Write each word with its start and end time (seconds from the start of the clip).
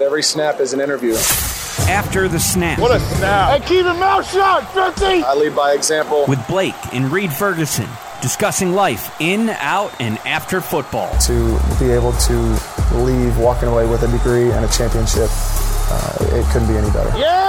Every 0.00 0.24
snap 0.24 0.58
is 0.58 0.72
an 0.72 0.80
interview. 0.80 1.14
After 1.88 2.26
the 2.26 2.40
snap. 2.40 2.80
What 2.80 2.90
a 2.90 2.98
snap. 2.98 3.62
Hey, 3.62 3.68
keep 3.68 3.84
your 3.84 3.94
mouth 3.94 4.28
shut, 4.28 4.66
50! 4.70 5.22
I 5.22 5.34
lead 5.34 5.54
by 5.54 5.72
example. 5.72 6.24
With 6.26 6.44
Blake 6.48 6.74
and 6.92 7.12
Reid 7.12 7.32
Ferguson 7.32 7.86
discussing 8.20 8.72
life 8.72 9.14
in, 9.20 9.50
out, 9.50 9.92
and 10.00 10.18
after 10.26 10.60
football. 10.60 11.16
To 11.26 11.60
be 11.78 11.92
able 11.92 12.10
to 12.10 12.58
leave 12.94 13.38
walking 13.38 13.68
away 13.68 13.86
with 13.86 14.02
a 14.02 14.08
degree 14.08 14.50
and 14.50 14.64
a 14.64 14.68
championship, 14.68 15.28
uh, 15.30 16.16
it 16.22 16.44
couldn't 16.50 16.66
be 16.66 16.76
any 16.76 16.90
better. 16.90 17.16
Yeah! 17.16 17.40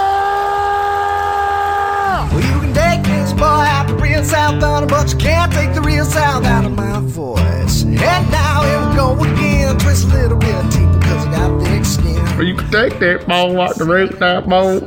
Well, 2.32 2.44
you 2.44 2.60
can 2.60 2.72
take 2.72 3.02
this 3.02 3.32
boy 3.32 3.42
out 3.42 3.88
the 3.88 3.96
real 3.96 4.22
south 4.22 4.62
on 4.62 4.86
but 4.86 5.12
you 5.12 5.18
can't 5.18 5.52
take 5.52 5.74
the 5.74 5.80
real 5.80 6.04
south 6.04 6.44
out 6.44 6.64
of 6.64 6.70
my 6.76 7.00
voice. 7.00 7.82
And 7.82 8.30
now 8.30 8.62
here 8.62 8.88
we 8.88 8.94
go 8.94 9.14
again, 9.34 9.78
twist 9.78 10.04
a 10.04 10.14
little 10.14 10.38
bit 10.38 10.70
deeper 10.70 10.95
because 11.06 11.26
I 11.26 11.30
got 11.30 11.62
thick 11.62 11.84
skin. 11.84 12.18
Or 12.38 12.42
you 12.42 12.56
can 12.56 12.70
take 12.70 12.98
that 12.98 13.26
ball 13.28 13.52
like 13.52 13.76
the 13.76 13.84
rest 13.84 14.14
of 14.14 14.18
that 14.18 14.48
ball. 14.48 14.80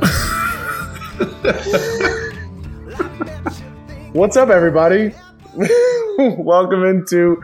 What's 4.12 4.36
up, 4.36 4.50
everybody? 4.50 5.14
Welcome 6.18 6.84
into 6.84 7.42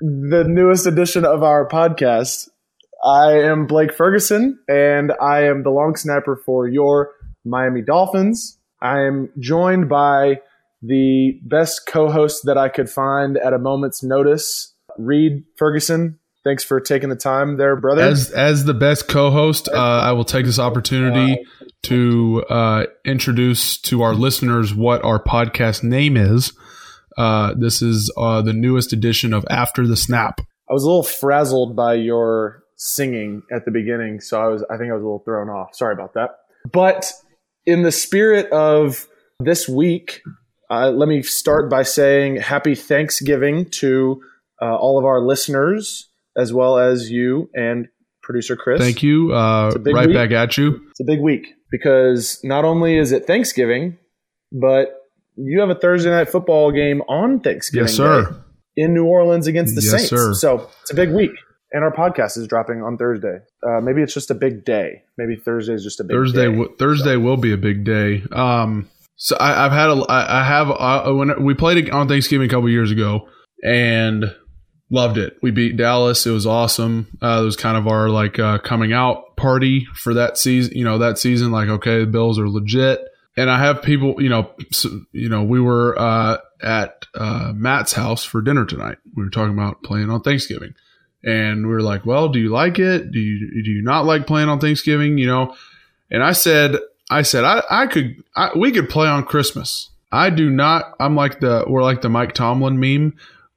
the 0.00 0.44
newest 0.48 0.86
edition 0.86 1.24
of 1.24 1.42
our 1.42 1.68
podcast. 1.68 2.48
I 3.04 3.32
am 3.40 3.66
Blake 3.66 3.92
Ferguson, 3.92 4.58
and 4.68 5.12
I 5.20 5.44
am 5.44 5.62
the 5.62 5.70
long 5.70 5.96
snapper 5.96 6.36
for 6.36 6.68
your 6.68 7.10
Miami 7.44 7.82
Dolphins. 7.82 8.58
I 8.80 9.00
am 9.02 9.28
joined 9.38 9.88
by 9.88 10.40
the 10.80 11.38
best 11.42 11.82
co 11.86 12.10
host 12.10 12.46
that 12.46 12.56
I 12.56 12.68
could 12.68 12.88
find 12.88 13.36
at 13.36 13.52
a 13.52 13.58
moment's 13.58 14.02
notice, 14.02 14.72
Reid 14.96 15.44
Ferguson. 15.58 16.18
Thanks 16.44 16.64
for 16.64 16.80
taking 16.80 17.08
the 17.08 17.16
time 17.16 17.56
there, 17.56 17.76
brother. 17.76 18.02
As 18.02 18.30
as 18.30 18.64
the 18.64 18.74
best 18.74 19.08
co-host, 19.08 19.68
uh, 19.68 19.76
I 19.76 20.12
will 20.12 20.24
take 20.24 20.44
this 20.44 20.58
opportunity 20.58 21.44
to 21.84 22.44
uh, 22.50 22.86
introduce 23.04 23.80
to 23.82 24.02
our 24.02 24.14
listeners 24.14 24.74
what 24.74 25.04
our 25.04 25.22
podcast 25.22 25.84
name 25.84 26.16
is. 26.16 26.52
Uh, 27.16 27.54
this 27.56 27.82
is 27.82 28.12
uh, 28.16 28.42
the 28.42 28.52
newest 28.52 28.92
edition 28.92 29.32
of 29.32 29.44
After 29.50 29.86
the 29.86 29.96
Snap. 29.96 30.40
I 30.68 30.72
was 30.72 30.82
a 30.82 30.86
little 30.86 31.02
frazzled 31.02 31.76
by 31.76 31.94
your 31.94 32.64
singing 32.76 33.42
at 33.52 33.64
the 33.64 33.70
beginning, 33.70 34.20
so 34.20 34.42
I 34.42 34.48
was 34.48 34.64
I 34.68 34.76
think 34.76 34.90
I 34.90 34.94
was 34.94 35.02
a 35.02 35.06
little 35.06 35.22
thrown 35.24 35.48
off. 35.48 35.74
Sorry 35.74 35.92
about 35.92 36.14
that. 36.14 36.30
But 36.72 37.12
in 37.66 37.82
the 37.82 37.92
spirit 37.92 38.50
of 38.50 39.06
this 39.38 39.68
week, 39.68 40.22
uh, 40.70 40.90
let 40.90 41.08
me 41.08 41.22
start 41.22 41.70
by 41.70 41.82
saying 41.82 42.36
happy 42.36 42.74
Thanksgiving 42.74 43.66
to 43.70 44.22
uh, 44.60 44.76
all 44.76 44.98
of 44.98 45.04
our 45.04 45.20
listeners, 45.20 46.08
as 46.36 46.52
well 46.52 46.78
as 46.78 47.10
you 47.10 47.50
and 47.54 47.88
producer 48.22 48.56
Chris. 48.56 48.80
Thank 48.80 49.02
you. 49.02 49.32
Uh, 49.34 49.66
It's 49.68 49.76
a 49.76 49.80
big 49.80 49.94
right 49.94 50.06
week. 50.08 50.16
back 50.16 50.30
at 50.30 50.56
you. 50.56 50.80
It's 50.90 51.00
a 51.00 51.04
big 51.04 51.20
week 51.20 51.46
because 51.70 52.40
not 52.44 52.64
only 52.64 52.96
is 52.96 53.12
it 53.12 53.26
Thanksgiving, 53.26 53.98
but 54.52 54.94
you 55.36 55.60
have 55.60 55.70
a 55.70 55.74
Thursday 55.74 56.10
night 56.10 56.28
football 56.28 56.70
game 56.72 57.00
on 57.08 57.40
Thanksgiving. 57.40 57.86
Yes, 57.88 57.96
sir. 57.96 58.24
Day 58.30 58.36
in 58.76 58.94
New 58.94 59.04
Orleans 59.04 59.46
against 59.46 59.74
the 59.74 59.82
Yes, 59.82 59.90
Saints. 59.90 60.08
sir. 60.08 60.32
So 60.34 60.68
it's 60.82 60.90
a 60.90 60.94
big 60.94 61.10
week. 61.10 61.32
And 61.74 61.82
our 61.84 61.90
podcast 61.92 62.36
is 62.36 62.46
dropping 62.46 62.82
on 62.82 62.98
Thursday. 62.98 63.38
Uh, 63.66 63.80
maybe 63.80 64.02
it's 64.02 64.12
just 64.12 64.30
a 64.30 64.34
big 64.34 64.64
day. 64.64 65.02
Maybe 65.16 65.36
Thursday 65.36 65.72
is 65.72 65.82
just 65.82 66.00
a 66.00 66.04
big 66.04 66.14
Thursday. 66.14 66.46
day. 66.46 66.52
W- 66.52 66.76
Thursday 66.78 67.16
will 67.16 67.38
be 67.38 67.52
a 67.52 67.56
big 67.56 67.84
day. 67.84 68.22
Um, 68.30 68.90
so 69.16 69.36
I, 69.38 69.64
I've 69.64 69.72
had 69.72 69.88
a. 69.88 69.94
I, 70.08 70.40
I 70.40 70.44
have. 70.44 70.70
Uh, 70.70 71.12
when 71.14 71.42
we 71.44 71.54
played 71.54 71.78
it 71.78 71.90
on 71.90 72.08
Thanksgiving 72.08 72.46
a 72.46 72.50
couple 72.50 72.68
years 72.68 72.90
ago, 72.90 73.26
and 73.64 74.34
loved 74.92 75.18
it. 75.18 75.38
We 75.42 75.50
beat 75.50 75.76
Dallas. 75.76 76.26
It 76.26 76.30
was 76.30 76.46
awesome. 76.46 77.08
Uh, 77.20 77.40
it 77.40 77.44
was 77.44 77.56
kind 77.56 77.76
of 77.76 77.88
our 77.88 78.08
like 78.08 78.38
uh, 78.38 78.58
coming 78.58 78.92
out 78.92 79.36
party 79.36 79.86
for 79.94 80.14
that 80.14 80.38
season. 80.38 80.76
You 80.76 80.84
know 80.84 80.98
that 80.98 81.18
season. 81.18 81.50
Like 81.50 81.68
okay, 81.68 82.00
the 82.00 82.06
Bills 82.06 82.38
are 82.38 82.48
legit. 82.48 83.00
And 83.36 83.50
I 83.50 83.58
have 83.58 83.82
people. 83.82 84.22
You 84.22 84.28
know. 84.28 84.50
So, 84.70 85.00
you 85.12 85.28
know 85.28 85.42
we 85.42 85.60
were 85.60 85.98
uh, 85.98 86.38
at 86.62 87.06
uh, 87.14 87.52
Matt's 87.54 87.92
house 87.92 88.22
for 88.22 88.42
dinner 88.42 88.64
tonight. 88.64 88.98
We 89.16 89.24
were 89.24 89.30
talking 89.30 89.54
about 89.54 89.82
playing 89.82 90.10
on 90.10 90.20
Thanksgiving. 90.20 90.74
And 91.24 91.66
we 91.66 91.72
were 91.72 91.82
like, 91.82 92.04
well, 92.04 92.28
do 92.28 92.40
you 92.40 92.48
like 92.48 92.80
it? 92.80 93.12
Do 93.12 93.20
you 93.20 93.62
do 93.62 93.70
you 93.70 93.82
not 93.82 94.04
like 94.04 94.26
playing 94.26 94.48
on 94.48 94.58
Thanksgiving? 94.58 95.18
You 95.18 95.26
know, 95.26 95.56
and 96.10 96.22
I 96.22 96.32
said, 96.32 96.76
I 97.10 97.22
said, 97.22 97.44
I, 97.44 97.62
I 97.70 97.86
could, 97.86 98.22
I, 98.34 98.50
we 98.56 98.72
could 98.72 98.88
play 98.88 99.06
on 99.06 99.24
Christmas. 99.24 99.90
I 100.10 100.30
do 100.30 100.50
not. 100.50 100.94
I'm 100.98 101.14
like 101.14 101.40
the, 101.40 101.64
we're 101.66 101.82
like 101.82 102.02
the 102.02 102.08
Mike 102.08 102.34
Tomlin 102.34 102.80
meme. 102.80 103.16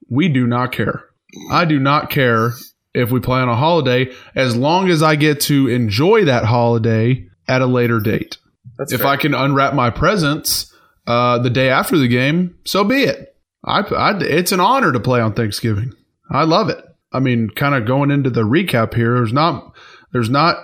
We 0.10 0.30
do 0.30 0.46
not 0.46 0.72
care. 0.72 1.06
I 1.50 1.66
do 1.66 1.80
not 1.80 2.10
care 2.10 2.52
if 2.94 3.12
we 3.12 3.20
play 3.20 3.42
on 3.42 3.50
a 3.50 3.56
holiday 3.56 4.12
as 4.36 4.56
long 4.56 4.90
as 4.90 5.04
I 5.04 5.16
get 5.16 5.42
to 5.42 5.68
enjoy 5.68 6.26
that 6.26 6.46
holiday 6.46 7.28
at 7.48 7.62
a 7.62 7.66
later 7.66 8.00
date. 8.00 8.38
That's 8.78 8.94
if 8.94 9.02
fair. 9.02 9.10
I 9.10 9.18
can 9.18 9.34
unwrap 9.34 9.74
my 9.74 9.90
presents 9.90 10.74
uh, 11.08 11.40
the 11.40 11.50
day 11.50 11.70
after 11.70 11.98
the 11.98 12.08
game, 12.08 12.58
so 12.66 12.84
be 12.84 13.04
it. 13.04 13.36
I, 13.64 13.82
I, 13.82 14.18
it's 14.20 14.52
an 14.52 14.60
honor 14.60 14.92
to 14.92 15.00
play 15.00 15.20
on 15.22 15.34
Thanksgiving. 15.34 15.94
I 16.30 16.44
love 16.44 16.70
it. 16.70 16.84
I 17.12 17.20
mean, 17.20 17.50
kind 17.50 17.76
of 17.76 17.86
going 17.86 18.12
into 18.12 18.30
the 18.30 18.42
recap 18.42 18.94
here, 18.94 19.16
there's 19.16 19.34
not 19.34 19.74
there's 20.12 20.30
not 20.30 20.58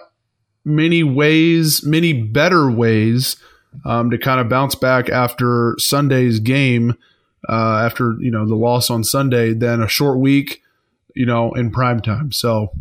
many 0.65 1.03
ways, 1.03 1.85
many 1.85 2.13
better 2.13 2.69
ways 2.69 3.37
um, 3.85 4.11
to 4.11 4.17
kind 4.17 4.39
of 4.39 4.49
bounce 4.49 4.75
back 4.75 5.09
after 5.09 5.75
Sunday's 5.77 6.39
game, 6.39 6.95
uh, 7.47 7.83
after 7.85 8.15
you 8.19 8.31
know 8.31 8.47
the 8.47 8.55
loss 8.55 8.89
on 8.89 9.03
Sunday, 9.03 9.53
than 9.53 9.81
a 9.81 9.87
short 9.87 10.19
week, 10.19 10.61
you 11.15 11.25
know, 11.25 11.53
in 11.53 11.71
prime 11.71 12.01
time. 12.01 12.31
So 12.31 12.71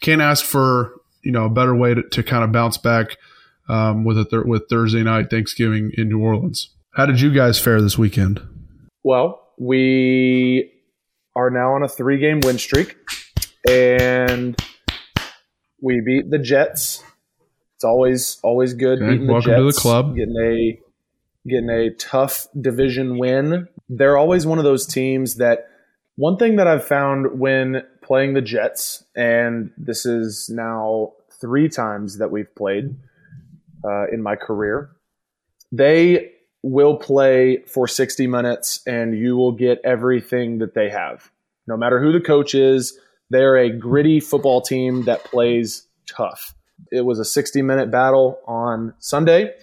can't 0.00 0.20
ask 0.20 0.44
for 0.44 0.92
you 1.22 1.32
know 1.32 1.46
a 1.46 1.50
better 1.50 1.74
way 1.74 1.94
to, 1.94 2.02
to 2.02 2.22
kind 2.22 2.44
of 2.44 2.52
bounce 2.52 2.76
back 2.76 3.16
um, 3.68 4.04
with 4.04 4.18
a 4.18 4.42
with 4.44 4.68
Thursday 4.68 5.02
night 5.02 5.30
Thanksgiving 5.30 5.92
in 5.96 6.08
New 6.08 6.20
Orleans. 6.20 6.70
How 6.92 7.06
did 7.06 7.20
you 7.20 7.32
guys 7.32 7.58
fare 7.58 7.80
this 7.80 7.96
weekend? 7.96 8.40
Well, 9.02 9.40
we 9.58 10.72
are 11.34 11.50
now 11.50 11.74
on 11.74 11.82
a 11.82 11.88
three 11.88 12.18
game 12.18 12.40
win 12.40 12.58
streak, 12.58 12.96
and 13.68 14.60
we 15.80 16.00
beat 16.00 16.30
the 16.30 16.38
Jets. 16.38 17.02
It's 17.76 17.84
always 17.84 18.38
always 18.42 18.74
good 18.74 19.02
Okay, 19.02 19.12
beating 19.12 19.26
the 19.26 19.32
welcome 19.32 19.56
to 19.56 19.64
the 19.64 19.72
club. 19.72 20.16
Getting 20.16 20.36
a 20.36 20.78
getting 21.48 21.70
a 21.70 21.90
tough 21.94 22.46
division 22.60 23.18
win. 23.18 23.68
They're 23.88 24.16
always 24.16 24.46
one 24.46 24.58
of 24.58 24.64
those 24.64 24.86
teams 24.86 25.36
that 25.36 25.68
one 26.16 26.36
thing 26.36 26.56
that 26.56 26.66
I've 26.66 26.86
found 26.86 27.38
when 27.38 27.82
playing 28.02 28.34
the 28.34 28.42
Jets, 28.42 29.04
and 29.16 29.70
this 29.76 30.04
is 30.04 30.50
now 30.52 31.12
three 31.40 31.68
times 31.68 32.18
that 32.18 32.30
we've 32.30 32.54
played 32.54 32.94
uh, 33.84 34.06
in 34.08 34.22
my 34.22 34.36
career, 34.36 34.90
they 35.70 36.32
will 36.62 36.96
play 36.96 37.58
for 37.66 37.88
60 37.88 38.26
minutes 38.26 38.80
and 38.86 39.18
you 39.18 39.36
will 39.36 39.52
get 39.52 39.80
everything 39.84 40.58
that 40.58 40.74
they 40.74 40.88
have. 40.90 41.30
No 41.66 41.76
matter 41.76 42.00
who 42.00 42.12
the 42.12 42.20
coach 42.20 42.54
is, 42.54 42.98
they're 43.30 43.56
a 43.56 43.70
gritty 43.70 44.20
football 44.20 44.60
team 44.60 45.04
that 45.04 45.24
plays 45.24 45.86
tough. 46.06 46.54
It 46.90 47.04
was 47.04 47.18
a 47.18 47.24
60 47.24 47.62
minute 47.62 47.90
battle 47.90 48.38
on 48.46 48.94
Sunday. 48.98 49.54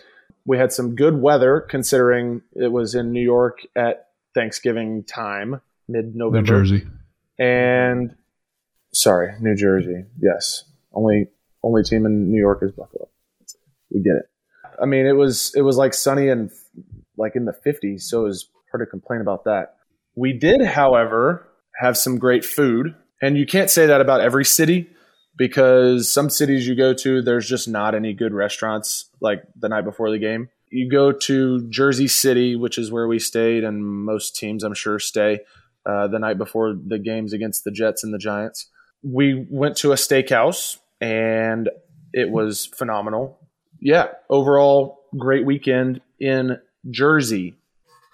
We 0.45 0.57
had 0.57 0.73
some 0.73 0.95
good 0.95 1.21
weather 1.21 1.61
considering 1.61 2.41
it 2.53 2.71
was 2.71 2.95
in 2.95 3.11
New 3.11 3.21
York 3.21 3.59
at 3.75 4.08
Thanksgiving 4.39 5.03
time, 5.03 5.59
mid 5.89 6.15
November. 6.15 6.39
New 6.39 6.47
Jersey. 6.47 6.87
And 7.37 8.15
sorry, 8.93 9.33
New 9.41 9.55
Jersey. 9.55 10.05
Yes. 10.21 10.63
Only 10.93 11.27
only 11.61 11.83
team 11.83 12.05
in 12.05 12.31
New 12.31 12.39
York 12.39 12.59
is 12.61 12.71
Buffalo. 12.71 13.09
We 13.91 14.01
get 14.01 14.13
it. 14.15 14.29
I 14.81 14.85
mean, 14.85 15.05
it 15.05 15.17
was 15.17 15.51
it 15.55 15.61
was 15.61 15.75
like 15.75 15.93
sunny 15.93 16.29
and 16.29 16.49
like 17.17 17.35
in 17.35 17.43
the 17.43 17.55
50s, 17.65 18.03
so 18.03 18.21
it 18.21 18.27
was 18.27 18.49
hard 18.71 18.87
to 18.87 18.89
complain 18.89 19.19
about 19.19 19.43
that. 19.43 19.75
We 20.15 20.31
did, 20.31 20.63
however, 20.65 21.49
have 21.81 21.97
some 21.97 22.17
great 22.17 22.45
food, 22.45 22.95
and 23.21 23.37
you 23.37 23.45
can't 23.45 23.69
say 23.69 23.87
that 23.87 23.99
about 23.99 24.21
every 24.21 24.45
city 24.45 24.89
because 25.37 26.09
some 26.09 26.29
cities 26.29 26.65
you 26.65 26.75
go 26.75 26.93
to, 26.93 27.21
there's 27.21 27.47
just 27.47 27.67
not 27.67 27.93
any 27.93 28.13
good 28.13 28.33
restaurants 28.33 29.09
like 29.19 29.43
the 29.59 29.67
night 29.67 29.83
before 29.83 30.11
the 30.11 30.19
game. 30.19 30.49
You 30.71 30.89
go 30.89 31.11
to 31.11 31.67
Jersey 31.69 32.07
City, 32.07 32.55
which 32.55 32.77
is 32.77 32.91
where 32.91 33.07
we 33.07 33.19
stayed, 33.19 33.63
and 33.63 33.83
most 33.83 34.35
teams, 34.35 34.63
I'm 34.63 34.73
sure, 34.73 34.99
stay 34.99 35.39
uh, 35.85 36.07
the 36.07 36.19
night 36.19 36.37
before 36.37 36.73
the 36.73 36.99
games 36.99 37.33
against 37.33 37.63
the 37.63 37.71
Jets 37.71 38.03
and 38.03 38.13
the 38.13 38.19
Giants. 38.19 38.67
We 39.01 39.47
went 39.49 39.77
to 39.77 39.91
a 39.91 39.95
steakhouse, 39.95 40.77
and 41.01 41.69
it 42.13 42.29
was 42.29 42.67
phenomenal. 42.67 43.39
Yeah, 43.79 44.07
overall, 44.29 45.05
great 45.17 45.45
weekend 45.45 46.01
in 46.19 46.59
Jersey. 46.89 47.55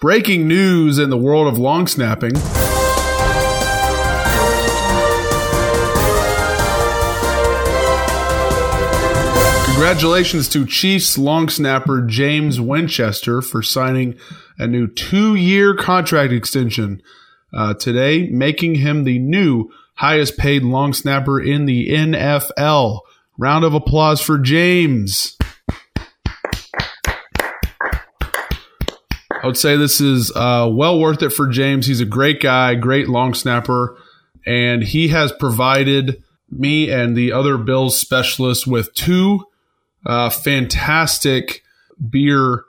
Breaking 0.02 0.48
news 0.48 1.00
in 1.00 1.10
the 1.10 1.18
world 1.18 1.48
of 1.48 1.58
long 1.58 1.88
snapping. 1.88 2.34
Congratulations 9.76 10.48
to 10.50 10.66
Chiefs 10.66 11.18
long 11.18 11.50
snapper 11.50 12.02
James 12.02 12.62
Winchester 12.62 13.42
for 13.42 13.62
signing 13.62 14.18
a 14.58 14.66
new 14.68 14.88
two 14.88 15.36
year 15.36 15.76
contract 15.76 16.32
extension 16.32 17.04
uh, 17.54 17.74
today, 17.74 18.30
making 18.30 18.76
him 18.76 19.04
the 19.04 19.20
new 19.20 19.70
highest 19.96 20.38
paid 20.38 20.64
long 20.64 20.94
snapper 20.94 21.42
in 21.42 21.66
the 21.66 21.90
NFL. 21.90 23.02
Round 23.38 23.66
of 23.66 23.74
applause 23.74 24.22
for 24.22 24.38
James. 24.38 25.38
I 29.30 29.44
would 29.44 29.58
say 29.58 29.76
this 29.76 30.00
is 30.00 30.32
uh, 30.34 30.70
well 30.72 30.98
worth 31.02 31.22
it 31.22 31.34
for 31.34 31.48
James. 31.48 31.86
He's 31.86 32.00
a 32.00 32.06
great 32.06 32.40
guy, 32.40 32.76
great 32.76 33.10
long 33.10 33.34
snapper, 33.34 33.98
and 34.46 34.84
he 34.84 35.10
has 35.10 35.34
provided 35.34 36.24
me 36.50 36.90
and 36.90 37.14
the 37.14 37.34
other 37.34 37.58
Bills 37.58 38.00
specialists 38.00 38.66
with 38.66 38.94
two 38.94 39.46
uh, 40.06 40.30
fantastic 40.30 41.64
beer 42.10 42.64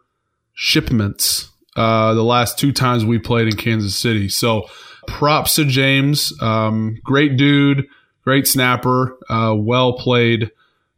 shipments 0.55 1.51
uh, 1.77 2.15
the 2.15 2.25
last 2.25 2.59
two 2.59 2.73
times 2.73 3.05
we 3.05 3.19
played 3.19 3.49
in 3.49 3.57
Kansas 3.57 3.95
City. 3.95 4.29
So 4.29 4.69
props 5.07 5.57
to 5.57 5.65
James. 5.65 6.33
Um, 6.41 6.99
great 7.05 7.37
dude, 7.37 7.87
great 8.25 8.49
snapper, 8.49 9.17
uh, 9.29 9.55
well 9.57 9.93
played, 9.93 10.51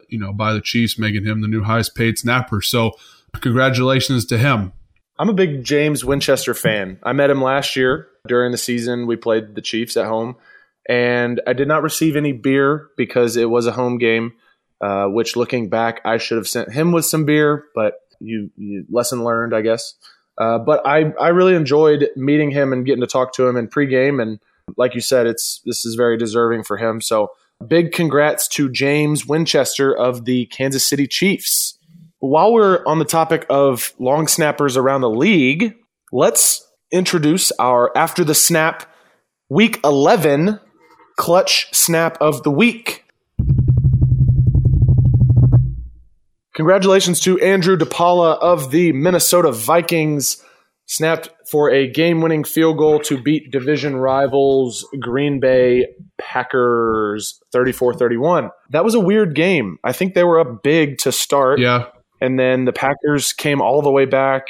you 0.08 0.18
know, 0.18 0.32
by 0.32 0.52
the 0.52 0.60
Chiefs, 0.60 0.98
making 0.98 1.24
him 1.24 1.40
the 1.40 1.48
new 1.48 1.62
highest 1.62 1.94
paid 1.94 2.18
snapper. 2.18 2.62
So 2.62 2.92
congratulations 3.40 4.24
to 4.26 4.38
him. 4.38 4.72
I'm 5.18 5.28
a 5.28 5.34
big 5.34 5.64
James 5.64 6.04
Winchester 6.04 6.54
fan. 6.54 7.00
I 7.02 7.12
met 7.12 7.28
him 7.28 7.42
last 7.42 7.74
year 7.74 8.06
during 8.28 8.52
the 8.52 8.58
season. 8.58 9.08
We 9.08 9.16
played 9.16 9.56
the 9.56 9.60
Chiefs 9.60 9.96
at 9.96 10.06
home, 10.06 10.36
and 10.88 11.40
I 11.44 11.54
did 11.54 11.66
not 11.66 11.82
receive 11.82 12.14
any 12.14 12.32
beer 12.32 12.88
because 12.96 13.36
it 13.36 13.50
was 13.50 13.66
a 13.66 13.72
home 13.72 13.98
game. 13.98 14.34
Uh, 14.80 15.06
which, 15.06 15.34
looking 15.34 15.68
back, 15.68 16.00
I 16.04 16.18
should 16.18 16.36
have 16.36 16.46
sent 16.46 16.72
him 16.72 16.92
with 16.92 17.04
some 17.04 17.24
beer, 17.24 17.64
but 17.74 17.94
you, 18.20 18.50
you 18.56 18.84
lesson 18.88 19.24
learned, 19.24 19.54
I 19.54 19.62
guess. 19.62 19.94
Uh, 20.38 20.58
but 20.58 20.86
I, 20.86 21.12
I 21.20 21.28
really 21.28 21.54
enjoyed 21.54 22.08
meeting 22.14 22.52
him 22.52 22.72
and 22.72 22.86
getting 22.86 23.00
to 23.00 23.08
talk 23.08 23.32
to 23.34 23.46
him 23.46 23.56
in 23.56 23.66
pregame. 23.66 24.22
And 24.22 24.38
like 24.76 24.94
you 24.94 25.00
said, 25.00 25.26
it's 25.26 25.60
this 25.64 25.84
is 25.84 25.96
very 25.96 26.16
deserving 26.16 26.62
for 26.62 26.76
him. 26.76 27.00
So 27.00 27.32
big 27.66 27.92
congrats 27.92 28.46
to 28.48 28.70
James 28.70 29.26
Winchester 29.26 29.96
of 29.96 30.24
the 30.24 30.46
Kansas 30.46 30.86
City 30.86 31.06
Chiefs. 31.06 31.76
While 32.20 32.52
we're 32.52 32.84
on 32.86 32.98
the 32.98 33.04
topic 33.04 33.46
of 33.48 33.92
long 33.98 34.28
snappers 34.28 34.76
around 34.76 35.00
the 35.00 35.10
league, 35.10 35.74
let's 36.12 36.64
introduce 36.90 37.52
our 37.58 37.96
after 37.96 38.24
the 38.24 38.34
snap 38.34 38.86
week 39.48 39.80
11 39.84 40.60
clutch 41.16 41.68
snap 41.74 42.16
of 42.20 42.42
the 42.42 42.50
week. 42.50 42.97
Congratulations 46.58 47.20
to 47.20 47.38
Andrew 47.38 47.76
DePaola 47.76 48.36
of 48.40 48.72
the 48.72 48.90
Minnesota 48.90 49.52
Vikings. 49.52 50.42
Snapped 50.86 51.28
for 51.48 51.70
a 51.70 51.86
game 51.86 52.20
winning 52.20 52.42
field 52.42 52.78
goal 52.78 52.98
to 52.98 53.22
beat 53.22 53.52
division 53.52 53.94
rivals 53.94 54.84
Green 54.98 55.38
Bay 55.38 55.86
Packers 56.18 57.40
34 57.52 57.94
31. 57.94 58.50
That 58.70 58.82
was 58.82 58.96
a 58.96 59.00
weird 59.00 59.36
game. 59.36 59.78
I 59.84 59.92
think 59.92 60.14
they 60.14 60.24
were 60.24 60.40
up 60.40 60.64
big 60.64 60.98
to 60.98 61.12
start. 61.12 61.60
Yeah. 61.60 61.90
And 62.20 62.40
then 62.40 62.64
the 62.64 62.72
Packers 62.72 63.32
came 63.32 63.60
all 63.60 63.80
the 63.80 63.92
way 63.92 64.06
back. 64.06 64.48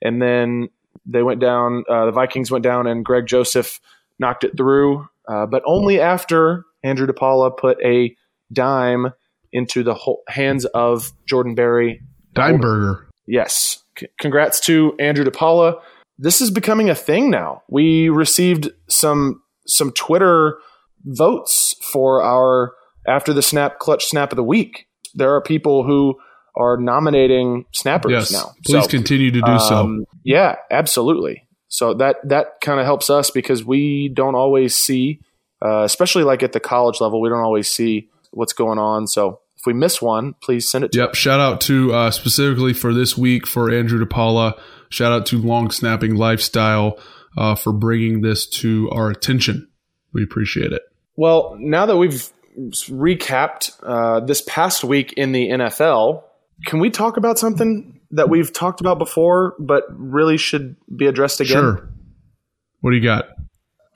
And 0.00 0.22
then 0.22 0.70
they 1.04 1.22
went 1.22 1.40
down, 1.40 1.84
uh, 1.90 2.06
the 2.06 2.12
Vikings 2.12 2.50
went 2.50 2.64
down, 2.64 2.86
and 2.86 3.04
Greg 3.04 3.26
Joseph 3.26 3.80
knocked 4.18 4.44
it 4.44 4.56
through. 4.56 5.06
Uh, 5.28 5.44
but 5.44 5.62
only 5.66 6.00
after 6.00 6.64
Andrew 6.82 7.06
DePaola 7.06 7.54
put 7.54 7.76
a 7.84 8.16
dime 8.50 9.12
into 9.52 9.82
the 9.82 9.94
whole, 9.94 10.22
hands 10.28 10.64
of 10.66 11.12
Jordan 11.26 11.54
Berry. 11.54 12.00
Dimeburger. 12.34 13.04
Yes. 13.26 13.82
C- 13.98 14.06
congrats 14.20 14.60
to 14.60 14.94
Andrew 14.98 15.24
DePaola. 15.24 15.80
This 16.18 16.40
is 16.40 16.50
becoming 16.50 16.90
a 16.90 16.94
thing 16.94 17.30
now. 17.30 17.62
We 17.68 18.08
received 18.08 18.70
some 18.88 19.42
some 19.66 19.92
Twitter 19.92 20.58
votes 21.04 21.74
for 21.92 22.22
our 22.22 22.72
after 23.06 23.32
the 23.32 23.42
snap 23.42 23.78
clutch 23.78 24.04
snap 24.06 24.32
of 24.32 24.36
the 24.36 24.44
week. 24.44 24.86
There 25.14 25.34
are 25.34 25.40
people 25.40 25.82
who 25.84 26.16
are 26.56 26.76
nominating 26.76 27.64
snappers 27.72 28.12
Yes. 28.12 28.32
now. 28.32 28.52
Please 28.66 28.84
So, 28.84 28.88
continue 28.90 29.30
to 29.30 29.40
do 29.40 29.58
so. 29.58 29.76
um, 29.76 30.04
Yeah, 30.24 30.56
absolutely. 30.70 31.46
So 31.68 31.94
that 31.94 32.16
that 32.28 32.60
kind 32.60 32.80
of 32.80 32.86
helps 32.86 33.08
us 33.10 33.30
because 33.30 33.64
we 33.64 34.08
don't 34.08 34.34
always 34.34 34.74
see, 34.74 35.20
uh, 35.64 35.82
especially 35.84 36.24
like 36.24 36.42
at 36.42 36.52
the 36.52 36.60
college 36.60 37.00
level, 37.00 37.20
we 37.20 37.28
don't 37.28 37.40
always 37.42 37.68
see 37.68 38.08
what's 38.30 38.52
going 38.52 38.78
on. 38.78 39.06
So 39.06 39.40
if 39.56 39.66
we 39.66 39.72
miss 39.72 40.00
one, 40.00 40.34
please 40.40 40.70
send 40.70 40.84
it 40.84 40.92
to 40.92 40.98
Yep. 41.00 41.14
Shout 41.14 41.40
out 41.40 41.60
to 41.62 41.92
uh, 41.92 42.10
specifically 42.10 42.72
for 42.72 42.94
this 42.94 43.16
week 43.16 43.46
for 43.46 43.70
Andrew 43.70 44.04
DePaola. 44.04 44.58
Shout 44.88 45.12
out 45.12 45.26
to 45.26 45.38
Long 45.38 45.70
Snapping 45.70 46.16
Lifestyle 46.16 46.98
uh, 47.36 47.54
for 47.54 47.72
bringing 47.72 48.22
this 48.22 48.46
to 48.46 48.90
our 48.90 49.10
attention. 49.10 49.68
We 50.12 50.22
appreciate 50.24 50.72
it. 50.72 50.82
Well, 51.16 51.56
now 51.58 51.86
that 51.86 51.96
we've 51.96 52.30
recapped 52.58 53.72
uh, 53.82 54.20
this 54.20 54.42
past 54.46 54.82
week 54.82 55.12
in 55.12 55.32
the 55.32 55.48
NFL, 55.48 56.24
can 56.66 56.80
we 56.80 56.90
talk 56.90 57.16
about 57.16 57.38
something 57.38 58.00
that 58.10 58.28
we've 58.28 58.52
talked 58.52 58.80
about 58.80 58.98
before, 58.98 59.54
but 59.58 59.84
really 59.90 60.36
should 60.36 60.76
be 60.94 61.06
addressed 61.06 61.40
again? 61.40 61.56
Sure. 61.56 61.88
What 62.80 62.90
do 62.90 62.96
you 62.96 63.02
got? 63.02 63.26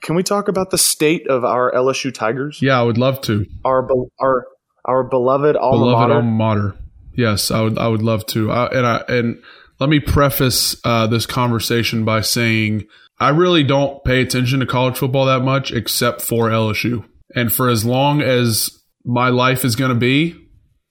Can 0.05 0.13
we 0.13 0.21
talk 0.21 0.47
about 0.47 0.69
the 0.69 0.77
state 0.77 1.27
of 1.27 1.43
our 1.43 1.71
LSU 1.71 2.13
Tigers? 2.13 2.59
Yeah, 2.61 2.79
I 2.79 2.83
would 2.83 2.99
love 2.99 3.21
to. 3.21 3.43
Our 3.65 3.81
be- 3.81 4.05
our 4.19 4.45
our 4.85 5.03
beloved 5.03 5.55
alma 5.55 5.77
Beloved 5.79 5.99
mater. 6.09 6.13
alma 6.13 6.29
mater. 6.31 6.75
Yes, 7.17 7.49
I 7.49 7.61
would. 7.61 7.79
I 7.79 7.87
would 7.87 8.03
love 8.03 8.23
to. 8.27 8.51
Uh, 8.51 8.69
and 8.71 8.85
I 8.85 8.97
and 9.09 9.41
let 9.79 9.89
me 9.89 9.99
preface 9.99 10.75
uh, 10.83 11.07
this 11.07 11.25
conversation 11.25 12.05
by 12.05 12.21
saying 12.21 12.83
I 13.19 13.29
really 13.29 13.63
don't 13.63 14.03
pay 14.03 14.21
attention 14.21 14.59
to 14.59 14.67
college 14.67 14.95
football 14.95 15.25
that 15.25 15.41
much, 15.41 15.71
except 15.71 16.21
for 16.21 16.49
LSU. 16.49 17.03
And 17.35 17.51
for 17.51 17.67
as 17.67 17.83
long 17.83 18.21
as 18.21 18.69
my 19.05 19.29
life 19.29 19.65
is 19.65 19.75
going 19.75 19.89
to 19.89 19.95
be, 19.95 20.35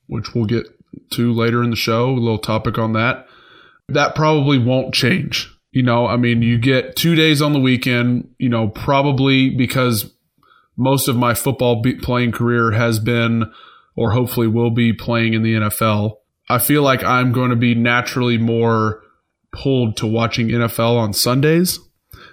which 0.07 0.35
we'll 0.35 0.43
get 0.45 0.65
to 1.13 1.31
later 1.31 1.63
in 1.63 1.69
the 1.69 1.77
show, 1.77 2.09
a 2.09 2.19
little 2.19 2.37
topic 2.37 2.77
on 2.77 2.91
that, 2.93 3.27
that 3.87 4.13
probably 4.13 4.57
won't 4.57 4.93
change. 4.93 5.54
You 5.75 5.83
know, 5.83 6.07
I 6.07 6.15
mean, 6.15 6.41
you 6.41 6.57
get 6.57 6.95
two 6.95 7.15
days 7.15 7.41
on 7.41 7.51
the 7.51 7.59
weekend, 7.59 8.33
you 8.39 8.47
know, 8.47 8.69
probably 8.69 9.49
because 9.49 10.09
most 10.77 11.09
of 11.09 11.17
my 11.17 11.33
football 11.33 11.83
playing 12.01 12.31
career 12.31 12.71
has 12.71 12.97
been 12.97 13.51
or 13.93 14.11
hopefully 14.11 14.47
will 14.47 14.71
be 14.71 14.93
playing 14.93 15.33
in 15.33 15.43
the 15.43 15.55
NFL. 15.55 16.15
I 16.49 16.59
feel 16.59 16.81
like 16.81 17.03
I'm 17.03 17.33
going 17.33 17.49
to 17.49 17.57
be 17.57 17.75
naturally 17.75 18.37
more 18.37 19.03
pulled 19.51 19.97
to 19.97 20.07
watching 20.07 20.47
NFL 20.47 20.95
on 20.95 21.11
Sundays 21.11 21.77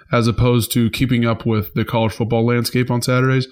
as 0.09 0.25
opposed 0.25 0.71
to 0.71 0.89
keeping 0.91 1.25
up 1.25 1.45
with 1.45 1.73
the 1.73 1.83
college 1.83 2.13
football 2.13 2.45
landscape 2.45 2.89
on 2.89 3.01
Saturdays. 3.01 3.49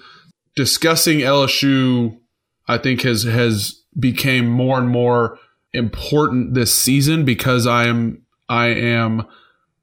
Discussing 0.56 1.18
LSU, 1.18 2.18
I 2.66 2.78
think 2.78 3.02
has 3.02 3.24
has 3.24 3.78
became 4.00 4.48
more 4.48 4.78
and 4.78 4.88
more 4.88 5.38
important 5.74 6.54
this 6.54 6.74
season 6.74 7.26
because 7.26 7.66
I 7.66 7.84
am 7.84 8.22
I 8.48 8.68
am 8.68 9.26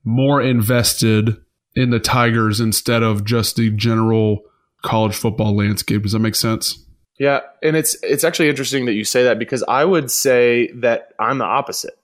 more 0.04 0.42
invested 0.42 1.38
in 1.76 1.90
the 1.90 2.00
Tigers 2.00 2.60
instead 2.60 3.04
of 3.04 3.26
just 3.26 3.56
the 3.56 3.70
general 3.70 4.44
college 4.82 5.16
football 5.16 5.56
landscape. 5.56 6.04
Does 6.04 6.14
that 6.14 6.20
make 6.20 6.36
sense? 6.36 6.86
Yeah, 7.20 7.42
and 7.62 7.76
it's 7.76 7.98
it's 8.02 8.24
actually 8.24 8.50
interesting 8.50 8.86
that 8.86 8.94
you 8.94 9.04
say 9.04 9.24
that 9.24 9.40
because 9.40 9.64
I 9.68 9.84
would 9.84 10.10
say 10.10 10.72
that 10.78 11.10
I'm 11.20 11.38
the 11.38 11.46
opposite, 11.46 12.00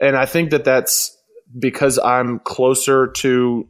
and 0.00 0.16
I 0.16 0.26
think 0.26 0.50
that 0.50 0.64
that's 0.64 1.16
because 1.58 1.98
I'm 1.98 2.38
closer 2.38 3.08
to 3.08 3.68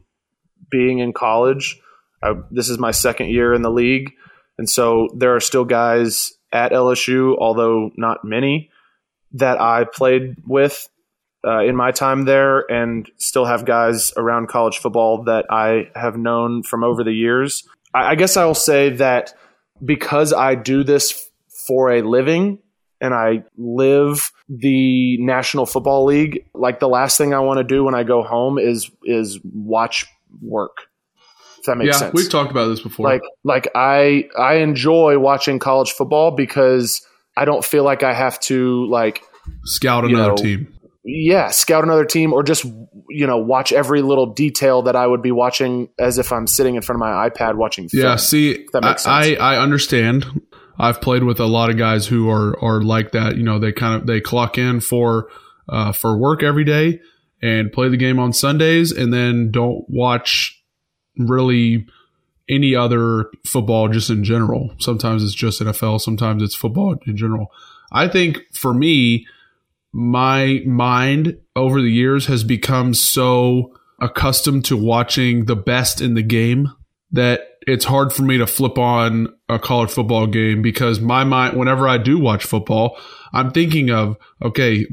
being 0.69 0.99
in 0.99 1.11
college. 1.11 1.79
I, 2.21 2.33
this 2.51 2.69
is 2.69 2.77
my 2.77 2.91
second 2.91 3.29
year 3.29 3.53
in 3.53 3.63
the 3.63 3.71
league, 3.71 4.11
and 4.59 4.69
so 4.69 5.09
there 5.15 5.35
are 5.35 5.39
still 5.39 5.65
guys 5.65 6.33
at 6.51 6.71
LSU, 6.71 7.35
although 7.39 7.89
not 7.97 8.23
many, 8.23 8.69
that 9.33 9.59
I 9.59 9.85
played 9.85 10.35
with 10.45 10.87
uh, 11.45 11.63
in 11.63 11.75
my 11.75 11.91
time 11.91 12.25
there, 12.25 12.69
and 12.71 13.09
still 13.17 13.45
have 13.45 13.65
guys 13.65 14.11
around 14.17 14.49
college 14.49 14.77
football 14.77 15.23
that 15.23 15.45
I 15.49 15.89
have 15.95 16.17
known 16.17 16.63
from 16.63 16.83
over 16.83 17.03
the 17.03 17.13
years. 17.13 17.67
I, 17.93 18.11
I 18.11 18.15
guess 18.15 18.37
I 18.37 18.45
will 18.45 18.55
say 18.55 18.89
that 18.91 19.33
because 19.83 20.33
I 20.33 20.55
do 20.55 20.83
this 20.83 21.29
for 21.67 21.91
a 21.91 22.01
living 22.01 22.59
and 23.01 23.13
I 23.13 23.43
live 23.57 24.31
the 24.49 25.17
National 25.21 25.65
Football 25.65 26.05
League, 26.05 26.45
like 26.53 26.79
the 26.79 26.89
last 26.89 27.17
thing 27.17 27.33
I 27.33 27.39
want 27.39 27.59
to 27.59 27.63
do 27.63 27.83
when 27.83 27.95
I 27.95 28.03
go 28.03 28.23
home 28.23 28.57
is 28.57 28.91
is 29.03 29.39
watch 29.43 30.05
work. 30.41 30.77
If 31.59 31.65
that 31.65 31.77
makes 31.77 31.95
yeah, 31.95 31.99
sense. 31.99 32.13
we've 32.13 32.29
talked 32.29 32.51
about 32.51 32.67
this 32.67 32.81
before. 32.81 33.05
like 33.05 33.21
like 33.43 33.69
I 33.75 34.29
I 34.37 34.55
enjoy 34.55 35.17
watching 35.19 35.59
college 35.59 35.91
football 35.91 36.31
because 36.31 37.05
I 37.37 37.45
don't 37.45 37.63
feel 37.63 37.83
like 37.83 38.03
I 38.03 38.13
have 38.13 38.39
to 38.41 38.85
like 38.87 39.21
Scout 39.63 40.05
another 40.05 40.29
know, 40.29 40.35
team. 40.35 40.78
Yeah, 41.03 41.49
scout 41.49 41.83
another 41.83 42.05
team 42.05 42.33
or 42.33 42.43
just 42.43 42.65
you 43.09 43.25
know 43.25 43.37
watch 43.37 43.71
every 43.71 44.01
little 44.01 44.33
detail 44.33 44.81
that 44.83 44.95
I 44.95 45.07
would 45.07 45.21
be 45.21 45.31
watching 45.31 45.89
as 45.97 46.17
if 46.17 46.31
I'm 46.31 46.47
sitting 46.47 46.75
in 46.75 46.81
front 46.81 46.97
of 46.97 46.99
my 46.99 47.29
iPad 47.29 47.55
watching 47.55 47.87
film. 47.89 48.03
Yeah, 48.03 48.15
see, 48.17 48.65
that 48.73 48.83
makes 48.83 49.05
I, 49.05 49.23
sense. 49.23 49.39
I 49.39 49.55
I 49.55 49.61
understand. 49.61 50.25
I've 50.77 51.01
played 51.01 51.23
with 51.23 51.39
a 51.39 51.45
lot 51.45 51.69
of 51.69 51.77
guys 51.77 52.07
who 52.07 52.29
are 52.29 52.57
are 52.63 52.81
like 52.81 53.11
that. 53.11 53.37
You 53.37 53.43
know, 53.43 53.59
they 53.59 53.71
kind 53.71 54.01
of 54.01 54.07
they 54.07 54.21
clock 54.21 54.57
in 54.57 54.79
for 54.79 55.29
uh, 55.67 55.91
for 55.91 56.17
work 56.17 56.43
every 56.43 56.63
day 56.63 56.99
and 57.41 57.71
play 57.71 57.89
the 57.89 57.97
game 57.97 58.19
on 58.19 58.33
Sundays, 58.33 58.91
and 58.91 59.13
then 59.13 59.51
don't 59.51 59.85
watch 59.87 60.61
really 61.17 61.85
any 62.49 62.75
other 62.75 63.29
football 63.45 63.87
just 63.87 64.09
in 64.09 64.23
general. 64.23 64.73
Sometimes 64.79 65.23
it's 65.23 65.33
just 65.33 65.61
NFL, 65.61 66.01
sometimes 66.01 66.41
it's 66.41 66.55
football 66.55 66.97
in 67.05 67.15
general. 67.15 67.51
I 67.91 68.07
think 68.07 68.39
for 68.53 68.73
me, 68.73 69.27
my 69.91 70.61
mind 70.65 71.37
over 71.55 71.81
the 71.81 71.91
years 71.91 72.27
has 72.27 72.43
become 72.43 72.93
so 72.93 73.73
accustomed 73.99 74.65
to 74.65 74.77
watching 74.77 75.45
the 75.45 75.55
best 75.55 76.01
in 76.01 76.13
the 76.13 76.23
game 76.23 76.69
that 77.11 77.41
it's 77.67 77.85
hard 77.85 78.13
for 78.13 78.23
me 78.23 78.37
to 78.37 78.47
flip 78.47 78.77
on 78.77 79.27
a 79.47 79.59
college 79.59 79.91
football 79.91 80.27
game 80.27 80.61
because 80.61 80.99
my 80.99 81.23
mind, 81.23 81.57
whenever 81.57 81.87
I 81.87 81.97
do 81.97 82.17
watch 82.17 82.43
football, 82.43 82.97
I'm 83.33 83.51
thinking 83.51 83.91
of, 83.91 84.17
okay, 84.41 84.85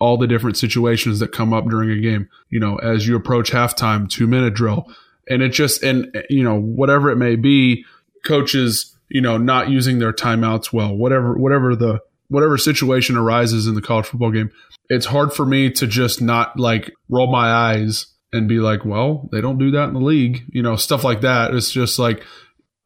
all 0.00 0.16
the 0.16 0.26
different 0.26 0.56
situations 0.56 1.20
that 1.20 1.32
come 1.32 1.52
up 1.52 1.66
during 1.66 1.90
a 1.90 2.00
game, 2.00 2.28
you 2.50 2.60
know, 2.60 2.76
as 2.76 3.06
you 3.06 3.16
approach 3.16 3.50
halftime, 3.50 4.08
two 4.08 4.26
minute 4.26 4.54
drill. 4.54 4.86
And 5.28 5.42
it 5.42 5.50
just, 5.50 5.82
and, 5.82 6.10
you 6.30 6.42
know, 6.42 6.58
whatever 6.58 7.10
it 7.10 7.16
may 7.16 7.36
be, 7.36 7.84
coaches, 8.24 8.96
you 9.08 9.20
know, 9.20 9.36
not 9.36 9.68
using 9.70 9.98
their 9.98 10.12
timeouts 10.12 10.72
well, 10.72 10.94
whatever, 10.94 11.36
whatever 11.36 11.76
the, 11.76 12.00
whatever 12.28 12.58
situation 12.58 13.16
arises 13.16 13.66
in 13.66 13.74
the 13.74 13.82
college 13.82 14.06
football 14.06 14.30
game, 14.30 14.50
it's 14.88 15.06
hard 15.06 15.32
for 15.32 15.44
me 15.44 15.70
to 15.70 15.86
just 15.86 16.20
not 16.20 16.58
like 16.58 16.92
roll 17.08 17.30
my 17.30 17.50
eyes 17.50 18.06
and 18.32 18.48
be 18.48 18.58
like, 18.58 18.84
well, 18.84 19.28
they 19.32 19.40
don't 19.40 19.58
do 19.58 19.70
that 19.70 19.88
in 19.88 19.94
the 19.94 20.00
league, 20.00 20.44
you 20.50 20.62
know, 20.62 20.76
stuff 20.76 21.04
like 21.04 21.22
that. 21.22 21.54
It's 21.54 21.70
just 21.70 21.98
like 21.98 22.22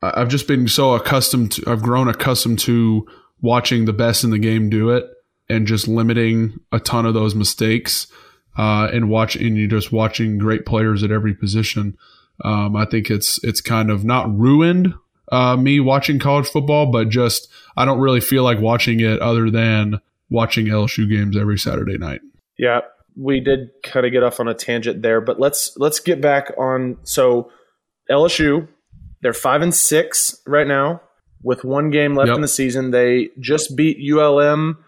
I've 0.02 0.28
just 0.28 0.49
been 0.49 0.66
so 0.68 0.94
accustomed 0.94 1.52
to, 1.52 1.70
I've 1.70 1.82
grown 1.82 2.08
accustomed 2.08 2.58
to 2.61 3.06
watching 3.40 3.84
the 3.84 3.92
best 3.92 4.25
in 4.25 4.30
the 4.30 4.38
game 4.38 4.70
do 4.70 4.90
it 4.90 5.04
and 5.49 5.66
just 5.66 5.88
limiting 5.88 6.58
a 6.70 6.80
ton 6.80 7.06
of 7.06 7.14
those 7.14 7.34
mistakes 7.34 8.06
uh, 8.56 8.88
and 8.92 9.08
watch 9.08 9.37
and 9.37 9.56
you 9.56 9.68
just 9.68 9.92
watching 9.92 10.38
great 10.38 10.66
players 10.66 11.02
at 11.02 11.11
every 11.11 11.34
position. 11.34 11.96
Um, 12.44 12.75
I 12.76 12.84
think 12.84 13.11
it's 13.11 13.42
it's 13.44 13.61
kind 13.61 13.90
of 13.90 14.04
not 14.04 14.32
ruined 14.37 14.94
uh, 15.32 15.56
me 15.56 15.80
watching 15.80 16.18
college 16.20 16.46
football, 16.46 16.92
but 16.92 17.08
just 17.08 17.48
I 17.76 17.84
don't 17.84 17.98
really 17.98 18.20
feel 18.20 18.44
like 18.44 18.60
watching 18.60 19.00
it 19.00 19.18
other 19.20 19.50
than 19.50 19.98
watching 20.30 20.66
LSU 20.66 21.08
games 21.10 21.36
every 21.36 21.58
Saturday 21.58 21.98
night. 21.98 22.20
Yeah, 22.58 22.80
we 23.16 23.40
did 23.40 23.70
kind 23.82 24.06
of 24.06 24.12
get 24.12 24.22
off 24.22 24.38
on 24.40 24.46
a 24.48 24.54
tangent 24.54 25.02
there, 25.02 25.20
but 25.20 25.40
let's 25.40 25.72
let's 25.76 25.98
get 26.00 26.20
back 26.20 26.52
on. 26.58 26.98
So 27.02 27.50
LSU, 28.10 28.68
they're 29.22 29.32
five 29.32 29.62
and 29.62 29.74
six 29.74 30.40
right 30.46 30.66
now 30.66 31.00
with 31.42 31.64
one 31.64 31.90
game 31.90 32.14
left 32.14 32.28
Yep. 32.28 32.36
in 32.36 32.42
the 32.42 32.48
season. 32.48 32.90
They 32.90 33.30
just 33.40 33.76
beat 33.76 33.96
ULM 33.98 34.78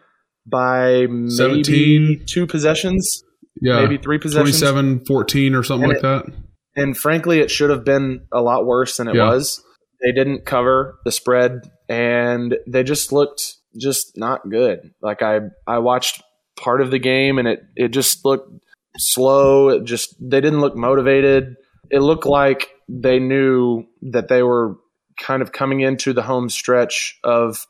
by 0.46 1.06
maybe 1.08 1.30
17. 1.30 2.24
two 2.26 2.46
possessions, 2.46 3.22
Yeah, 3.60 3.80
maybe 3.80 3.96
three 3.98 4.18
possessions. 4.18 4.60
27 4.60 5.04
14 5.06 5.54
or 5.54 5.62
something 5.62 5.84
And 5.90 5.92
like 5.94 6.02
that. 6.02 6.32
And 6.76 6.96
frankly, 6.96 7.38
it 7.40 7.50
should 7.50 7.70
have 7.70 7.84
been 7.84 8.26
a 8.32 8.40
lot 8.42 8.66
worse 8.66 8.96
than 8.98 9.08
it 9.08 9.14
Yeah. 9.14 9.28
was. 9.30 9.63
They 10.04 10.12
didn't 10.12 10.44
cover 10.44 10.98
the 11.04 11.12
spread, 11.12 11.70
and 11.88 12.56
they 12.66 12.82
just 12.82 13.12
looked 13.12 13.54
just 13.80 14.16
not 14.16 14.48
good. 14.48 14.92
Like 15.00 15.22
I, 15.22 15.40
I 15.66 15.78
watched 15.78 16.22
part 16.56 16.80
of 16.80 16.90
the 16.90 16.98
game, 16.98 17.38
and 17.38 17.48
it 17.48 17.60
it 17.76 17.88
just 17.88 18.24
looked 18.24 18.50
slow. 18.98 19.68
It 19.70 19.84
just 19.84 20.14
they 20.20 20.40
didn't 20.40 20.60
look 20.60 20.76
motivated. 20.76 21.56
It 21.90 22.00
looked 22.00 22.26
like 22.26 22.68
they 22.88 23.18
knew 23.18 23.84
that 24.02 24.28
they 24.28 24.42
were 24.42 24.76
kind 25.18 25.42
of 25.42 25.52
coming 25.52 25.80
into 25.80 26.12
the 26.12 26.22
home 26.22 26.48
stretch 26.48 27.18
of 27.24 27.66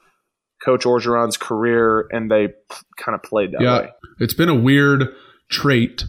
Coach 0.65 0.85
Orgeron's 0.85 1.37
career, 1.37 2.07
and 2.11 2.31
they 2.31 2.49
p- 2.49 2.55
kind 2.99 3.15
of 3.15 3.23
played 3.23 3.53
that 3.53 3.61
Yeah. 3.61 3.79
way. 3.81 3.89
It's 4.21 4.35
been 4.35 4.49
a 4.49 4.55
weird 4.55 5.09
trait 5.51 6.05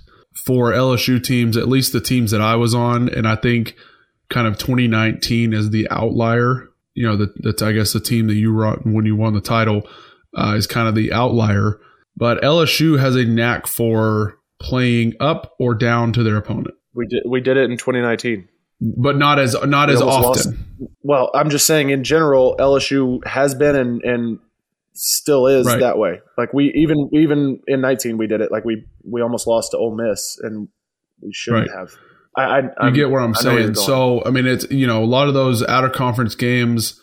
for 0.46 0.72
LSU 0.72 1.22
teams, 1.22 1.58
at 1.58 1.68
least 1.68 1.92
the 1.94 2.00
teams 2.02 2.32
that 2.32 2.42
I 2.42 2.56
was 2.56 2.74
on, 2.74 3.10
and 3.10 3.28
I 3.28 3.36
think 3.36 3.76
kind 4.30 4.48
of 4.48 4.58
2019 4.58 5.54
as 5.54 5.70
the 5.70 5.88
outlier. 5.92 6.68
You 6.94 7.08
know, 7.08 7.18
that 7.18 7.34
that's 7.44 7.62
I 7.62 7.72
guess 7.74 7.94
the 7.94 8.00
team 8.00 8.28
that 8.28 8.36
you 8.36 8.54
were 8.54 8.66
on 8.66 8.94
when 8.94 9.06
you 9.06 9.16
won 9.16 9.34
the 9.34 9.42
title 9.42 9.88
uh, 10.38 10.54
is 10.56 10.68
kind 10.68 10.88
of 10.88 10.96
the 10.96 11.12
outlier. 11.14 11.80
But 12.18 12.42
LSU 12.42 12.98
has 13.00 13.16
a 13.16 13.26
knack 13.26 13.68
for 13.68 14.38
playing 14.62 15.14
up 15.20 15.54
or 15.60 15.76
down 15.76 16.14
to 16.14 16.24
their 16.24 16.38
opponent, 16.38 16.76
We 16.94 17.06
did 17.08 17.24
we 17.28 17.42
did 17.42 17.58
it 17.58 17.70
in 17.70 17.78
2019. 17.78 18.48
but 18.80 19.18
not 19.18 19.38
as 19.40 19.54
not 19.66 19.90
We 19.90 19.96
as 19.96 20.02
often. 20.02 20.24
lost. 20.24 20.50
Well, 21.02 21.30
I'm 21.36 21.50
just 21.50 21.66
saying 21.68 21.90
in 21.90 22.04
general, 22.06 22.56
LSU 22.58 23.26
has 23.28 23.54
been 23.54 23.76
and, 23.76 24.02
and 24.04 24.40
still 24.94 25.48
is 25.48 25.66
Right. 25.68 25.82
that 25.82 25.98
way. 25.98 26.22
Like 26.38 26.54
we 26.54 26.72
even 26.74 27.10
even 27.12 27.60
in 27.68 27.82
19 27.82 28.18
we 28.18 28.28
did 28.28 28.40
it. 28.40 28.50
Like 28.52 28.64
we 28.64 28.86
we 29.04 29.22
almost 29.22 29.46
lost 29.48 29.72
to 29.72 29.78
Ole 29.78 29.96
Miss 29.96 30.40
and 30.42 30.70
we 31.22 31.34
shouldn't 31.34 31.68
Right. 31.70 31.78
have. 31.78 31.90
I, 32.38 32.70
I 32.78 32.88
You 32.88 32.94
get 32.94 33.10
where 33.10 33.22
I'm 33.22 33.34
I 33.38 33.44
know 33.44 33.50
where 33.52 33.60
you're 33.60 33.74
saying. 33.76 33.86
So, 33.86 34.24
I 34.26 34.30
mean, 34.30 34.46
it's, 34.46 34.70
you 34.70 34.88
know, 34.88 35.04
a 35.04 35.06
lot 35.06 35.28
of 35.28 35.34
those 35.34 35.64
out 35.64 35.86
of 35.86 35.94
conference 35.94 36.36
games 36.36 37.02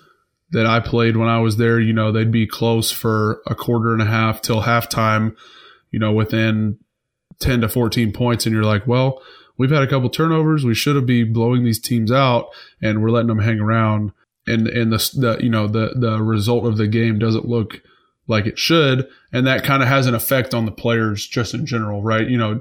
that 0.53 0.67
I 0.67 0.81
played 0.81 1.17
when 1.17 1.29
I 1.29 1.41
was 1.41 1.57
there, 1.57 1.81
you 1.81 1.93
know, 1.93 2.13
they'd 2.13 2.31
be 2.31 2.47
close 2.47 2.91
for 2.91 3.41
a 3.47 3.55
quarter 3.55 3.93
and 3.93 4.03
a 4.03 4.07
half 4.07 4.43
till 4.43 4.63
halftime, 4.63 5.35
you 5.91 5.99
know, 5.99 6.13
within 6.13 6.79
10 7.41 7.63
to 7.63 7.69
14 7.69 8.13
points. 8.13 8.45
And 8.45 8.55
you're 8.55 8.65
like, 8.65 8.87
well, 8.87 9.23
we've 9.57 9.71
had 9.71 9.83
a 9.83 9.87
couple 9.87 10.11
turnovers. 10.11 10.65
We 10.65 10.75
should 10.75 10.97
have 10.97 11.07
be 11.07 11.25
blowing 11.25 11.65
these 11.65 11.81
teams 11.81 12.13
out 12.13 12.49
and 12.83 13.03
we're 13.03 13.11
letting 13.11 13.29
them 13.29 13.41
hang 13.41 13.61
around. 13.61 14.13
And, 14.47 14.69
and 14.69 14.93
the, 14.93 15.11
the, 15.15 15.39
you 15.43 15.51
know, 15.51 15.67
the, 15.67 15.95
the 15.97 16.23
result 16.23 16.67
of 16.67 16.77
the 16.77 16.89
game 16.89 17.19
doesn't 17.19 17.49
look 17.49 17.81
like 18.27 18.47
it 18.47 18.59
should. 18.59 19.09
And 19.33 19.47
that 19.47 19.65
kind 19.65 19.83
of 19.83 19.89
has 19.89 20.07
an 20.07 20.15
effect 20.15 20.53
on 20.53 20.67
the 20.67 20.73
players 20.73 21.27
just 21.27 21.55
in 21.55 21.65
general, 21.65 22.03
right? 22.03 22.29
You 22.29 22.37
know, 22.37 22.61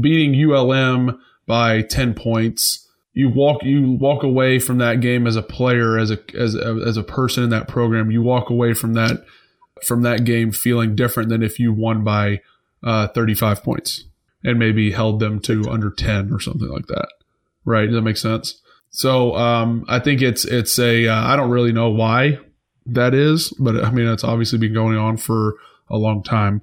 beating 0.00 0.34
ULM 0.34 1.20
by 1.48 1.82
10 1.82 2.14
points. 2.14 2.86
You 3.12 3.28
walk 3.28 3.64
you 3.64 3.92
walk 3.92 4.22
away 4.22 4.60
from 4.60 4.78
that 4.78 5.00
game 5.00 5.26
as 5.26 5.34
a 5.34 5.42
player 5.42 5.98
as 5.98 6.12
a 6.12 6.18
as 6.38 6.54
a, 6.54 6.80
as 6.86 6.96
a 6.96 7.02
person 7.02 7.42
in 7.42 7.50
that 7.50 7.66
program. 7.66 8.12
You 8.12 8.22
walk 8.22 8.50
away 8.50 8.74
from 8.74 8.92
that 8.94 9.24
from 9.84 10.02
that 10.02 10.24
game 10.24 10.52
feeling 10.52 10.94
different 10.94 11.28
than 11.28 11.42
if 11.42 11.58
you 11.58 11.72
won 11.72 12.04
by 12.04 12.42
uh, 12.84 13.08
35 13.08 13.64
points 13.64 14.04
and 14.44 14.58
maybe 14.58 14.92
held 14.92 15.18
them 15.18 15.40
to 15.40 15.68
under 15.68 15.90
10 15.90 16.32
or 16.32 16.38
something 16.38 16.68
like 16.68 16.86
that. 16.86 17.08
Right? 17.64 17.86
Does 17.86 17.96
that 17.96 18.02
make 18.02 18.16
sense? 18.16 18.60
So 18.90 19.34
um, 19.34 19.84
i 19.88 19.98
think 19.98 20.22
it's 20.22 20.44
it's 20.44 20.78
a 20.78 21.08
uh, 21.08 21.26
i 21.26 21.36
don't 21.36 21.50
really 21.50 21.72
know 21.72 21.90
why 21.90 22.38
that 22.86 23.14
is 23.14 23.50
but 23.58 23.84
i 23.84 23.90
mean 23.90 24.08
it's 24.08 24.24
obviously 24.24 24.58
been 24.58 24.72
going 24.72 24.96
on 24.96 25.16
for 25.16 25.56
a 25.90 25.98
long 25.98 26.22
time 26.22 26.62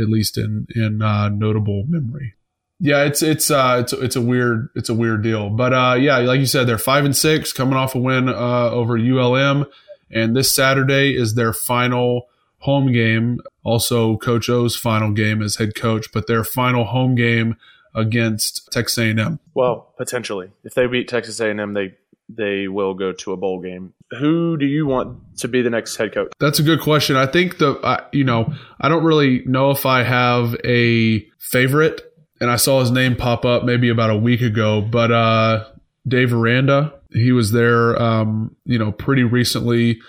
at 0.00 0.08
least 0.08 0.38
in 0.38 0.66
in 0.74 1.02
uh, 1.02 1.28
notable 1.28 1.84
memory 1.88 2.35
yeah, 2.78 3.04
it's 3.04 3.22
it's 3.22 3.50
uh 3.50 3.78
it's 3.80 3.92
it's 3.92 4.16
a 4.16 4.20
weird 4.20 4.68
it's 4.74 4.88
a 4.88 4.94
weird 4.94 5.22
deal. 5.22 5.50
But 5.50 5.72
uh 5.72 5.96
yeah, 5.98 6.18
like 6.18 6.40
you 6.40 6.46
said, 6.46 6.66
they're 6.66 6.78
five 6.78 7.04
and 7.04 7.16
six, 7.16 7.52
coming 7.52 7.74
off 7.74 7.94
a 7.94 7.98
win 7.98 8.28
uh 8.28 8.70
over 8.70 8.98
ULM, 8.98 9.66
and 10.10 10.36
this 10.36 10.54
Saturday 10.54 11.16
is 11.16 11.34
their 11.34 11.52
final 11.52 12.28
home 12.58 12.92
game. 12.92 13.40
Also, 13.62 14.16
Coach 14.16 14.48
O's 14.48 14.76
final 14.76 15.12
game 15.12 15.42
as 15.42 15.56
head 15.56 15.74
coach, 15.74 16.12
but 16.12 16.26
their 16.26 16.44
final 16.44 16.84
home 16.84 17.14
game 17.14 17.56
against 17.94 18.70
Texas 18.72 18.98
A&M. 18.98 19.40
well, 19.54 19.94
potentially. 19.96 20.50
If 20.64 20.74
they 20.74 20.86
beat 20.86 21.08
Texas 21.08 21.40
A&M, 21.40 21.72
they 21.72 21.94
they 22.28 22.66
will 22.68 22.94
go 22.94 23.12
to 23.12 23.32
a 23.32 23.36
bowl 23.36 23.60
game. 23.60 23.94
Who 24.18 24.56
do 24.56 24.66
you 24.66 24.84
want 24.86 25.38
to 25.38 25.48
be 25.48 25.62
the 25.62 25.70
next 25.70 25.96
head 25.96 26.12
coach? 26.12 26.32
That's 26.40 26.58
a 26.58 26.62
good 26.62 26.80
question. 26.80 27.16
I 27.16 27.26
think 27.26 27.58
the 27.58 27.78
I 27.82 28.04
you 28.12 28.24
know 28.24 28.52
I 28.80 28.88
don't 28.88 29.04
really 29.04 29.44
know 29.46 29.70
if 29.70 29.86
I 29.86 30.02
have 30.02 30.56
a 30.64 31.20
favorite, 31.38 32.12
and 32.40 32.50
I 32.50 32.56
saw 32.56 32.80
his 32.80 32.90
name 32.90 33.16
pop 33.16 33.44
up 33.44 33.64
maybe 33.64 33.88
about 33.88 34.10
a 34.10 34.16
week 34.16 34.40
ago, 34.42 34.80
but 34.80 35.10
uh, 35.10 35.64
Dave 36.06 36.32
Aranda, 36.32 36.94
he 37.12 37.32
was 37.32 37.52
there, 37.52 38.00
um, 38.00 38.54
you 38.64 38.78
know, 38.78 38.92
pretty 38.92 39.24
recently. 39.24 40.00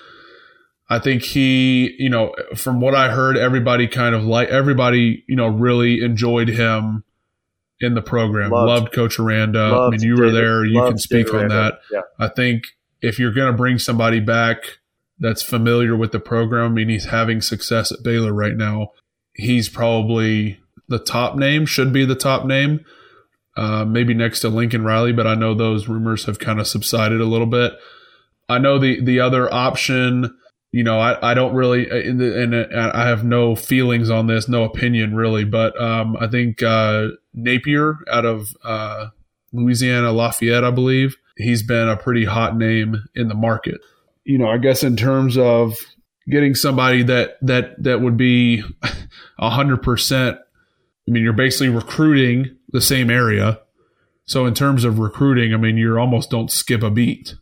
I 0.89 1.00
think 1.00 1.22
he, 1.24 1.96
you 2.00 2.10
know, 2.10 2.34
from 2.55 2.79
what 2.79 2.96
I 2.96 3.10
heard, 3.12 3.38
everybody 3.38 3.88
kind 3.88 4.15
of 4.15 4.24
like 4.24 4.50
everybody, 4.50 5.24
you 5.27 5.36
know, 5.36 5.48
really 5.48 6.01
enjoyed 6.01 6.48
him 6.48 7.03
in 7.79 7.93
the 7.93 8.01
program. 8.01 8.51
Loved- 8.51 8.67
Loved, 8.69 8.91
Coach 8.93 9.19
Aranda. 9.19 9.60
I 9.60 9.89
mean, 9.89 10.01
you 10.01 10.15
were 10.15 10.31
there. 10.31 10.65
You 10.65 10.81
can 10.81 10.98
speak 10.98 11.27
David 11.27 11.41
on 11.43 11.48
that. 11.50 11.79
Yeah. 11.91 12.01
I 12.19 12.29
think 12.29 12.63
if 13.01 13.19
you're 13.19 13.34
going 13.34 13.51
to 13.51 13.57
bring 13.57 13.79
somebody 13.79 14.19
back 14.19 14.79
that's 15.19 15.43
familiar 15.43 15.96
with 15.96 16.12
the 16.12 16.19
program, 16.19 16.65
I 16.72 16.74
mean, 16.74 16.89
he's 16.89 17.05
having 17.05 17.41
success 17.41 17.91
at 17.91 18.01
Baylor 18.03 18.34
right 18.34 18.55
now. 18.55 18.91
He's 19.34 19.67
probably 19.69 20.60
the 20.88 21.00
top 21.00 21.36
name, 21.36 21.65
should 21.65 21.91
be 21.91 22.06
the 22.06 22.15
top 22.15 22.46
name, 22.46 22.86
uh, 23.56 23.86
maybe 23.86 24.13
next 24.13 24.41
to 24.41 24.50
Lincoln 24.50 24.84
Riley, 24.84 25.13
but 25.13 25.27
I 25.27 25.36
know 25.36 25.53
those 25.53 25.88
rumors 25.88 26.25
have 26.25 26.39
kind 26.39 26.60
of 26.60 26.67
subsided 26.67 27.20
a 27.20 27.25
little 27.25 27.48
bit. 27.48 27.74
I 28.50 28.60
know 28.60 28.79
the 28.79 29.01
the 29.01 29.20
other 29.20 29.53
option, 29.53 30.38
you 30.72 30.84
know, 30.84 31.00
I, 31.00 31.32
I 31.32 31.34
don't 31.34 31.53
really, 31.53 31.89
and, 31.89 32.22
and 32.22 32.74
I 32.74 33.08
have 33.08 33.24
no 33.24 33.56
feelings 33.56 34.10
on 34.10 34.27
this, 34.27 34.48
no 34.48 34.63
opinion 34.63 35.15
really, 35.15 35.44
but 35.44 35.79
um, 35.82 36.15
I 36.20 36.27
think 36.27 36.63
uh, 36.63 37.10
Napier 37.34 37.98
out 38.10 38.25
of 38.25 38.48
uh, 38.63 39.08
Louisiana 39.51 40.12
Lafayette, 40.12 40.63
I 40.63 40.72
believe, 40.72 41.17
he's 41.36 41.63
been 41.63 41.89
a 41.89 41.98
pretty 41.98 42.25
hot 42.25 42.56
name 42.56 43.03
in 43.15 43.27
the 43.27 43.36
market. 43.36 43.82
You 44.24 44.38
know, 44.38 44.48
I 44.48 44.58
guess 44.58 44.84
in 44.84 44.96
terms 44.96 45.38
of 45.38 45.77
getting 46.29 46.56
somebody 46.56 47.03
that 47.03 47.38
that 47.41 47.82
that 47.84 48.01
would 48.01 48.17
be 48.17 48.63
a 49.39 49.50
hundred 49.50 49.82
percent. 49.82 50.38
I 51.08 51.12
mean, 51.12 51.24
you're 51.24 51.34
basically 51.34 51.70
recruiting 51.70 52.58
the 52.70 52.82
same 52.82 53.10
area. 53.10 53.62
So 54.26 54.46
in 54.46 54.54
terms 54.54 54.84
of 54.84 55.00
recruiting, 55.00 55.54
I 55.54 55.58
mean, 55.58 55.78
you 55.78 55.98
almost 55.98 56.30
don't 56.30 56.52
skip 56.52 56.84
a 56.84 56.90
beat. 56.90 57.36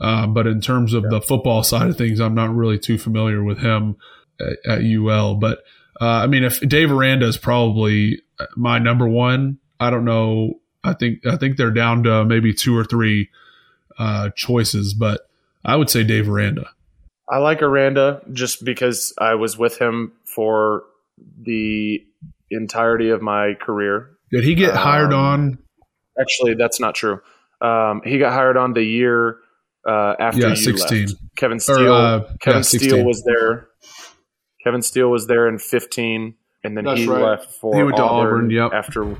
Uh, 0.00 0.26
but 0.26 0.46
in 0.46 0.60
terms 0.60 0.94
of 0.94 1.04
the 1.10 1.20
football 1.20 1.62
side 1.62 1.88
of 1.88 1.96
things, 1.96 2.20
I'm 2.20 2.34
not 2.34 2.54
really 2.54 2.78
too 2.78 2.98
familiar 2.98 3.42
with 3.42 3.58
him 3.58 3.96
at, 4.40 4.78
at 4.78 4.84
UL. 4.84 5.36
But 5.36 5.58
uh, 6.00 6.06
I 6.06 6.26
mean, 6.26 6.44
if 6.44 6.60
Dave 6.60 6.90
Aranda 6.90 7.26
is 7.26 7.36
probably 7.36 8.20
my 8.56 8.78
number 8.78 9.08
one, 9.08 9.58
I 9.78 9.90
don't 9.90 10.04
know. 10.04 10.60
I 10.84 10.94
think 10.94 11.24
I 11.26 11.36
think 11.36 11.56
they're 11.56 11.70
down 11.70 12.02
to 12.04 12.24
maybe 12.24 12.52
two 12.52 12.76
or 12.76 12.84
three 12.84 13.30
uh, 13.98 14.30
choices, 14.34 14.94
but 14.94 15.28
I 15.64 15.76
would 15.76 15.90
say 15.90 16.02
Dave 16.02 16.28
Aranda. 16.28 16.70
I 17.28 17.38
like 17.38 17.62
Aranda 17.62 18.22
just 18.32 18.64
because 18.64 19.14
I 19.18 19.34
was 19.34 19.56
with 19.56 19.78
him 19.78 20.12
for 20.24 20.84
the 21.40 22.04
entirety 22.52 23.10
of 23.10 23.22
my 23.22 23.54
career. 23.60 24.10
Did 24.30 24.44
he 24.44 24.54
get 24.54 24.74
hired 24.74 25.12
Um, 25.12 25.18
on? 25.20 25.58
Actually, 26.20 26.54
that's 26.54 26.78
not 26.80 26.94
true. 26.94 27.20
Um, 27.60 28.02
he 28.04 28.18
got 28.18 28.32
hired 28.32 28.56
on 28.56 28.72
the 28.72 28.82
year 28.82 29.38
uh, 29.88 30.14
after 30.18 30.40
Yeah, 30.40 30.48
you 30.50 30.56
16. 30.56 31.00
left. 31.06 31.14
Kevin 31.36 31.60
Steele. 31.60 31.92
uh, 31.92 32.20
Kevin 32.40 32.58
yeah, 32.58 32.62
Steele 32.62 33.04
was 33.04 33.22
there. 33.24 33.68
Kevin 34.64 34.82
Steele 34.82 35.08
was 35.10 35.26
there 35.26 35.48
in 35.48 35.58
15, 35.58 36.34
and 36.64 36.76
then 36.76 36.84
That's 36.84 37.00
he 37.00 37.06
right. 37.06 37.22
left 37.22 37.50
for 37.60 37.74
He 37.76 37.82
went 37.82 37.96
to 37.96 38.02
Auburn, 38.04 38.26
Auburn, 38.46 38.50
yep. 38.50 38.72
after 38.72 39.16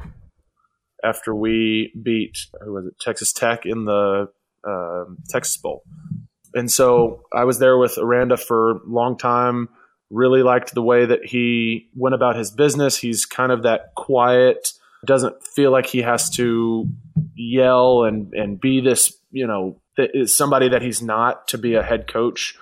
after 1.04 1.34
we 1.34 1.92
beat 2.00 2.38
who 2.64 2.72
was 2.74 2.86
it 2.86 2.94
Texas 3.00 3.32
Tech 3.32 3.66
in 3.66 3.84
the 3.86 4.28
um 4.66 5.18
Texas 5.28 5.56
Bowl. 5.56 5.82
And 6.54 6.70
so 6.70 7.22
I 7.34 7.44
was 7.44 7.58
there 7.58 7.76
with 7.78 7.98
Aranda 7.98 8.36
for 8.36 8.72
a 8.72 8.80
long 8.86 9.16
time. 9.18 9.68
Really 10.12 10.42
liked 10.42 10.74
the 10.74 10.82
way 10.82 11.06
that 11.06 11.24
he 11.24 11.88
went 11.96 12.14
about 12.14 12.36
his 12.36 12.50
business. 12.50 12.98
He's 12.98 13.24
kind 13.24 13.50
of 13.50 13.62
that 13.62 13.94
quiet, 13.96 14.72
doesn't 15.06 15.42
feel 15.42 15.72
like 15.72 15.86
he 15.86 16.02
has 16.02 16.28
to 16.36 16.86
yell 17.34 18.04
and 18.04 18.32
and 18.34 18.60
be 18.60 18.80
this, 18.80 19.16
you 19.30 19.46
know, 19.46 19.80
is 19.96 20.36
somebody 20.36 20.68
that 20.68 20.82
he's 20.82 21.02
not 21.02 21.48
to 21.48 21.58
be 21.58 21.74
a 21.74 21.82
head 21.82 22.06
coach. 22.06 22.54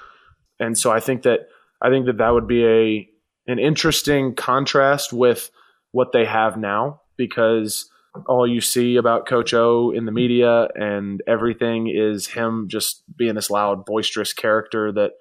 And 0.61 0.79
so 0.79 0.93
I 0.93 1.01
think 1.01 1.23
that 1.23 1.49
I 1.83 1.91
think 1.91 2.07
that 2.07 2.19
that 2.19 2.31
would 2.31 2.47
be 2.47 2.65
a 2.65 3.09
an 3.51 3.59
interesting 3.59 4.35
contrast 4.35 5.13
with 5.13 5.51
what 5.91 6.13
they 6.13 6.25
have 6.25 6.57
now 6.57 7.01
because 7.17 7.91
all 8.27 8.47
you 8.47 8.61
see 8.61 8.97
about 8.97 9.27
Coach 9.27 9.55
O 9.55 9.91
in 9.91 10.05
the 10.05 10.13
media 10.13 10.69
and 10.75 11.23
everything 11.27 11.89
is 11.89 12.29
him 12.29 12.67
just 12.69 13.03
being 13.17 13.35
this 13.35 13.51
loud, 13.51 13.85
boisterous 13.85 14.33
character 14.33 14.93
that 14.93 15.13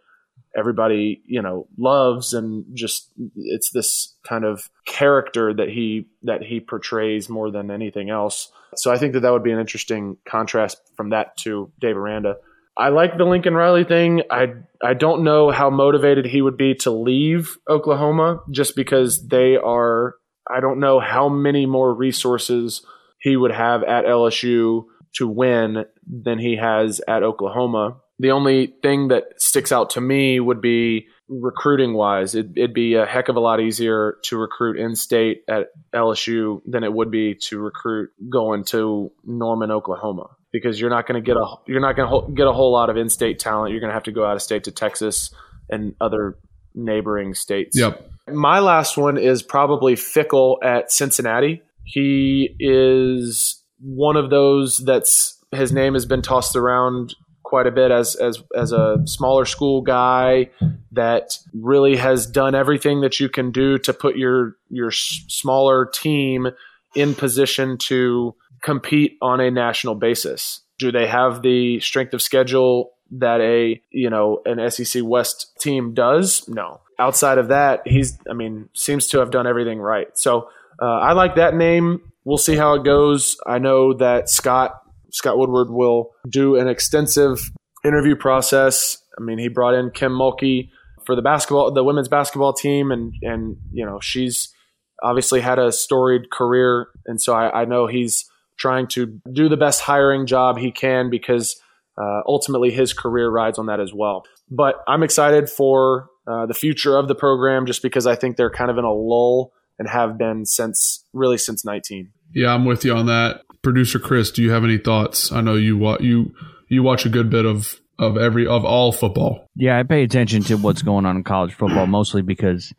everybody 0.58 1.22
you 1.26 1.42
know 1.42 1.68
loves 1.78 2.34
and 2.34 2.66
just 2.74 3.12
it's 3.36 3.72
this 3.72 4.16
kind 4.28 4.46
of 4.46 4.70
character 4.86 5.54
that 5.54 5.70
he 5.70 6.08
that 6.24 6.42
he 6.42 6.60
portrays 6.60 7.30
more 7.30 7.52
than 7.52 7.72
anything 7.72 8.10
else. 8.10 8.52
So 8.76 8.92
i 8.92 8.98
think 8.98 9.14
that 9.14 9.22
that 9.22 9.32
would 9.32 9.44
be 9.44 9.52
an 9.52 9.60
interesting 9.60 10.18
contrast 10.28 10.78
from 10.96 11.10
that 11.10 11.38
to 11.38 11.72
dave 11.80 11.98
aranda. 11.98 12.38
I 12.78 12.90
like 12.90 13.18
the 13.18 13.26
lincoln 13.26 13.56
riley 13.56 13.84
thing. 13.84 14.24
I 14.30 14.54
i 14.82 14.94
don't 14.94 15.24
know 15.24 15.52
how 15.52 15.70
motivated 15.70 16.26
he 16.26 16.42
would 16.42 16.58
be 16.58 16.76
to 16.76 16.92
leave 16.92 17.58
oklahoma 17.70 18.42
just 18.52 18.76
because 18.76 19.28
they 19.28 19.58
are 19.58 20.16
i 20.50 20.60
don't 20.60 20.80
know 20.80 21.00
how 21.00 21.30
many 21.30 21.66
more 21.66 21.94
resources 21.94 22.86
he 23.20 23.36
would 23.36 23.52
have 23.52 23.84
at 23.84 24.06
lsu 24.06 24.86
to 25.16 25.28
win 25.28 25.86
than 26.08 26.40
he 26.40 26.56
has 26.56 27.02
at 27.08 27.24
oklahoma 27.24 27.98
the 28.20 28.32
only 28.32 28.74
thing 28.82 29.08
that 29.08 29.24
sticks 29.38 29.72
out 29.72 29.92
to 29.92 30.02
me 30.02 30.40
would 30.40 30.62
be 30.62 31.08
recruiting 31.30 31.94
wise. 31.94 32.36
It, 32.36 32.48
it'd 32.58 32.74
be 32.74 32.96
a 32.96 33.06
heck 33.06 33.30
of 33.30 33.38
a 33.38 33.40
lot 33.40 33.62
easier 33.62 34.18
to 34.24 34.38
recruit 34.38 34.78
in 34.78 34.96
state 34.96 35.44
at 35.48 35.68
LSU 35.96 36.62
than 36.66 36.84
it 36.84 36.92
would 36.92 37.12
be 37.12 37.36
to 37.44 37.60
recruit 37.60 38.10
going 38.30 38.66
to 38.66 39.12
Norman, 39.24 39.72
Oklahoma, 39.72 40.28
because 40.52 40.80
you're 40.82 40.90
not 40.90 41.08
going 41.08 41.24
to 41.24 41.26
get 41.26 41.38
a 41.38 41.56
you're 41.66 41.80
not 41.80 41.96
going 41.96 42.10
to 42.10 42.34
get 42.34 42.48
a 42.48 42.52
whole 42.52 42.74
lot 42.74 42.90
of 42.90 42.98
in 42.98 43.10
state 43.10 43.40
talent. 43.40 43.72
You're 43.72 43.80
going 43.80 43.92
to 43.92 43.96
have 43.96 44.04
to 44.04 44.12
go 44.12 44.26
out 44.26 44.36
of 44.36 44.42
state 44.42 44.66
to 44.66 44.72
Texas 44.72 45.34
and 45.70 45.96
other 46.02 46.38
neighboring 46.76 47.34
states. 47.34 47.80
Yep. 47.80 48.10
My 48.28 48.60
last 48.60 48.98
one 48.98 49.18
is 49.18 49.42
probably 49.42 49.96
Fickell 49.96 50.58
at 50.64 50.92
Cincinnati. 50.92 51.62
He 51.84 52.56
is 52.60 53.64
one 53.80 54.18
of 54.18 54.30
those 54.30 54.78
that's 54.78 55.38
his 55.52 55.72
name 55.72 55.94
has 55.94 56.06
been 56.06 56.22
tossed 56.22 56.56
around 56.56 57.16
quite 57.50 57.66
a 57.66 57.72
bit 57.72 57.90
as 57.90 58.16
as 58.16 58.44
as 58.56 58.72
a 58.72 58.98
smaller 59.06 59.44
school 59.44 59.82
guy 59.82 60.50
that 60.92 61.38
really 61.54 61.96
has 61.96 62.28
done 62.28 62.54
everything 62.54 63.02
that 63.02 63.20
you 63.20 63.28
can 63.28 63.52
do 63.52 63.80
to 63.80 63.92
put 63.92 64.16
your 64.16 64.56
your 64.70 64.92
smaller 64.92 65.88
team 65.88 66.48
in 66.96 67.16
position 67.16 67.76
to 67.78 68.36
compete 68.62 69.18
on 69.22 69.42
a 69.42 69.50
national 69.50 69.96
basis. 69.96 70.62
Do 70.78 70.92
they 70.92 71.08
have 71.08 71.42
the 71.42 71.80
strength 71.80 72.14
of 72.14 72.22
schedule 72.22 72.92
that 73.12 73.42
a 73.42 73.82
you 73.90 74.12
know 74.12 74.42
an 74.46 74.70
SEC 74.70 75.02
West 75.04 75.58
team 75.60 75.96
does? 75.96 76.48
No. 76.48 76.82
Outside 77.00 77.40
of 77.40 77.48
that, 77.48 77.82
he's 77.88 78.20
I 78.30 78.34
mean 78.34 78.70
seems 78.74 79.08
to 79.08 79.20
have 79.20 79.32
done 79.32 79.48
everything 79.48 79.80
right. 79.80 80.16
So 80.16 80.50
uh, 80.80 80.86
I 80.86 81.14
like 81.14 81.36
that 81.36 81.56
name. 81.56 82.02
We'll 82.26 82.38
see 82.38 82.56
how 82.56 82.76
it 82.76 82.84
goes. 82.84 83.38
I 83.48 83.58
know 83.58 83.94
that 83.96 84.30
Scott 84.30 84.84
Scott 85.12 85.38
Woodward 85.38 85.70
will 85.70 86.12
do 86.28 86.56
an 86.56 86.68
extensive 86.68 87.52
interview 87.84 88.16
process. 88.16 88.98
I 89.18 89.22
mean, 89.22 89.38
he 89.38 89.48
brought 89.48 89.74
in 89.74 89.92
Kim 89.92 90.12
Mulkey 90.12 90.70
for 91.06 91.16
the 91.16 91.22
basketball, 91.22 91.72
the 91.72 91.84
women's 91.84 92.08
basketball 92.08 92.54
team, 92.54 92.92
and 92.92 93.14
and 93.22 93.58
you 93.72 93.86
know 93.86 94.00
she's 94.00 94.54
obviously 95.02 95.42
had 95.42 95.60
a 95.60 95.72
storied 95.72 96.30
career, 96.30 96.88
and 97.06 97.22
so 97.22 97.34
I, 97.34 97.62
I 97.62 97.66
know 97.66 97.88
he's 97.88 98.26
trying 98.58 98.88
to 98.88 99.20
do 99.32 99.50
the 99.50 99.58
best 99.58 99.82
hiring 99.82 100.26
job 100.26 100.58
he 100.58 100.72
can 100.72 101.10
because 101.10 101.60
uh, 101.98 102.22
ultimately 102.28 102.72
his 102.72 102.94
career 102.94 103.30
rides 103.30 103.58
on 103.58 103.68
that 103.68 103.80
as 103.80 103.94
well. 103.94 104.24
But 104.52 104.76
I'm 104.88 105.04
excited 105.04 105.50
for 105.50 106.10
uh, 106.28 106.46
the 106.46 106.54
future 106.54 106.98
of 106.98 107.08
the 107.08 107.16
program 107.16 107.66
just 107.66 107.82
because 107.82 108.06
I 108.06 108.16
think 108.16 108.38
they're 108.38 108.50
kind 108.50 108.70
of 108.70 108.78
in 108.78 108.84
a 108.84 108.94
lull 108.94 109.54
and 109.80 109.88
have 109.88 110.18
been 110.18 110.46
since 110.46 111.06
really 111.14 111.38
since 111.38 111.66
19. 111.66 112.12
Yeah, 112.34 112.54
I'm 112.54 112.66
with 112.66 112.86
you 112.86 112.94
on 112.94 113.08
that. 113.08 113.42
Producer 113.62 114.00
Chris, 114.00 114.32
do 114.32 114.42
you 114.42 114.52
have 114.52 114.64
any 114.64 114.78
thoughts? 114.78 115.32
I 115.32 115.42
know 115.42 115.56
you 115.56 115.78
wa- 115.78 115.98
you 116.00 116.34
you 116.68 116.84
watch 116.84 117.06
a 117.06 117.10
good 117.10 117.30
bit 117.30 117.46
of 117.46 117.80
of 117.98 118.18
every 118.18 118.48
of 118.48 118.64
all 118.64 118.92
football. 118.92 119.46
Yeah, 119.56 119.78
I 119.78 119.84
pay 119.84 120.04
attention 120.04 120.44
to 120.44 120.56
what's 120.56 120.82
going 120.82 121.06
on 121.06 121.18
in 121.18 121.24
college 121.24 121.54
football 121.54 121.86
mostly 121.88 122.22
because 122.22 122.74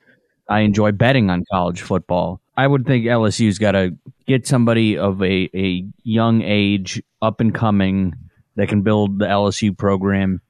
I 0.49 0.61
enjoy 0.61 0.93
betting 0.93 1.31
on 1.31 1.45
college 1.53 1.83
football. 1.83 2.41
I 2.57 2.67
would 2.67 2.87
think 2.87 3.07
LSU's 3.07 3.59
got 3.59 3.73
to 3.73 3.97
get 4.27 4.47
somebody 4.47 4.99
of 4.99 5.23
a, 5.23 5.49
a 5.55 5.85
young 6.03 6.43
age, 6.43 7.03
up 7.23 7.41
and 7.41 7.55
coming, 7.55 8.15
that 8.57 8.69
can 8.69 8.83
build 8.83 9.19
the 9.19 9.27
LSU 9.27 9.77
program 9.77 10.41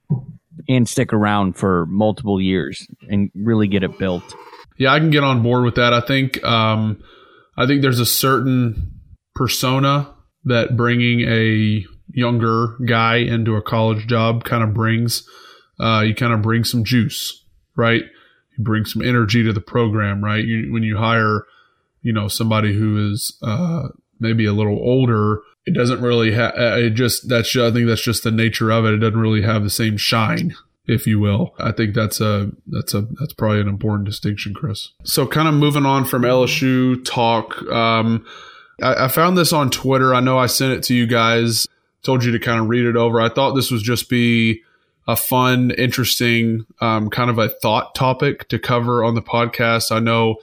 and 0.69 0.89
stick 0.89 1.13
around 1.13 1.57
for 1.57 1.87
multiple 1.87 2.41
years 2.41 2.87
and 3.09 3.31
really 3.35 3.69
get 3.69 3.83
it 3.83 3.99
built. 3.99 4.35
Yeah, 4.79 4.93
I 4.93 4.99
can 4.99 5.11
get 5.11 5.23
on 5.23 5.43
board 5.43 5.65
with 5.65 5.77
that. 5.77 5.93
I 5.93 6.01
think 6.01 6.43
um, 6.43 7.03
I 7.57 7.67
think 7.67 7.83
there's 7.83 8.01
a 8.01 8.07
certain 8.07 9.01
persona 9.35 10.13
that 10.45 10.77
bringing 10.77 11.21
a 11.21 11.85
younger 12.13 12.77
guy 12.87 13.17
into 13.17 13.57
a 13.57 13.63
college 13.63 14.07
job 14.07 14.45
kind 14.45 14.63
of 14.63 14.75
brings. 14.75 15.29
Uh, 15.79 16.03
you 16.03 16.15
kind 16.15 16.33
of 16.33 16.43
bring 16.43 16.65
some 16.65 16.85
juice, 16.85 17.45
right? 17.77 18.03
You 18.57 18.65
bring 18.65 18.85
some 18.85 19.03
energy 19.03 19.43
to 19.45 19.53
the 19.53 19.61
program, 19.61 20.23
right? 20.23 20.45
You, 20.45 20.73
when 20.73 20.83
you 20.83 20.99
hire, 20.99 21.47
you 22.03 22.13
know, 22.13 22.29
somebody 22.29 22.75
who 22.75 23.13
is 23.13 23.37
uh, 23.43 23.89
maybe 24.19 24.45
a 24.47 24.53
little 24.53 24.79
older, 24.79 25.41
it 25.67 25.75
doesn't 25.75 26.03
really 26.03 26.33
have. 26.33 26.55
It 26.57 26.91
just 26.91 27.29
that's 27.29 27.51
ju- 27.51 27.67
I 27.67 27.71
think 27.71 27.87
that's 27.87 28.03
just 28.03 28.25
the 28.25 28.31
nature 28.31 28.71
of 28.71 28.85
it. 28.85 28.95
It 28.95 28.99
doesn't 28.99 29.19
really 29.19 29.43
have 29.43 29.63
the 29.63 29.71
same 29.71 29.97
shine 29.97 30.55
if 30.87 31.07
you 31.07 31.21
will. 31.21 31.55
I 31.59 31.73
think 31.73 31.95
that's 31.95 32.21
a 32.21 32.51
that's 32.67 32.95
a 32.95 33.03
that's 33.19 33.33
probably 33.33 33.61
an 33.61 33.69
important 33.69 34.07
distinction, 34.07 34.55
Chris. 34.55 34.91
So 35.05 35.27
kind 35.27 35.49
of 35.49 35.55
moving 35.55 35.87
on 35.87 36.05
from 36.05 36.23
LSU 36.23 37.05
talk. 37.05 37.63
Um, 37.71 38.27
I, 38.83 39.05
I 39.05 39.09
found 39.09 39.37
this 39.37 39.53
on 39.53 39.71
Twitter. 39.71 40.15
I 40.15 40.21
know 40.21 40.39
I 40.39 40.47
sent 40.47 40.73
it 40.73 40.83
to 40.85 40.95
you 40.95 41.07
guys. 41.07 41.67
Told 42.03 42.25
you 42.25 42.33
to 42.33 42.39
kind 42.39 42.61
of 42.61 42.69
read 42.69 42.87
it 42.87 42.97
over. 42.97 43.21
I 43.21 43.29
thought 43.29 43.55
this 43.55 43.71
would 43.71 43.83
just 43.83 44.09
be 44.09 44.63
a 45.07 45.17
fun, 45.17 45.71
interesting, 45.73 46.65
um, 46.81 47.11
kind 47.11 47.31
of 47.31 47.39
a 47.39 47.49
thought 47.49 47.95
topic 47.95 48.49
to 48.49 48.59
cover 48.59 49.05
on 49.05 49.15
the 49.15 49.23
podcast. 49.23 49.93
I 49.93 49.99
know 49.99 50.37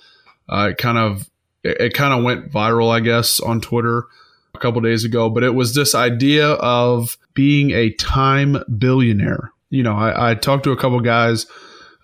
uh, 0.49 0.69
it 0.71 0.77
kind 0.77 0.97
of 0.97 1.29
it, 1.63 1.81
it 1.81 1.93
kind 1.93 2.13
of 2.13 2.23
went 2.23 2.51
viral, 2.51 2.91
I 2.91 2.99
guess, 2.99 3.39
on 3.39 3.61
Twitter 3.61 4.05
a 4.53 4.59
couple 4.59 4.81
days 4.81 5.03
ago. 5.03 5.29
But 5.29 5.43
it 5.43 5.55
was 5.55 5.73
this 5.73 5.95
idea 5.95 6.49
of 6.53 7.17
being 7.33 7.71
a 7.71 7.91
time 7.91 8.57
billionaire 8.77 9.51
you 9.69 9.83
know, 9.83 9.95
I, 9.95 10.31
I 10.31 10.35
talked 10.35 10.63
to 10.63 10.71
a 10.71 10.77
couple 10.77 10.99
guys 11.01 11.45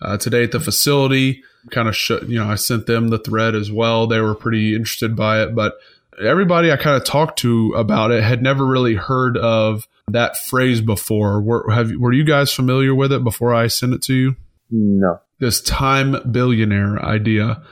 uh, 0.02 0.17
today 0.17 0.43
at 0.43 0.52
the 0.52 0.60
facility. 0.60 1.43
Kind 1.72 1.88
of, 1.88 1.96
sh- 1.96 2.12
you 2.28 2.38
know, 2.38 2.50
I 2.50 2.56
sent 2.56 2.88
them 2.88 3.08
the 3.08 3.19
thread 3.19 3.56
as 3.56 3.72
well. 3.72 4.06
They 4.06 4.19
were 4.19 4.36
pretty 4.36 4.76
interested 4.76 5.15
by 5.15 5.43
it, 5.43 5.56
but 5.56 5.76
everybody 6.21 6.71
I 6.71 6.78
kind 6.78 6.97
of 6.97 7.04
talked 7.04 7.39
to 7.39 7.73
about 7.73 8.12
it 8.12 8.23
had 8.23 8.41
never 8.41 8.65
really 8.65 8.95
heard 8.95 9.38
of 9.38 9.88
that 10.08 10.38
phrase 10.38 10.82
before. 10.82 11.41
Were 11.41 11.71
have 11.71 11.91
were 11.97 12.13
you 12.13 12.23
guys 12.23 12.52
familiar 12.52 12.93
with 12.93 13.12
it 13.12 13.23
before 13.23 13.54
I 13.54 13.67
sent 13.67 13.93
it 13.93 14.02
to 14.04 14.13
you? 14.13 14.36
No. 14.69 15.19
This 15.39 15.62
time 15.62 16.15
billionaire 16.32 17.04
idea 17.04 17.63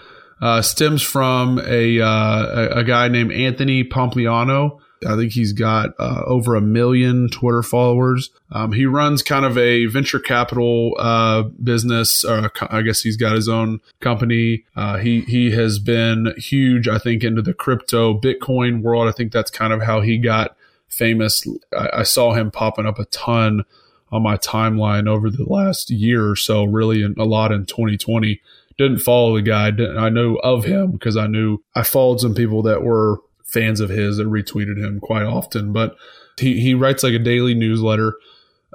uh, 0.41 0.62
stems 0.62 1.01
from 1.01 1.60
a, 1.60 2.01
uh, 2.01 2.08
a 2.08 2.80
a 2.80 2.84
guy 2.84 3.08
named 3.08 3.32
Anthony 3.32 3.84
Pompliano. 3.84 4.80
I 5.08 5.16
think 5.16 5.32
he's 5.32 5.54
got 5.54 5.92
uh, 6.00 6.24
over 6.26 6.56
a 6.56 6.62
million 6.62 7.30
Twitter 7.30 7.64
followers. 7.64 8.30
Um, 8.52 8.72
he 8.72 8.86
runs 8.86 9.24
kind 9.24 9.46
of 9.46 9.58
a 9.58 9.86
venture 9.88 10.20
capital 10.20 10.96
uh, 11.00 11.44
business. 11.44 12.24
Uh, 12.24 12.50
I 12.70 12.82
guess 12.82 13.02
he's 13.02 13.18
got 13.18 13.36
his 13.36 13.50
own 13.50 13.82
company. 14.00 14.66
Uh, 14.76 14.98
he 14.98 15.22
he 15.22 15.52
has 15.52 15.80
been 15.80 16.34
huge, 16.38 16.88
I 16.88 16.98
think, 16.98 17.24
into 17.24 17.42
the 17.42 17.54
crypto 17.54 18.20
Bitcoin 18.20 18.82
world. 18.82 19.08
I 19.08 19.12
think 19.12 19.32
that's 19.32 19.52
kind 19.52 19.74
of 19.74 19.82
how 19.82 20.02
he 20.02 20.18
got 20.18 20.56
famous. 20.88 21.48
I, 21.76 21.90
I 22.00 22.04
saw 22.04 22.34
him 22.34 22.52
popping 22.52 22.86
up 22.86 23.00
a 23.00 23.06
ton 23.06 23.66
on 24.12 24.22
my 24.22 24.38
timeline 24.38 25.08
over 25.08 25.30
the 25.30 25.46
last 25.46 25.90
year 25.90 26.30
or 26.30 26.36
so, 26.36 26.64
really 26.66 27.02
in, 27.02 27.16
a 27.18 27.24
lot 27.24 27.52
in 27.52 27.66
2020. 27.66 28.42
Didn't 28.78 29.00
follow 29.00 29.36
the 29.36 29.42
guy. 29.42 29.68
I 29.68 30.10
know 30.10 30.36
of 30.38 30.66
him 30.66 30.92
because 30.92 31.16
I 31.16 31.28
knew 31.28 31.60
I 31.76 31.84
followed 31.84 32.20
some 32.20 32.36
people 32.36 32.62
that 32.64 32.84
were 32.84 33.20
fans 33.52 33.80
of 33.80 33.90
his 33.90 34.18
that 34.18 34.28
retweeted 34.28 34.78
him 34.78 35.00
quite 35.00 35.26
often. 35.26 35.74
But 35.74 35.96
he, 36.40 36.60
he 36.60 36.74
writes 36.74 37.04
like 37.04 37.14
a 37.14 37.20
daily 37.20 37.54
newsletter. 37.54 38.16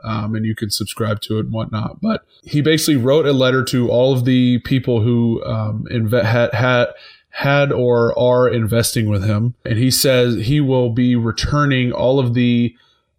Um, 0.04 0.34
and 0.34 0.44
you 0.44 0.54
can 0.54 0.70
subscribe 0.70 1.22
to 1.22 1.38
it 1.38 1.46
and 1.46 1.52
whatnot. 1.52 2.02
But 2.02 2.24
he 2.42 2.60
basically 2.60 2.96
wrote 2.96 3.26
a 3.26 3.32
letter 3.32 3.64
to 3.64 3.90
all 3.90 4.12
of 4.12 4.26
the 4.26 4.58
people 4.58 5.00
who 5.00 5.42
um, 5.44 5.86
had, 6.12 6.52
had 6.52 6.88
had 7.36 7.70
or 7.70 8.18
are 8.18 8.48
investing 8.48 9.10
with 9.10 9.22
him, 9.22 9.54
and 9.64 9.78
he 9.78 9.90
says 9.90 10.46
he 10.46 10.58
will 10.58 10.88
be 10.88 11.14
returning 11.14 11.92
all 11.92 12.18
of 12.18 12.32
the 12.32 12.74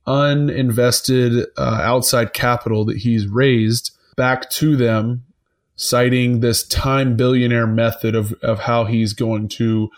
uninvested 0.08 1.46
uh, 1.56 1.80
outside 1.84 2.34
capital 2.34 2.84
that 2.86 2.98
he's 2.98 3.28
raised 3.28 3.92
back 4.16 4.50
to 4.50 4.76
them, 4.76 5.24
citing 5.76 6.40
this 6.40 6.68
time 6.68 7.16
billionaire 7.16 7.68
method 7.68 8.16
of, 8.16 8.34
of 8.42 8.62
how 8.62 8.86
he's 8.86 9.14
going 9.14 9.48
to 9.48 9.90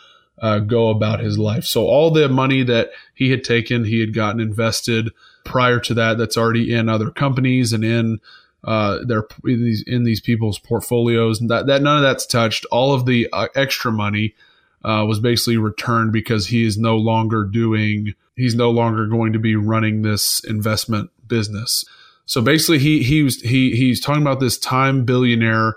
uh, 0.41 0.59
go 0.59 0.89
about 0.89 1.19
his 1.19 1.37
life. 1.37 1.65
So, 1.65 1.85
all 1.85 2.11
the 2.11 2.29
money 2.29 2.63
that 2.63 2.91
he 3.13 3.29
had 3.31 3.43
taken, 3.43 3.85
he 3.85 3.99
had 3.99 4.13
gotten 4.13 4.39
invested 4.39 5.09
prior 5.43 5.79
to 5.79 5.93
that, 5.95 6.17
that's 6.17 6.37
already 6.37 6.73
in 6.73 6.89
other 6.89 7.11
companies 7.11 7.73
and 7.73 7.83
in 7.83 8.19
uh, 8.63 8.99
their 9.05 9.25
in 9.45 9.63
these 9.63 9.83
in 9.83 10.03
these 10.03 10.19
people's 10.19 10.59
portfolios, 10.59 11.39
and 11.39 11.49
that, 11.49 11.67
that 11.67 11.81
none 11.81 11.97
of 11.97 12.03
that's 12.03 12.25
touched. 12.25 12.65
All 12.71 12.93
of 12.93 13.05
the 13.05 13.29
uh, 13.31 13.47
extra 13.55 13.91
money 13.91 14.35
uh, 14.83 15.05
was 15.07 15.19
basically 15.19 15.57
returned 15.57 16.11
because 16.11 16.47
he 16.47 16.65
is 16.65 16.77
no 16.77 16.97
longer 16.97 17.45
doing 17.45 18.13
he's 18.35 18.55
no 18.55 18.69
longer 18.71 19.05
going 19.07 19.33
to 19.33 19.39
be 19.39 19.55
running 19.55 20.01
this 20.01 20.43
investment 20.43 21.11
business. 21.27 21.85
So 22.25 22.41
basically, 22.41 22.79
he 22.79 23.03
he 23.03 23.23
was 23.23 23.41
he 23.41 23.75
he's 23.75 23.99
talking 23.99 24.21
about 24.21 24.39
this 24.39 24.57
time 24.57 25.03
billionaire 25.05 25.75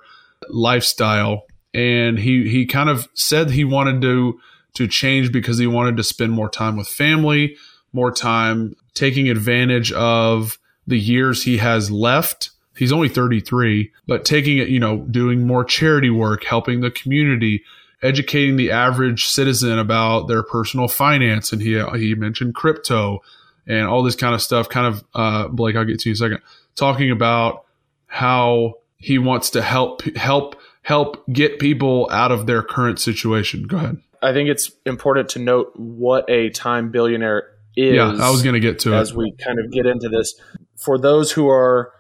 lifestyle, 0.49 1.47
and 1.75 2.19
he 2.19 2.49
he 2.49 2.67
kind 2.67 2.89
of 2.89 3.09
said 3.15 3.51
he 3.51 3.65
wanted 3.65 4.01
to 4.03 4.39
to 4.75 4.87
change 4.89 5.33
because 5.33 5.59
he 5.59 5.67
wanted 5.67 5.97
to 5.97 6.03
spend 6.03 6.33
more 6.33 6.49
time 6.49 6.77
with 6.77 6.89
family, 6.89 7.57
more 7.93 8.11
time 8.11 8.75
taking 8.95 9.29
advantage 9.29 9.93
of 9.93 10.59
the 10.87 10.99
years 10.99 11.45
he 11.45 11.59
has 11.59 11.91
left. 11.91 12.51
He's 12.77 12.93
only 12.93 13.09
33, 13.09 13.93
but 14.07 14.25
taking 14.25 14.59
it, 14.59 14.69
you 14.69 14.81
know, 14.81 14.99
doing 14.99 15.47
more 15.47 15.65
charity 15.65 16.11
work, 16.11 16.45
helping 16.45 16.81
the 16.81 16.91
community, 16.91 17.63
educating 18.03 18.57
the 18.57 18.71
average 18.71 19.27
citizen 19.27 19.79
about 19.79 20.27
their 20.27 20.43
personal 20.43 20.89
finance. 20.89 21.53
And 21.53 21.61
he, 21.61 21.83
he 21.99 22.15
mentioned 22.15 22.55
crypto 22.55 23.21
and 23.67 23.87
all 23.87 24.03
this 24.03 24.17
kind 24.17 24.35
of 24.35 24.41
stuff. 24.41 24.69
Kind 24.71 24.87
of, 24.87 25.05
uh, 25.15 25.49
Blake, 25.49 25.77
I'll 25.77 25.85
get 25.85 26.01
to 26.01 26.09
you 26.09 26.13
in 26.13 26.15
a 26.15 26.17
second. 26.17 26.39
Talking 26.75 27.11
about 27.11 27.67
how 28.07 28.75
he 28.97 29.19
wants 29.19 29.51
to 29.51 29.63
help, 29.63 30.03
help, 30.17 30.57
help 30.83 31.25
get 31.33 31.59
people 31.59 32.09
out 32.11 32.33
of 32.33 32.47
their 32.47 32.63
current 32.63 32.99
situation. 32.99 33.65
Go 33.65 33.77
ahead. 33.77 33.99
I 34.21 34.33
think 34.33 34.49
it's 34.49 34.71
important 34.87 35.31
to 35.31 35.39
note 35.39 35.73
what 35.77 36.29
a 36.29 36.51
time 36.51 36.91
billionaire 36.91 37.49
is. 37.77 37.97
Yeah, 37.97 38.15
I 38.21 38.31
was 38.31 38.43
going 38.43 38.55
to 38.55 38.61
get 38.61 38.81
to 38.81 38.95
as 38.95 39.11
it. 39.11 39.17
we 39.17 39.33
kind 39.43 39.59
of 39.59 39.71
get 39.73 39.87
into 39.87 40.09
this. 40.09 40.35
For 40.77 40.99
those 40.99 41.33
who 41.33 41.49
are 41.49 41.93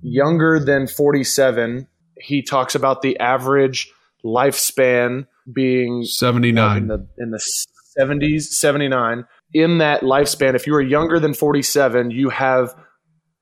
younger 0.00 0.58
than 0.58 0.86
47, 0.86 1.86
he 2.18 2.42
talks 2.42 2.74
about 2.74 3.02
the 3.02 3.18
average 3.18 3.92
lifespan 4.24 5.26
being 5.52 6.04
79 6.04 6.76
in 6.76 6.86
the 6.88 7.06
in 7.18 7.30
the 7.30 7.42
70s 7.98 8.42
79 8.42 9.24
in 9.54 9.78
that 9.78 10.02
lifespan 10.02 10.54
if 10.54 10.66
you 10.66 10.74
are 10.74 10.80
younger 10.80 11.18
than 11.18 11.32
47 11.32 12.10
you 12.10 12.28
have 12.28 12.74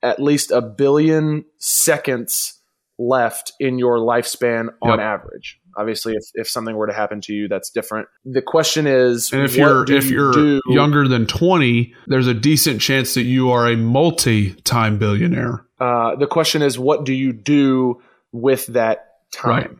at 0.03 0.23
least 0.23 0.53
a 0.53 0.63
billion 0.63 1.45
seconds 1.59 2.58
left 2.99 3.53
in 3.61 3.79
your 3.79 3.99
lifespan 3.99 4.69
on 4.83 4.99
Yep. 4.99 5.01
average 5.01 5.61
obviously 5.77 6.15
if, 6.15 6.25
if 6.35 6.49
something 6.49 6.75
were 6.77 6.89
to 6.89 6.93
happen 6.93 7.21
to 7.21 7.33
you 7.33 7.47
that's 7.47 7.71
different 7.71 8.09
the 8.25 8.43
question 8.43 8.87
is 8.89 9.33
And 9.33 9.43
if 9.43 9.57
you're 9.57 9.85
if 9.91 10.07
you 10.11 10.17
you're 10.17 10.33
do- 10.33 10.61
younger 10.69 11.07
than 11.07 11.27
20, 11.27 11.95
there's 12.09 12.27
a 12.27 12.35
decent 12.35 12.81
chance 12.81 13.15
that 13.15 13.23
you 13.23 13.51
are 13.53 13.69
a 13.69 13.77
multi-time 13.77 14.99
billionaire. 14.99 15.65
uh, 15.81 16.17
the 16.17 16.27
question 16.27 16.63
is 16.63 16.79
what 16.79 17.05
do 17.05 17.13
you 17.13 17.33
do 17.33 18.03
with 18.33 18.67
that 18.69 19.07
time 19.33 19.51
Right. 19.51 19.71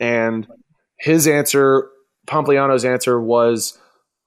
and 0.00 0.46
his 0.98 1.28
answer 1.28 1.88
pompliano's 2.26 2.84
answer 2.84 3.20
was 3.20 3.78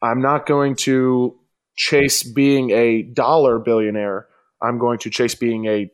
i'm 0.02 0.22
not 0.22 0.46
going 0.46 0.76
to 0.78 1.38
chase 1.76 2.24
being 2.24 2.70
a 2.72 3.02
dollar 3.02 3.60
billionaire 3.60 4.28
i'm 4.62 4.78
going 4.80 5.00
to 5.00 5.10
chase 5.10 5.36
being 5.36 5.66
a 5.66 5.92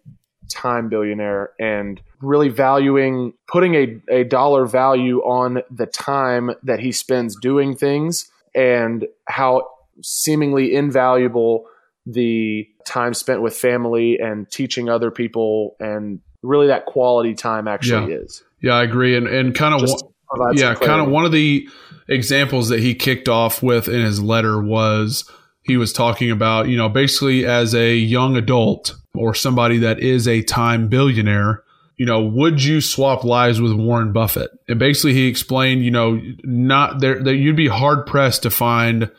time 0.52 0.90
billionaire 0.90 1.52
and 1.60 2.02
really 2.24 2.50
valuing 2.50 3.34
putting 3.48 3.76
a, 3.76 4.02
a 4.10 4.24
dollar 4.24 4.66
value 4.66 5.20
on 5.20 5.62
the 5.70 5.86
time 5.86 6.52
that 6.64 6.80
he 6.80 6.92
spends 6.92 7.36
doing 7.40 7.76
things 7.76 8.32
and 8.56 9.06
how 9.28 9.68
seemingly 10.02 10.74
invaluable 10.74 11.66
the 12.06 12.68
time 12.86 13.14
spent 13.14 13.42
with 13.42 13.56
family 13.56 14.18
and 14.20 14.50
teaching 14.50 14.90
other 14.90 15.12
people 15.12 15.76
and 15.80 16.20
really 16.42 16.68
that 16.68 16.86
quality 16.86 17.34
time 17.34 17.68
actually 17.68 18.14
is. 18.14 18.44
Yeah, 18.62 18.74
I 18.74 18.84
agree. 18.84 19.16
And 19.16 19.28
and 19.28 19.56
kind 19.56 19.74
of 19.74 19.82
Just 19.82 20.00
to 20.00 20.06
provide 20.30 20.60
some 20.60 20.68
yeah, 20.68 20.76
kind 20.76 21.02
of 21.02 21.10
one 21.10 21.26
of 21.26 21.32
the 21.32 21.68
examples 22.10 22.70
that 22.70 22.80
he 22.80 22.96
kicked 22.96 23.30
off 23.30 23.64
with 23.64 23.88
in 23.88 24.02
his 24.02 24.22
letter 24.22 24.62
was 24.62 25.30
he 25.64 25.78
was 25.78 25.94
talking 25.94 26.30
about, 26.30 26.68
you 26.68 26.78
know, 26.78 26.90
basically 26.90 27.46
as 27.46 27.74
a 27.74 27.96
young 27.96 28.36
adult 28.36 28.96
or 29.16 29.34
somebody 29.34 29.78
that 29.80 30.00
is 30.00 30.28
a 30.28 30.42
time 30.42 30.90
billionaire, 30.90 31.64
you 32.04 32.08
know, 32.08 32.22
would 32.22 32.62
you 32.62 32.82
swap 32.82 33.24
lives 33.24 33.62
with 33.62 33.74
Warren 33.74 34.12
Buffett? 34.12 34.52
And 34.68 34.78
basically 34.78 35.14
he 35.14 35.28
explained, 35.28 35.86
you 35.86 35.92
know, 35.92 36.22
not 36.44 37.00
there 37.00 37.24
that 37.24 37.38
you'd 37.38 37.56
be 37.56 37.70
hard 37.70 38.06
pressed 38.06 38.44
to 38.44 38.50
find 38.50 39.10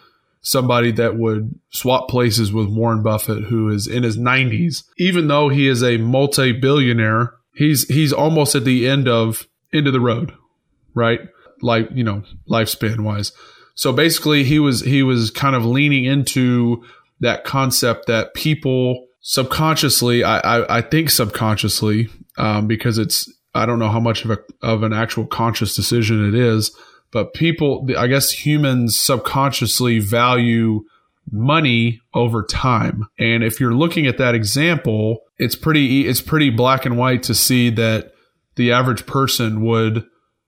somebody 0.42 0.92
that 0.92 1.16
would 1.16 1.58
swap 1.70 2.08
places 2.08 2.52
with 2.52 2.68
Warren 2.68 3.02
Buffett 3.02 3.44
who 3.44 3.70
is 3.70 3.86
in 3.86 4.02
his 4.02 4.18
90s. 4.18 4.84
Even 4.98 5.28
though 5.28 5.48
he 5.48 5.66
is 5.66 5.82
a 5.82 5.96
multi-billionaire, 5.96 7.32
he's 7.54 7.88
he's 7.88 8.12
almost 8.12 8.54
at 8.54 8.64
the 8.64 8.86
end 8.86 9.08
of 9.08 9.48
end 9.72 9.86
of 9.86 9.94
the 9.94 10.00
road 10.00 10.34
right? 10.94 11.20
Like, 11.60 11.88
you 11.92 12.04
know, 12.04 12.22
lifespan 12.48 13.00
wise. 13.00 13.32
So 13.74 13.92
basically 13.92 14.44
he 14.44 14.58
was 14.58 14.80
he 14.80 15.02
was 15.02 15.30
kind 15.30 15.56
of 15.56 15.64
leaning 15.64 16.04
into 16.04 16.84
that 17.20 17.44
concept 17.44 18.06
that 18.06 18.34
people 18.34 19.06
subconsciously, 19.24 20.22
I 20.22 20.38
I, 20.38 20.78
I 20.78 20.80
think 20.82 21.10
subconsciously, 21.10 22.08
um, 22.38 22.68
because 22.68 22.98
it's 22.98 23.32
I 23.54 23.66
don't 23.66 23.80
know 23.80 23.88
how 23.88 24.00
much 24.00 24.24
of 24.24 24.30
a 24.30 24.38
of 24.62 24.84
an 24.84 24.92
actual 24.92 25.26
conscious 25.26 25.74
decision 25.74 26.28
it 26.28 26.34
is, 26.34 26.76
but 27.10 27.34
people 27.34 27.88
I 27.98 28.06
guess 28.06 28.30
humans 28.30 28.96
subconsciously 28.98 29.98
value 29.98 30.84
money 31.32 32.00
over 32.12 32.44
time. 32.44 33.08
And 33.18 33.42
if 33.42 33.58
you're 33.58 33.74
looking 33.74 34.06
at 34.06 34.18
that 34.18 34.34
example, 34.34 35.20
it's 35.38 35.56
pretty 35.56 36.06
it's 36.06 36.20
pretty 36.20 36.50
black 36.50 36.84
and 36.84 36.96
white 36.96 37.24
to 37.24 37.34
see 37.34 37.70
that 37.70 38.12
the 38.56 38.70
average 38.70 39.06
person 39.06 39.62
would 39.62 40.04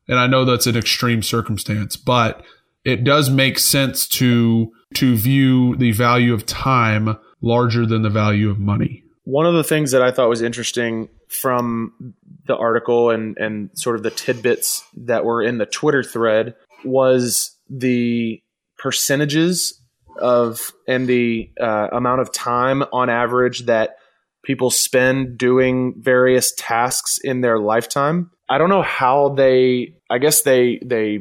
and 0.09 0.21
I 0.21 0.29
know 0.29 0.45
that's 0.45 0.69
an 0.69 0.77
extreme 0.77 1.23
circumstance, 1.23 1.97
but 1.97 2.45
it 2.85 3.03
does 3.03 3.31
make 3.31 3.59
sense 3.59 4.07
to 4.09 4.71
to 4.95 5.17
view 5.17 5.77
the 5.77 5.93
value 5.93 6.35
of 6.35 6.47
time 6.47 7.17
larger 7.47 7.87
than 7.87 8.03
the 8.03 8.11
value 8.11 8.51
of 8.51 8.59
money. 8.59 9.03
One 9.25 9.47
of 9.47 9.55
the 9.55 9.65
things 9.65 9.93
that 9.93 10.03
I 10.03 10.11
thought 10.11 10.29
was 10.29 10.43
interesting 10.43 11.09
from 11.29 12.15
the 12.47 12.57
article 12.57 13.11
and, 13.11 13.37
and 13.39 13.71
sort 13.75 13.97
of 13.97 14.03
the 14.03 14.11
tidbits 14.11 14.85
that 14.97 15.25
were 15.25 15.43
in 15.43 15.59
the 15.59 15.67
Twitter 15.67 16.03
thread 16.03 16.55
was 16.85 17.57
the 17.69 18.41
percentages 18.79 19.81
of 20.19 20.73
and 20.87 21.09
the 21.09 21.51
uh, 21.61 21.89
amount 21.93 22.21
of 22.21 22.33
time 22.33 22.83
on 22.93 23.11
average 23.11 23.67
that 23.67 23.97
people 24.45 24.71
spend 24.71 25.37
doing 25.37 25.95
various 25.99 26.53
tasks 26.57 27.19
in 27.23 27.41
their 27.41 27.59
lifetime. 27.59 28.31
I 28.49 28.59
don't 28.59 28.71
know 28.71 28.83
how 28.83 29.31
they 29.31 29.97
I 30.09 30.19
guess 30.19 30.43
they 30.43 30.79
they 30.85 31.21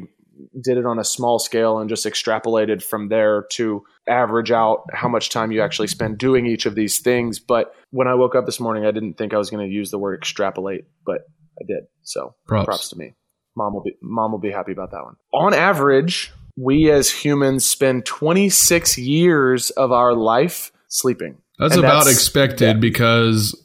did 0.60 0.76
it 0.78 0.86
on 0.86 0.98
a 0.98 1.04
small 1.04 1.38
scale 1.38 1.78
and 1.78 1.88
just 1.88 2.04
extrapolated 2.06 2.82
from 2.82 3.08
there 3.08 3.46
to 3.52 3.82
average 4.08 4.50
out 4.50 4.84
how 4.92 5.08
much 5.08 5.30
time 5.30 5.50
you 5.52 5.62
actually 5.62 5.88
spend 5.88 6.18
doing 6.18 6.46
each 6.46 6.66
of 6.66 6.74
these 6.74 6.98
things. 6.98 7.38
But 7.38 7.74
when 7.90 8.06
I 8.08 8.14
woke 8.14 8.34
up 8.34 8.46
this 8.46 8.60
morning, 8.60 8.84
I 8.84 8.90
didn't 8.90 9.14
think 9.14 9.32
I 9.34 9.38
was 9.38 9.50
going 9.50 9.66
to 9.66 9.72
use 9.74 9.90
the 9.90 9.98
word 9.98 10.18
extrapolate, 10.18 10.84
but 11.04 11.22
I 11.60 11.64
did. 11.66 11.84
So 12.02 12.34
Props. 12.46 12.66
props 12.66 12.88
to 12.90 12.96
me. 12.96 13.14
Mom 13.56 13.72
will 13.72 13.82
be 13.82 13.96
mom 14.02 14.32
will 14.32 14.38
be 14.38 14.50
happy 14.50 14.72
about 14.72 14.90
that 14.90 15.02
one. 15.02 15.16
On 15.32 15.54
average, 15.54 16.30
we 16.56 16.90
as 16.90 17.10
humans 17.10 17.64
spend 17.64 18.04
26 18.04 18.98
years 18.98 19.70
of 19.70 19.92
our 19.92 20.12
life 20.14 20.70
sleeping. 20.88 21.38
That's 21.58 21.74
And 21.74 21.84
about 21.84 22.00
that's- 22.04 22.14
expected 22.14 22.80
because 22.80 23.58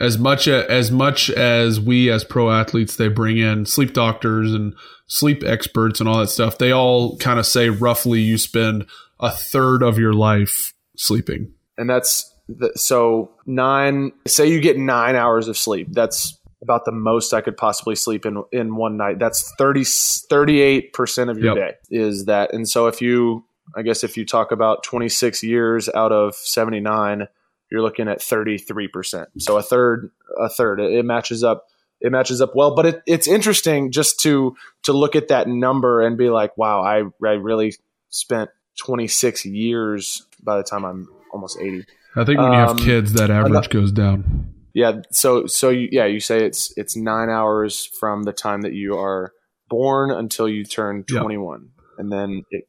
as 0.00 0.18
much 0.18 0.46
a, 0.46 0.68
as 0.70 0.90
much 0.90 1.30
as 1.30 1.80
we 1.80 2.10
as 2.10 2.24
pro 2.24 2.50
athletes 2.50 2.96
they 2.96 3.08
bring 3.08 3.38
in 3.38 3.66
sleep 3.66 3.92
doctors 3.92 4.52
and 4.52 4.74
sleep 5.12 5.44
experts 5.44 6.00
and 6.00 6.08
all 6.08 6.18
that 6.18 6.28
stuff, 6.28 6.58
they 6.58 6.72
all 6.72 7.16
kind 7.18 7.38
of 7.38 7.46
say 7.46 7.68
roughly 7.68 8.20
you 8.20 8.38
spend 8.38 8.86
a 9.20 9.30
third 9.30 9.82
of 9.82 9.98
your 9.98 10.12
life 10.14 10.72
sleeping. 10.96 11.52
and 11.76 11.88
that's 11.90 12.34
the, 12.48 12.72
so 12.76 13.30
nine. 13.46 14.12
Say 14.26 14.48
you 14.48 14.60
get 14.60 14.76
nine 14.78 15.14
hours 15.16 15.48
of 15.48 15.56
sleep. 15.56 15.88
That's 15.90 16.38
about 16.62 16.84
the 16.84 16.92
most 16.92 17.32
I 17.34 17.40
could 17.40 17.56
possibly 17.56 17.94
sleep 17.94 18.24
in 18.26 18.42
in 18.52 18.74
one 18.76 18.96
night. 18.96 19.18
That's 19.18 19.52
38 19.58 20.92
percent 20.92 21.30
of 21.30 21.38
your 21.38 21.56
Yep. 21.56 21.68
day 21.90 21.96
is 21.96 22.26
that. 22.26 22.52
And 22.52 22.68
so 22.68 22.86
if 22.88 23.00
you, 23.00 23.44
I 23.76 23.82
guess, 23.82 24.04
if 24.04 24.16
you 24.16 24.24
talk 24.26 24.52
about 24.52 24.82
twenty 24.82 25.08
six 25.08 25.42
years 25.42 25.88
out 25.94 26.12
of 26.12 26.34
seventy 26.34 26.80
nine, 26.80 27.28
you're 27.70 27.82
looking 27.82 28.08
at 28.08 28.20
thirty 28.22 28.58
three 28.58 28.88
percent. 28.88 29.28
So 29.38 29.56
a 29.56 29.62
third, 29.62 30.10
a 30.40 30.48
third. 30.48 30.80
It, 30.80 30.92
it 30.92 31.04
matches 31.04 31.42
up. 31.44 31.66
It 32.02 32.12
matches 32.12 32.40
up 32.40 32.52
well. 32.54 32.74
But 32.74 32.86
it, 32.86 33.02
it's 33.06 33.26
interesting 33.28 33.90
just 33.92 34.20
to 34.20 34.54
to 34.82 34.92
look 34.92 35.16
at 35.16 35.28
that 35.28 35.48
number 35.48 36.00
and 36.02 36.18
be 36.18 36.28
like, 36.30 36.56
wow, 36.58 36.82
I 36.82 37.02
I 37.26 37.32
really 37.34 37.74
spent 38.10 38.50
twenty 38.78 39.08
six 39.08 39.44
years 39.46 40.26
by 40.42 40.56
the 40.56 40.62
time 40.62 40.84
I'm 40.84 41.08
almost 41.32 41.58
eighty. 41.60 41.84
I 42.14 42.24
think 42.24 42.38
when 42.38 42.52
you 42.52 42.58
have 42.58 42.70
Um, 42.70 42.78
kids, 42.78 43.14
that 43.14 43.30
average 43.30 43.70
goes 43.70 43.90
down. 43.92 44.52
Yeah. 44.74 45.00
So 45.12 45.46
so 45.46 45.70
you, 45.70 45.88
yeah, 45.92 46.06
you 46.06 46.20
say 46.20 46.44
it's 46.44 46.72
it's 46.76 46.96
nine 46.96 47.30
hours 47.30 47.86
from 47.98 48.24
the 48.24 48.32
time 48.32 48.62
that 48.62 48.72
you 48.74 48.98
are 48.98 49.32
born 49.68 50.10
until 50.10 50.48
you 50.48 50.64
turn 50.64 51.04
Yep. 51.08 51.22
21, 51.22 51.68
and 51.98 52.12
then 52.12 52.42
it 52.50 52.64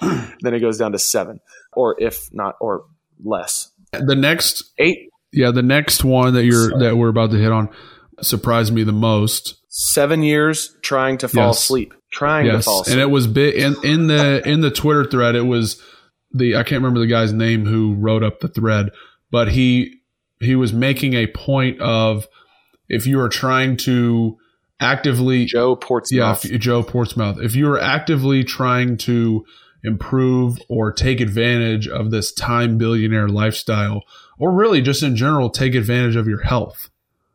then 0.40 0.54
it 0.54 0.60
goes 0.60 0.78
down 0.78 0.92
to 0.92 0.98
seven, 0.98 1.40
or 1.72 1.96
if 1.98 2.28
not, 2.32 2.56
or 2.60 2.84
less. 3.24 3.70
The 3.92 4.14
next, 4.14 4.72
Eight, 4.78 5.08
yeah, 5.32 5.50
the 5.52 5.62
next 5.62 6.04
one 6.04 6.34
that 6.34 6.44
you're 6.44 6.70
Sorry. 6.70 6.84
that 6.84 6.96
we're 6.96 7.08
about 7.08 7.30
to 7.30 7.38
hit 7.38 7.50
on 7.50 7.70
surprised 8.20 8.72
me 8.72 8.82
the 8.84 8.92
most. 8.92 9.56
seven 9.68 10.22
years 10.22 10.74
trying 10.82 11.18
to 11.18 11.28
fall 11.28 11.48
Yes. 11.48 11.58
asleep, 11.64 11.92
trying 12.10 12.46
to 12.46 12.62
fall 12.62 12.80
asleep. 12.80 12.92
and 12.94 13.00
it 13.02 13.10
was 13.10 13.26
big 13.26 13.54
in 13.56 13.76
in 13.84 14.06
the 14.06 14.42
in 14.48 14.62
the 14.62 14.70
Twitter 14.70 15.04
thread. 15.04 15.34
It 15.34 15.42
was 15.46 15.80
the 16.32 16.56
I 16.56 16.62
can't 16.62 16.82
remember 16.82 17.00
the 17.00 17.06
guy's 17.06 17.32
name 17.32 17.66
who 17.66 17.94
wrote 17.94 18.22
up 18.22 18.40
the 18.40 18.48
thread, 18.48 18.90
but 19.30 19.48
he 19.52 20.00
he 20.40 20.54
was 20.56 20.72
making 20.72 21.12
a 21.14 21.26
point 21.26 21.78
of 21.80 22.26
if 22.88 23.06
you 23.06 23.20
are 23.20 23.28
trying 23.28 23.76
to 23.78 24.38
actively 24.80 25.44
Joe 25.44 25.76
Portsmouth. 25.76 26.44
yeah 26.44 26.54
if, 26.54 26.60
Joe 26.60 26.82
Portsmouth 26.82 27.38
if 27.40 27.54
you 27.54 27.68
are 27.70 27.80
actively 27.80 28.44
trying 28.44 28.96
to 28.98 29.44
improve 29.84 30.58
or 30.68 30.92
take 30.92 31.20
advantage 31.20 31.86
of 31.88 32.10
this 32.10 32.32
time 32.32 32.76
billionaire 32.78 33.28
lifestyle 33.28 34.02
or 34.38 34.52
really 34.52 34.82
just 34.82 35.02
in 35.02 35.16
general 35.16 35.48
take 35.48 35.74
advantage 35.74 36.16
of 36.16 36.26
your 36.26 36.42
health 36.42 36.90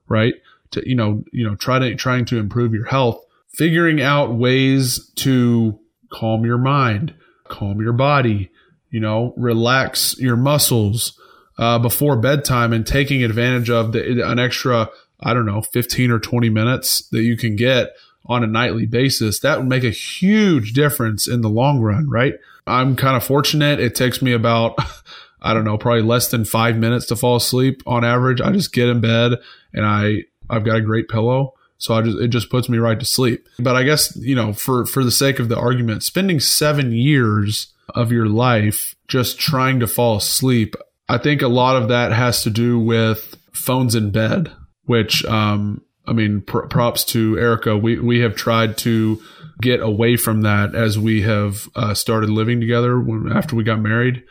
right 0.07 0.35
to 0.71 0.87
you 0.87 0.95
know 0.95 1.23
you 1.31 1.47
know 1.47 1.55
try 1.55 1.79
to 1.79 1.95
trying 1.95 2.25
to 2.25 2.37
improve 2.37 2.73
your 2.73 2.85
health 2.85 3.23
figuring 3.49 4.01
out 4.01 4.33
ways 4.33 5.11
to 5.15 5.79
calm 6.11 6.45
your 6.45 6.57
mind 6.57 7.13
calm 7.47 7.81
your 7.81 7.93
body 7.93 8.49
you 8.89 8.99
know 8.99 9.33
relax 9.37 10.17
your 10.19 10.35
muscles 10.35 11.19
uh, 11.57 11.77
before 11.77 12.15
bedtime 12.15 12.73
and 12.73 12.87
taking 12.87 13.23
advantage 13.23 13.69
of 13.69 13.91
the, 13.91 14.27
an 14.27 14.39
extra 14.39 14.89
i 15.19 15.33
don't 15.33 15.45
know 15.45 15.61
15 15.61 16.11
or 16.11 16.19
20 16.19 16.49
minutes 16.49 17.07
that 17.09 17.23
you 17.23 17.37
can 17.37 17.55
get 17.55 17.89
on 18.25 18.43
a 18.43 18.47
nightly 18.47 18.85
basis 18.85 19.39
that 19.39 19.57
would 19.57 19.67
make 19.67 19.83
a 19.83 19.89
huge 19.89 20.73
difference 20.73 21.27
in 21.27 21.41
the 21.41 21.49
long 21.49 21.79
run 21.79 22.09
right? 22.09 22.35
I'm 22.67 22.95
kind 22.95 23.17
of 23.17 23.23
fortunate. 23.23 23.79
It 23.79 23.95
takes 23.95 24.21
me 24.21 24.33
about 24.33 24.77
i 25.43 25.55
don't 25.55 25.65
know 25.65 25.77
probably 25.77 26.03
less 26.03 26.27
than 26.27 26.45
five 26.45 26.77
minutes 26.77 27.07
to 27.07 27.15
fall 27.15 27.35
asleep 27.35 27.81
on 27.87 28.05
average. 28.05 28.41
I 28.41 28.51
just 28.51 28.73
get 28.73 28.89
in 28.89 29.01
bed 29.01 29.39
and 29.73 29.85
i 29.85 30.23
i've 30.51 30.65
got 30.65 30.77
a 30.77 30.81
great 30.81 31.07
pillow 31.07 31.53
so 31.81 31.95
I 31.95 32.03
just 32.03 32.19
it 32.19 32.27
just 32.27 32.51
puts 32.51 32.69
me 32.69 32.77
right 32.77 32.99
to 32.99 33.05
sleep. 33.07 33.49
But 33.57 33.75
I 33.75 33.81
guess 33.81 34.15
you 34.15 34.35
know 34.35 34.53
for 34.53 34.85
for 34.85 35.03
the 35.03 35.11
sake 35.11 35.39
of 35.39 35.49
the 35.49 35.57
argument, 35.57 36.03
spending 36.03 36.39
seven 36.39 36.91
years 36.91 37.73
of 37.95 38.11
your 38.11 38.27
life 38.27 38.95
just 39.07 39.39
trying 39.39 39.79
to 39.79 39.87
fall 39.87 40.17
asleep, 40.17 40.75
I 41.09 41.17
think 41.17 41.41
a 41.41 41.47
lot 41.47 41.81
of 41.81 41.89
that 41.89 42.13
has 42.13 42.43
to 42.43 42.51
do 42.51 42.79
with 42.79 43.35
phones 43.51 43.95
in 43.95 44.11
bed. 44.11 44.51
Which 44.85 45.25
um, 45.25 45.81
I 46.05 46.13
mean, 46.13 46.41
pr- 46.41 46.67
props 46.67 47.03
to 47.05 47.39
Erica. 47.39 47.75
We 47.75 47.97
we 47.97 48.19
have 48.19 48.35
tried 48.35 48.77
to 48.79 49.19
get 49.59 49.79
away 49.79 50.17
from 50.17 50.43
that 50.43 50.75
as 50.75 50.99
we 50.99 51.23
have 51.23 51.67
uh, 51.75 51.95
started 51.95 52.29
living 52.29 52.59
together. 52.59 52.99
When 52.99 53.31
after 53.31 53.55
we 53.55 53.63
got 53.63 53.79
married, 53.79 54.23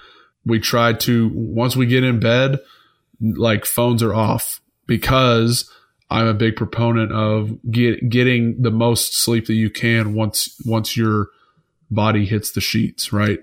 we 0.46 0.61
tried 0.61 1.00
to 1.00 1.28
once 1.35 1.74
we 1.74 1.87
get 1.87 2.04
in 2.04 2.20
bed, 2.20 2.61
like 3.20 3.64
phones 3.64 4.04
are 4.04 4.14
off 4.14 4.61
because 4.87 5.68
I'm 6.11 6.27
a 6.27 6.35
big 6.35 6.57
proponent 6.57 7.12
of 7.12 7.57
get, 7.70 8.09
getting 8.09 8.61
the 8.61 8.70
most 8.70 9.14
sleep 9.14 9.46
that 9.46 9.55
you 9.55 9.70
can 9.70 10.14
once 10.14 10.61
once 10.66 10.96
your 10.96 11.29
body 11.90 12.27
hits 12.27 12.51
the 12.51 12.61
sheets. 12.61 13.12
Right. 13.12 13.40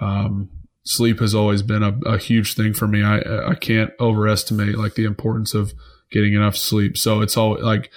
Um, 0.00 0.50
sleep 0.84 1.20
has 1.20 1.34
always 1.34 1.62
been 1.62 1.82
a, 1.82 1.98
a 2.06 2.18
huge 2.18 2.54
thing 2.54 2.74
for 2.74 2.86
me. 2.86 3.02
I 3.02 3.20
I 3.48 3.54
can't 3.54 3.90
overestimate 3.98 4.76
like 4.76 4.94
the 4.94 5.04
importance 5.04 5.54
of 5.54 5.72
getting 6.10 6.34
enough 6.34 6.56
sleep. 6.56 6.98
So 6.98 7.22
it's 7.22 7.36
all 7.36 7.60
like 7.60 7.90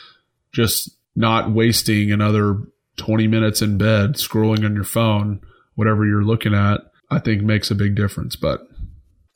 just 0.52 0.90
not 1.16 1.52
wasting 1.52 2.12
another 2.12 2.62
20 2.98 3.28
minutes 3.28 3.62
in 3.62 3.78
bed 3.78 4.14
scrolling 4.14 4.66
on 4.66 4.74
your 4.74 4.84
phone, 4.84 5.42
whatever 5.76 6.06
you're 6.06 6.24
looking 6.24 6.54
at. 6.54 6.82
I 7.10 7.20
think 7.20 7.42
makes 7.42 7.72
a 7.72 7.76
big 7.76 7.96
difference. 7.96 8.36
But 8.36 8.68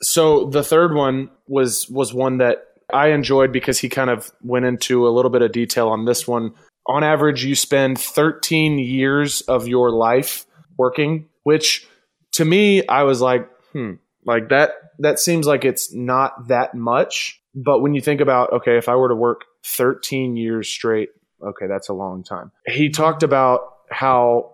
so 0.02 0.46
the 0.46 0.64
third 0.64 0.94
one 0.94 1.30
was 1.48 1.90
was 1.90 2.14
one 2.14 2.38
that 2.38 2.71
I 2.94 3.10
enjoyed 3.10 3.52
because 3.52 3.80
he 3.80 3.90
kind 3.90 4.10
of 4.10 4.32
went 4.42 4.66
into 4.66 5.08
a 5.08 5.12
little 5.12 5.32
bit 5.32 5.42
of 5.42 5.52
detail 5.52 5.90
on 5.90 6.06
this 6.06 6.28
one. 6.28 6.54
On 6.88 7.04
average, 7.04 7.44
you 7.44 7.56
spend 7.56 8.00
13 8.00 8.80
years 8.80 9.42
of 9.42 9.68
your 9.68 9.92
life 9.92 10.46
working, 10.78 11.28
which 11.44 11.88
to 12.34 12.46
me, 12.46 12.86
I 12.88 13.04
was 13.04 13.22
like, 13.22 13.48
hmm, 13.72 13.94
like 14.26 14.50
that 14.50 14.72
that 15.00 15.20
seems 15.20 15.48
like 15.48 15.66
it's 15.66 15.94
not 15.94 16.48
that 16.48 16.76
much. 16.76 17.42
But 17.54 17.82
when 17.82 17.94
you 17.94 18.02
think 18.02 18.22
about, 18.22 18.54
okay, 18.54 18.78
if 18.78 18.88
I 18.88 18.96
were 18.96 19.10
to 19.10 19.16
work 19.16 19.46
13 19.66 20.38
years 20.38 20.70
straight, 20.70 21.10
okay, 21.44 21.68
that's 21.68 21.90
a 21.90 21.94
long 21.94 22.24
time. 22.24 22.52
He 22.66 22.90
talked 22.90 23.24
about 23.24 23.62
how 23.90 24.54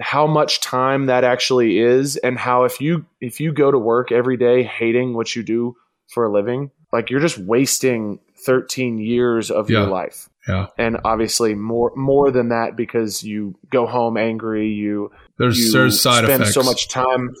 how 0.00 0.26
much 0.26 0.60
time 0.60 1.06
that 1.06 1.24
actually 1.24 1.78
is 1.78 2.16
and 2.16 2.38
how 2.38 2.64
if 2.64 2.80
you 2.80 3.04
if 3.20 3.40
you 3.40 3.52
go 3.52 3.70
to 3.70 3.78
work 3.78 4.10
every 4.10 4.36
day 4.36 4.62
hating 4.62 5.14
what 5.14 5.36
you 5.36 5.42
do 5.42 5.76
for 6.08 6.24
a 6.24 6.32
living 6.32 6.70
like 6.92 7.10
you're 7.10 7.20
just 7.20 7.38
wasting 7.38 8.18
13 8.44 8.98
years 8.98 9.50
of 9.50 9.70
Yeah. 9.70 9.80
your 9.80 9.88
life 9.88 10.28
yeah, 10.48 10.66
and 10.78 10.96
obviously 11.04 11.54
more 11.54 11.92
more 11.96 12.30
than 12.30 12.48
that 12.48 12.76
because 12.76 13.22
you 13.22 13.54
go 13.70 13.86
home 13.86 14.16
angry 14.16 14.68
you 14.68 15.10
there's 15.38 15.58
you 15.58 15.72
there's 15.72 16.00
side 16.00 16.24
spend 16.24 16.42
effects. 16.42 16.54
so 16.54 16.62
much 16.62 16.88
time 16.88 17.34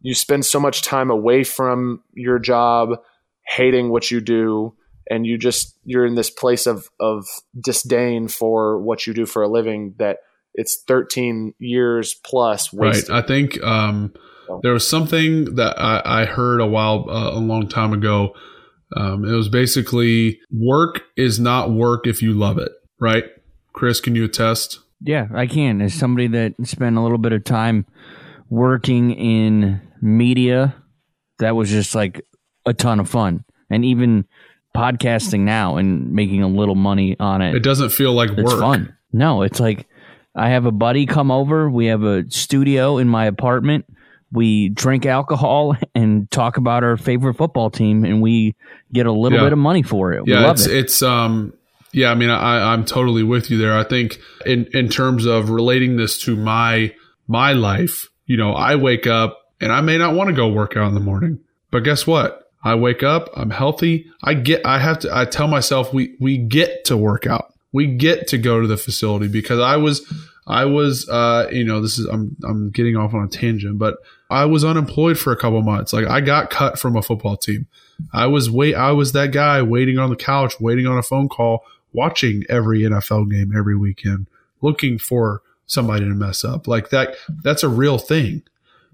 you 0.00 0.14
spend 0.14 0.44
so 0.44 0.60
much 0.60 0.82
time 0.82 1.10
away 1.10 1.44
from 1.44 2.02
your 2.12 2.38
job 2.38 2.90
hating 3.46 3.90
what 3.90 4.10
you 4.10 4.20
do 4.20 4.74
and 5.10 5.26
you 5.26 5.36
just 5.36 5.76
you're 5.84 6.06
in 6.06 6.14
this 6.14 6.30
place 6.30 6.66
of 6.66 6.88
of 7.00 7.26
disdain 7.60 8.28
for 8.28 8.78
what 8.80 9.06
you 9.06 9.12
do 9.12 9.26
for 9.26 9.42
a 9.42 9.48
living 9.48 9.94
that 9.98 10.18
it's 10.54 10.82
13 10.86 11.52
years 11.58 12.14
plus 12.14 12.72
wasted. 12.72 13.10
Right. 13.10 13.24
I 13.24 13.26
think 13.26 13.60
um, 13.64 14.14
there 14.62 14.72
was 14.72 14.86
something 14.86 15.56
that 15.56 15.78
I, 15.80 16.22
I 16.22 16.24
heard 16.26 16.60
a 16.60 16.66
while, 16.66 17.06
uh, 17.10 17.32
a 17.32 17.40
long 17.40 17.68
time 17.68 17.92
ago. 17.92 18.34
Um, 18.96 19.24
it 19.24 19.32
was 19.32 19.48
basically 19.48 20.40
work 20.52 21.02
is 21.16 21.40
not 21.40 21.70
work 21.72 22.06
if 22.06 22.22
you 22.22 22.32
love 22.32 22.58
it. 22.58 22.70
Right. 23.00 23.24
Chris, 23.72 24.00
can 24.00 24.14
you 24.14 24.24
attest? 24.24 24.78
Yeah, 25.00 25.26
I 25.34 25.46
can. 25.46 25.80
As 25.82 25.92
somebody 25.94 26.28
that 26.28 26.54
spent 26.64 26.96
a 26.96 27.00
little 27.00 27.18
bit 27.18 27.32
of 27.32 27.44
time 27.44 27.86
working 28.48 29.10
in 29.10 29.80
media, 30.00 30.74
that 31.38 31.56
was 31.56 31.70
just 31.70 31.94
like 31.94 32.24
a 32.66 32.72
ton 32.74 33.00
of 33.00 33.08
fun. 33.08 33.44
And 33.70 33.84
even 33.84 34.26
podcasting 34.76 35.40
now 35.40 35.76
and 35.76 36.12
making 36.12 36.42
a 36.42 36.48
little 36.48 36.74
money 36.74 37.16
on 37.18 37.42
it. 37.42 37.54
It 37.54 37.62
doesn't 37.62 37.90
feel 37.90 38.12
like 38.12 38.30
It's 38.30 38.42
work. 38.42 38.60
fun. 38.60 38.96
No, 39.12 39.42
it's 39.42 39.60
like 39.60 39.86
I 40.34 40.50
have 40.50 40.66
a 40.66 40.72
buddy 40.72 41.06
come 41.06 41.30
over. 41.30 41.70
We 41.70 41.86
have 41.86 42.02
a 42.02 42.24
studio 42.30 42.98
in 42.98 43.08
my 43.08 43.26
apartment. 43.26 43.86
We 44.34 44.68
drink 44.68 45.06
alcohol 45.06 45.76
and 45.94 46.30
talk 46.30 46.58
about 46.58 46.84
our 46.84 46.96
favorite 46.98 47.34
football 47.34 47.70
team, 47.70 48.04
and 48.04 48.20
we 48.20 48.54
get 48.92 49.06
a 49.06 49.12
little 49.12 49.38
Yeah. 49.38 49.44
bit 49.44 49.52
of 49.52 49.58
money 49.58 49.82
for 49.82 50.12
it. 50.12 50.24
We 50.26 50.32
yeah, 50.32 50.40
love 50.40 50.56
it's 50.56 50.66
it. 50.66 50.76
it's 50.76 51.02
um 51.02 51.54
yeah, 51.92 52.10
I 52.10 52.14
mean 52.16 52.28
I 52.30 52.72
I'm 52.72 52.84
totally 52.84 53.22
with 53.22 53.50
you 53.50 53.56
there. 53.58 53.78
I 53.78 53.84
think 53.84 54.18
in 54.44 54.66
in 54.74 54.88
terms 54.88 55.24
of 55.24 55.48
relating 55.50 55.96
this 55.96 56.18
to 56.22 56.36
my 56.36 56.92
my 57.28 57.52
life, 57.54 58.08
you 58.26 58.36
know, 58.36 58.52
I 58.52 58.74
wake 58.76 59.06
up 59.06 59.38
and 59.60 59.72
I 59.72 59.80
may 59.80 59.96
not 59.96 60.14
want 60.14 60.28
to 60.28 60.34
go 60.36 60.48
work 60.48 60.76
out 60.76 60.88
in 60.88 60.94
the 60.94 61.00
morning. 61.00 61.38
But 61.70 61.80
guess 61.84 62.06
what? 62.06 62.40
I 62.64 62.74
wake 62.74 63.02
up, 63.02 63.28
I'm 63.36 63.50
healthy. 63.50 64.06
I 64.22 64.34
get 64.34 64.66
I 64.66 64.78
have 64.78 64.98
to 65.00 65.16
I 65.16 65.24
tell 65.26 65.46
myself 65.48 65.92
we 65.94 66.16
we 66.20 66.38
get 66.38 66.84
to 66.86 66.96
work 66.96 67.26
out. 67.26 67.52
We 67.72 67.86
get 67.86 68.28
to 68.28 68.38
go 68.38 68.60
to 68.60 68.66
the 68.66 68.76
facility 68.76 69.28
because 69.28 69.60
I 69.60 69.76
was 69.76 70.02
I 70.46 70.64
was, 70.66 71.08
uh, 71.08 71.48
you 71.52 71.64
know, 71.64 71.80
this 71.80 71.98
is 71.98 72.06
I'm 72.06 72.36
I'm 72.44 72.70
getting 72.70 72.96
off 72.96 73.14
on 73.14 73.24
a 73.24 73.28
tangent, 73.28 73.78
but 73.78 73.96
I 74.30 74.46
was 74.46 74.64
unemployed 74.64 75.18
for 75.18 75.32
a 75.32 75.36
couple 75.36 75.62
months. 75.62 75.92
Like 75.92 76.06
I 76.06 76.20
got 76.20 76.50
cut 76.50 76.78
from 76.78 76.96
a 76.96 77.02
football 77.02 77.36
team. 77.36 77.66
I 78.12 78.26
was 78.26 78.50
wait, 78.50 78.74
I 78.74 78.92
was 78.92 79.12
that 79.12 79.32
guy 79.32 79.62
waiting 79.62 79.98
on 79.98 80.10
the 80.10 80.16
couch, 80.16 80.60
waiting 80.60 80.86
on 80.86 80.98
a 80.98 81.02
phone 81.02 81.28
call, 81.28 81.64
watching 81.92 82.44
every 82.48 82.80
NFL 82.80 83.30
game 83.30 83.52
every 83.56 83.76
weekend, 83.76 84.26
looking 84.60 84.98
for 84.98 85.42
somebody 85.66 86.04
to 86.04 86.14
mess 86.14 86.44
up. 86.44 86.66
Like 86.66 86.90
that, 86.90 87.16
that's 87.42 87.62
a 87.62 87.68
real 87.68 87.98
thing. 87.98 88.42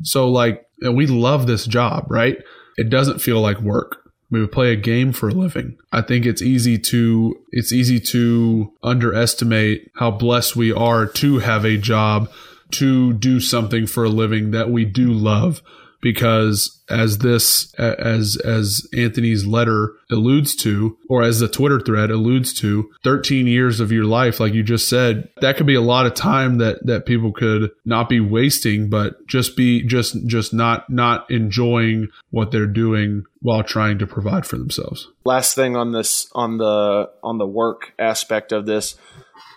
So 0.03 0.29
like, 0.29 0.67
and 0.81 0.97
we 0.97 1.07
love 1.07 1.47
this 1.47 1.67
job, 1.67 2.07
right? 2.09 2.39
It 2.77 2.91
doesn't 2.91 3.21
feel 3.21 3.41
like 3.41 3.61
work. 3.61 3.99
We 4.31 4.47
play 4.47 4.73
a 4.73 4.77
game 4.77 5.13
for 5.13 5.29
a 5.29 5.33
living. 5.33 5.77
I 5.91 6.03
think 6.03 6.25
it's 6.25 6.41
easy 6.41 6.79
to 6.79 7.35
it's 7.51 7.73
easy 7.73 7.99
to 7.99 8.73
underestimate 8.83 9.91
how 9.97 10.13
blessed 10.13 10.55
we 10.55 10.73
are 10.73 11.05
to 11.05 11.41
have 11.41 11.65
a 11.65 11.77
job, 11.77 12.31
to 12.73 13.13
do 13.15 13.41
something 13.41 13.87
for 13.87 14.05
a 14.05 14.09
living 14.09 14.51
that 14.51 14.71
we 14.71 14.85
do 14.85 15.13
love 15.13 15.63
because 16.01 16.81
as 16.89 17.19
this 17.19 17.73
as 17.75 18.37
as 18.37 18.87
Anthony's 18.97 19.47
letter 19.47 19.93
alludes 20.11 20.57
to 20.57 20.97
or 21.09 21.23
as 21.23 21.41
the 21.41 21.49
Twitter 21.49 21.81
thread 21.81 22.11
alludes 22.11 22.53
to 22.55 22.91
13 23.05 23.47
years 23.47 23.81
of 23.81 23.93
your 23.93 24.05
life 24.05 24.41
like 24.41 24.55
you 24.55 24.63
just 24.63 24.89
said 24.89 25.29
that 25.41 25.57
could 25.57 25.67
be 25.67 25.75
a 25.75 25.81
lot 25.81 26.07
of 26.07 26.15
time 26.15 26.59
that 26.59 26.85
that 26.87 27.07
people 27.07 27.33
could 27.33 27.71
not 27.85 28.09
be 28.09 28.21
wasting 28.21 28.89
but 28.89 29.27
just 29.27 29.57
be 29.57 29.83
just 29.83 30.27
just 30.27 30.53
not 30.53 30.89
not 30.91 31.31
enjoying 31.31 32.09
what 32.31 32.51
they're 32.51 32.67
doing 32.67 33.25
while 33.43 33.63
trying 33.63 33.99
to 33.99 34.07
provide 34.07 34.47
for 34.47 34.59
themselves. 34.59 35.09
Last 35.25 35.55
thing 35.55 35.77
on 35.77 35.93
this 35.93 36.29
on 36.33 36.59
the 36.59 37.11
on 37.23 37.39
the 37.39 37.47
work 37.47 37.93
aspect 37.99 38.53
of 38.53 38.67
this 38.67 38.97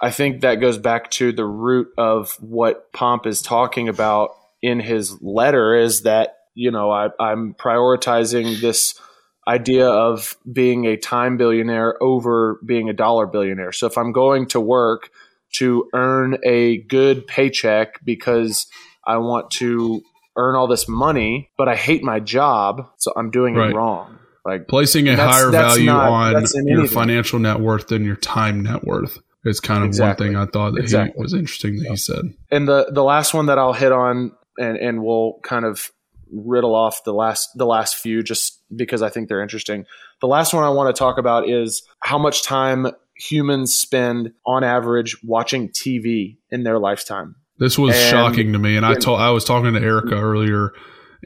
I 0.04 0.12
think 0.12 0.42
that 0.42 0.56
goes 0.56 0.78
back 0.78 1.10
to 1.12 1.32
the 1.32 1.46
root 1.46 1.88
of 1.98 2.34
what 2.42 2.92
Pomp 2.92 3.26
is 3.26 3.42
talking 3.42 3.88
about 3.88 4.32
in 4.62 4.80
his 4.80 5.22
letter 5.22 5.76
is 5.76 6.02
that 6.04 6.36
you 6.56 6.72
know 6.72 6.92
I, 6.92 7.08
I'm 7.20 7.54
prioritizing 7.54 8.60
this 8.62 9.00
idea 9.48 9.88
of 9.88 10.38
being 10.52 10.86
a 10.86 10.98
time 10.98 11.38
billionaire 11.38 12.02
over 12.02 12.60
being 12.66 12.90
a 12.90 12.94
dollar 12.94 13.28
billionaire. 13.28 13.72
So 13.72 13.88
if 13.88 13.98
I'm 13.98 14.12
going 14.12 14.48
to 14.48 14.60
work 14.60 15.10
to 15.56 15.90
earn 15.94 16.38
a 16.46 16.78
good 16.84 17.28
paycheck 17.28 18.04
because 18.06 18.68
I 19.06 19.18
want 19.18 19.52
to 19.52 20.02
earn 20.38 20.56
all 20.56 20.68
this 20.68 20.88
money, 20.88 21.50
but 21.58 21.68
I 21.68 21.76
hate 21.76 22.04
my 22.04 22.20
job, 22.20 22.88
so 22.98 23.12
I'm 23.16 23.32
doing 23.32 23.54
Right. 23.56 23.70
it 23.72 23.76
wrong. 23.76 24.18
Like 24.46 24.68
Placing 24.68 25.08
a 25.08 25.12
That's- 25.16 25.30
higher 25.36 25.52
that's 25.52 25.74
value 25.76 25.86
not- 25.88 26.36
on 26.36 26.46
your 26.66 26.88
financial 26.88 27.40
net 27.40 27.60
worth 27.60 27.88
than 27.88 28.04
your 28.04 28.16
time 28.16 28.64
net 28.64 28.84
worth 28.84 29.20
is 29.46 29.60
kind 29.60 29.84
of 29.84 29.88
Exactly. 29.88 30.28
one 30.28 30.34
thing 30.36 30.42
I 30.42 30.46
thought 30.52 30.74
that 30.76 30.82
Exactly. 30.82 31.14
he 31.18 31.22
was 31.22 31.34
interesting 31.34 31.78
that 31.80 31.90
he 31.90 31.96
said. 31.98 32.34
and 32.52 32.68
the 32.68 32.88
the 32.92 33.04
last 33.04 33.34
one 33.34 33.48
that 33.48 33.58
I'll 33.58 33.74
hit 33.74 33.92
on 33.92 34.32
and 34.58 34.78
and 34.78 35.04
we'll 35.04 35.40
kind 35.44 35.66
of 35.66 35.90
riddle 36.32 36.74
off 36.76 37.04
the 37.04 37.14
last 37.14 37.50
the 37.56 37.66
last 37.66 37.96
few 37.96 38.24
just 38.24 38.60
because 38.76 39.02
I 39.02 39.10
think 39.10 39.30
they're 39.30 39.42
interesting. 39.44 39.86
The 40.22 40.28
last 40.28 40.54
one 40.54 40.64
I 40.64 40.70
want 40.70 40.96
to 40.96 40.98
talk 40.98 41.18
about 41.18 41.48
is 41.50 41.84
how 42.00 42.18
much 42.18 42.44
time 42.44 42.88
humans 43.16 43.76
spend 43.76 44.32
on 44.46 44.64
average 44.64 45.18
watching 45.24 45.70
TV 45.70 46.38
in 46.50 46.64
their 46.64 46.80
lifetime. 46.80 47.36
This 47.60 47.78
was 47.78 47.96
And- 47.96 48.10
shocking 48.10 48.54
to 48.54 48.60
me, 48.60 48.76
and 48.78 48.86
I 48.86 48.96
told 48.96 49.20
I 49.20 49.30
was 49.30 49.44
talking 49.46 49.74
to 49.74 49.80
Erica 49.80 50.16
earlier, 50.16 50.72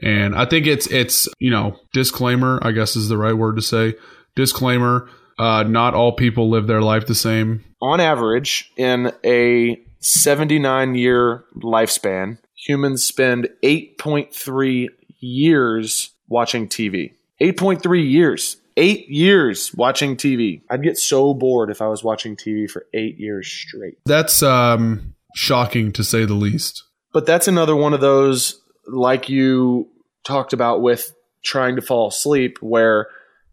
and 0.02 0.34
I 0.34 0.44
think 0.44 0.66
it's 0.66 0.86
it's 0.88 1.26
you 1.38 1.50
know 1.50 1.76
disclaimer 1.94 2.58
I 2.62 2.72
guess 2.72 2.96
is 2.96 3.08
the 3.08 3.16
right 3.16 3.32
word 3.36 3.56
to 3.56 3.62
say 3.62 3.94
disclaimer. 4.36 5.08
Uh, 5.38 5.62
not 5.62 5.94
all 5.94 6.12
people 6.12 6.50
live 6.50 6.66
their 6.66 6.82
life 6.82 7.06
the 7.06 7.14
same. 7.14 7.64
On 7.80 8.00
average, 8.00 8.72
in 8.76 9.12
a 9.24 9.80
79 10.00 10.94
year 10.94 11.44
lifespan, 11.56 12.38
humans 12.54 13.04
spend 13.04 13.48
8.3 13.62 14.88
years 15.20 16.10
watching 16.28 16.68
TV. 16.68 17.12
8.3 17.40 18.10
years. 18.10 18.56
Eight 18.76 19.08
years 19.08 19.74
watching 19.74 20.16
TV. 20.16 20.62
I'd 20.70 20.84
get 20.84 20.98
so 20.98 21.34
bored 21.34 21.70
if 21.70 21.82
I 21.82 21.88
was 21.88 22.04
watching 22.04 22.36
TV 22.36 22.70
for 22.70 22.86
eight 22.94 23.18
years 23.18 23.48
straight. 23.48 23.98
That's 24.06 24.40
um, 24.40 25.14
shocking 25.34 25.90
to 25.94 26.04
say 26.04 26.24
the 26.24 26.34
least. 26.34 26.84
But 27.12 27.26
that's 27.26 27.48
another 27.48 27.74
one 27.74 27.92
of 27.92 28.00
those, 28.00 28.60
like 28.86 29.28
you 29.28 29.88
talked 30.24 30.52
about 30.52 30.80
with 30.80 31.12
trying 31.42 31.74
to 31.74 31.82
fall 31.82 32.06
asleep, 32.06 32.58
where 32.60 33.08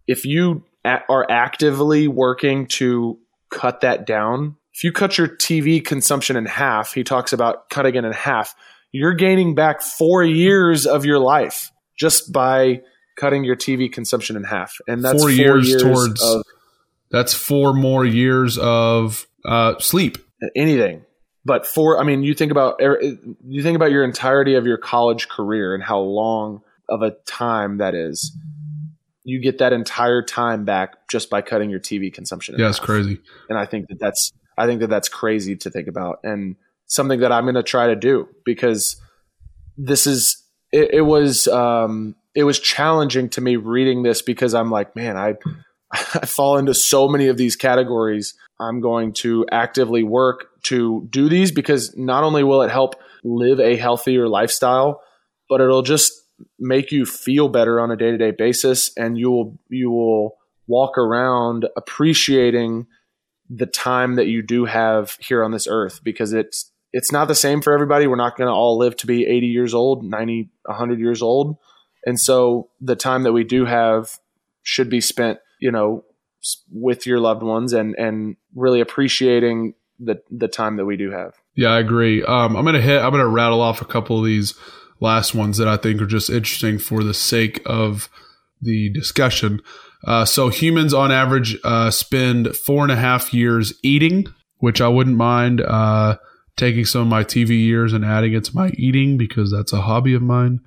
if 0.05 0.25
you 0.25 0.63
are 0.85 1.25
actively 1.29 2.07
working 2.07 2.67
to 2.67 3.19
cut 3.49 3.81
that 3.81 4.05
down, 4.05 4.55
if 4.73 4.83
you 4.83 4.91
cut 4.91 5.17
your 5.17 5.27
TV 5.27 5.83
consumption 5.83 6.35
in 6.35 6.45
half, 6.45 6.93
he 6.93 7.03
talks 7.03 7.31
about 7.33 7.69
cutting 7.69 7.95
it 7.95 8.03
in 8.03 8.11
half, 8.11 8.53
you're 8.91 9.13
gaining 9.13 9.55
back 9.55 9.81
four 9.81 10.23
years 10.23 10.85
of 10.85 11.05
your 11.05 11.19
life 11.19 11.71
just 11.97 12.31
by 12.33 12.81
cutting 13.17 13.43
your 13.45 13.55
TV 13.55 13.91
consumption 13.91 14.35
in 14.35 14.43
half. 14.43 14.77
And 14.87 15.03
that's 15.03 15.13
Four 15.21 15.29
four, 15.29 15.31
years 15.31 15.69
years, 15.69 15.81
towards- 15.83 16.21
of 16.23 16.43
That's 17.11 17.33
four 17.33 17.73
more 17.73 18.05
years 18.05 18.57
of 18.57 19.25
uh, 19.45 19.79
sleep. 19.79 20.17
anything. 20.55 21.03
But 21.45 21.65
for, 21.67 21.99
I 21.99 22.03
mean, 22.03 22.23
you 22.23 22.33
think 22.33 22.51
about 22.51 22.81
er, 22.81 22.99
you 23.45 23.61
think 23.63 23.75
about 23.75 23.91
your 23.91 24.03
entirety 24.03 24.55
of 24.55 24.65
your 24.65 24.77
college 24.77 25.29
career 25.29 25.73
and 25.75 25.83
how 25.83 25.99
long 25.99 26.61
of 26.89 27.01
a 27.03 27.11
time 27.25 27.77
that 27.77 27.93
is. 27.95 28.35
You 29.25 29.41
get 29.41 29.57
that 29.57 29.73
entire 29.73 30.21
time 30.21 30.63
back 30.63 31.09
just 31.09 31.29
by 31.29 31.41
cutting 31.41 31.69
your 31.69 31.79
TV 31.79 32.13
consumption. 32.13 32.55
Yeah, 32.57 32.69
it's 32.69 32.79
crazy. 32.79 33.19
and 33.49 33.57
I 33.57 33.65
think 33.65 33.87
that 33.89 33.99
that's 33.99 34.31
I 34.57 34.65
think 34.67 34.79
that 34.81 34.89
that's 34.89 35.09
crazy 35.09 35.55
to 35.57 35.69
think 35.69 35.87
about 35.87 36.19
and 36.23 36.55
something 36.87 37.19
that 37.21 37.31
I'm 37.31 37.43
going 37.43 37.55
to 37.55 37.63
try 37.63 37.87
to 37.87 37.95
do 37.95 38.29
because 38.45 39.01
this 39.77 40.07
is 40.07 40.43
it, 40.71 40.93
it 40.93 41.01
was 41.01 41.47
um, 41.47 42.15
it 42.33 42.43
was 42.43 42.59
challenging 42.59 43.29
to 43.29 43.41
me 43.41 43.55
reading 43.55 44.03
this 44.03 44.21
because 44.21 44.53
I'm 44.53 44.71
like 44.71 44.95
man 44.95 45.17
I 45.17 45.35
I 45.91 46.25
fall 46.25 46.57
into 46.57 46.73
so 46.73 47.07
many 47.07 47.27
of 47.27 47.37
these 47.37 47.55
categories 47.55 48.33
I'm 48.59 48.79
going 48.79 49.13
to 49.13 49.45
actively 49.51 50.03
work 50.03 50.47
to 50.63 51.07
do 51.09 51.29
these 51.29 51.51
because 51.51 51.95
not 51.97 52.23
only 52.23 52.43
will 52.43 52.61
it 52.61 52.71
help 52.71 52.95
live 53.23 53.59
a 53.59 53.75
healthier 53.75 54.27
lifestyle 54.27 55.01
but 55.49 55.61
it'll 55.61 55.81
just 55.81 56.13
make 56.59 56.91
you 56.91 57.05
feel 57.05 57.49
better 57.49 57.79
on 57.79 57.91
a 57.91 57.95
day-to-day 57.95 58.31
basis 58.31 58.91
and 58.97 59.17
you 59.17 59.31
will 59.31 59.57
you 59.69 59.89
will 59.89 60.35
walk 60.67 60.97
around 60.97 61.67
appreciating 61.77 62.87
the 63.49 63.65
time 63.65 64.15
that 64.15 64.27
you 64.27 64.41
do 64.41 64.65
have 64.65 65.17
here 65.19 65.43
on 65.43 65.51
this 65.51 65.67
earth 65.67 66.03
because 66.03 66.33
it's 66.33 66.71
it's 66.91 67.11
not 67.11 67.27
the 67.27 67.35
same 67.35 67.61
for 67.61 67.73
everybody 67.73 68.07
we're 68.07 68.15
not 68.15 68.37
going 68.37 68.47
to 68.47 68.53
all 68.53 68.77
live 68.77 68.95
to 68.97 69.07
be 69.07 69.25
80 69.25 69.47
years 69.47 69.73
old 69.73 70.03
90 70.03 70.49
100 70.65 70.99
years 70.99 71.21
old 71.21 71.57
and 72.05 72.19
so 72.19 72.69
the 72.81 72.95
time 72.95 73.23
that 73.23 73.33
we 73.33 73.43
do 73.43 73.65
have 73.65 74.19
should 74.63 74.89
be 74.89 75.01
spent 75.01 75.39
you 75.59 75.71
know 75.71 76.03
with 76.71 77.05
your 77.05 77.19
loved 77.19 77.43
ones 77.43 77.73
and 77.73 77.95
and 77.97 78.35
really 78.55 78.81
appreciating 78.81 79.73
the 79.99 80.21
the 80.29 80.47
time 80.47 80.77
that 80.77 80.85
we 80.85 80.97
do 80.97 81.11
have 81.11 81.33
Yeah, 81.55 81.69
I 81.69 81.79
agree. 81.79 82.23
Um, 82.23 82.55
I'm 82.55 82.65
gonna 82.65 82.81
hit. 82.81 83.01
I'm 83.01 83.11
gonna 83.11 83.27
rattle 83.27 83.61
off 83.61 83.81
a 83.81 83.85
couple 83.85 84.19
of 84.19 84.25
these 84.25 84.53
last 84.99 85.35
ones 85.35 85.57
that 85.57 85.67
I 85.67 85.77
think 85.77 86.01
are 86.01 86.07
just 86.07 86.29
interesting 86.29 86.79
for 86.79 87.03
the 87.03 87.13
sake 87.13 87.61
of 87.65 88.09
the 88.61 88.89
discussion. 88.89 89.61
Uh, 90.05 90.25
so 90.25 90.49
humans 90.49 90.93
on 90.93 91.11
average 91.11 91.57
uh, 91.63 91.91
spend 91.91 92.55
four 92.55 92.83
and 92.83 92.91
a 92.91 92.95
half 92.95 93.33
years 93.33 93.73
eating, 93.83 94.25
which 94.57 94.81
I 94.81 94.87
wouldn't 94.87 95.17
mind 95.17 95.61
uh, 95.61 96.17
taking 96.55 96.85
some 96.85 97.01
of 97.01 97.07
my 97.07 97.23
TV 97.23 97.49
years 97.49 97.93
and 97.93 98.05
adding 98.05 98.33
it 98.33 98.45
to 98.45 98.55
my 98.55 98.69
eating 98.77 99.17
because 99.17 99.51
that's 99.51 99.73
a 99.73 99.81
hobby 99.81 100.13
of 100.13 100.21
mine. 100.21 100.59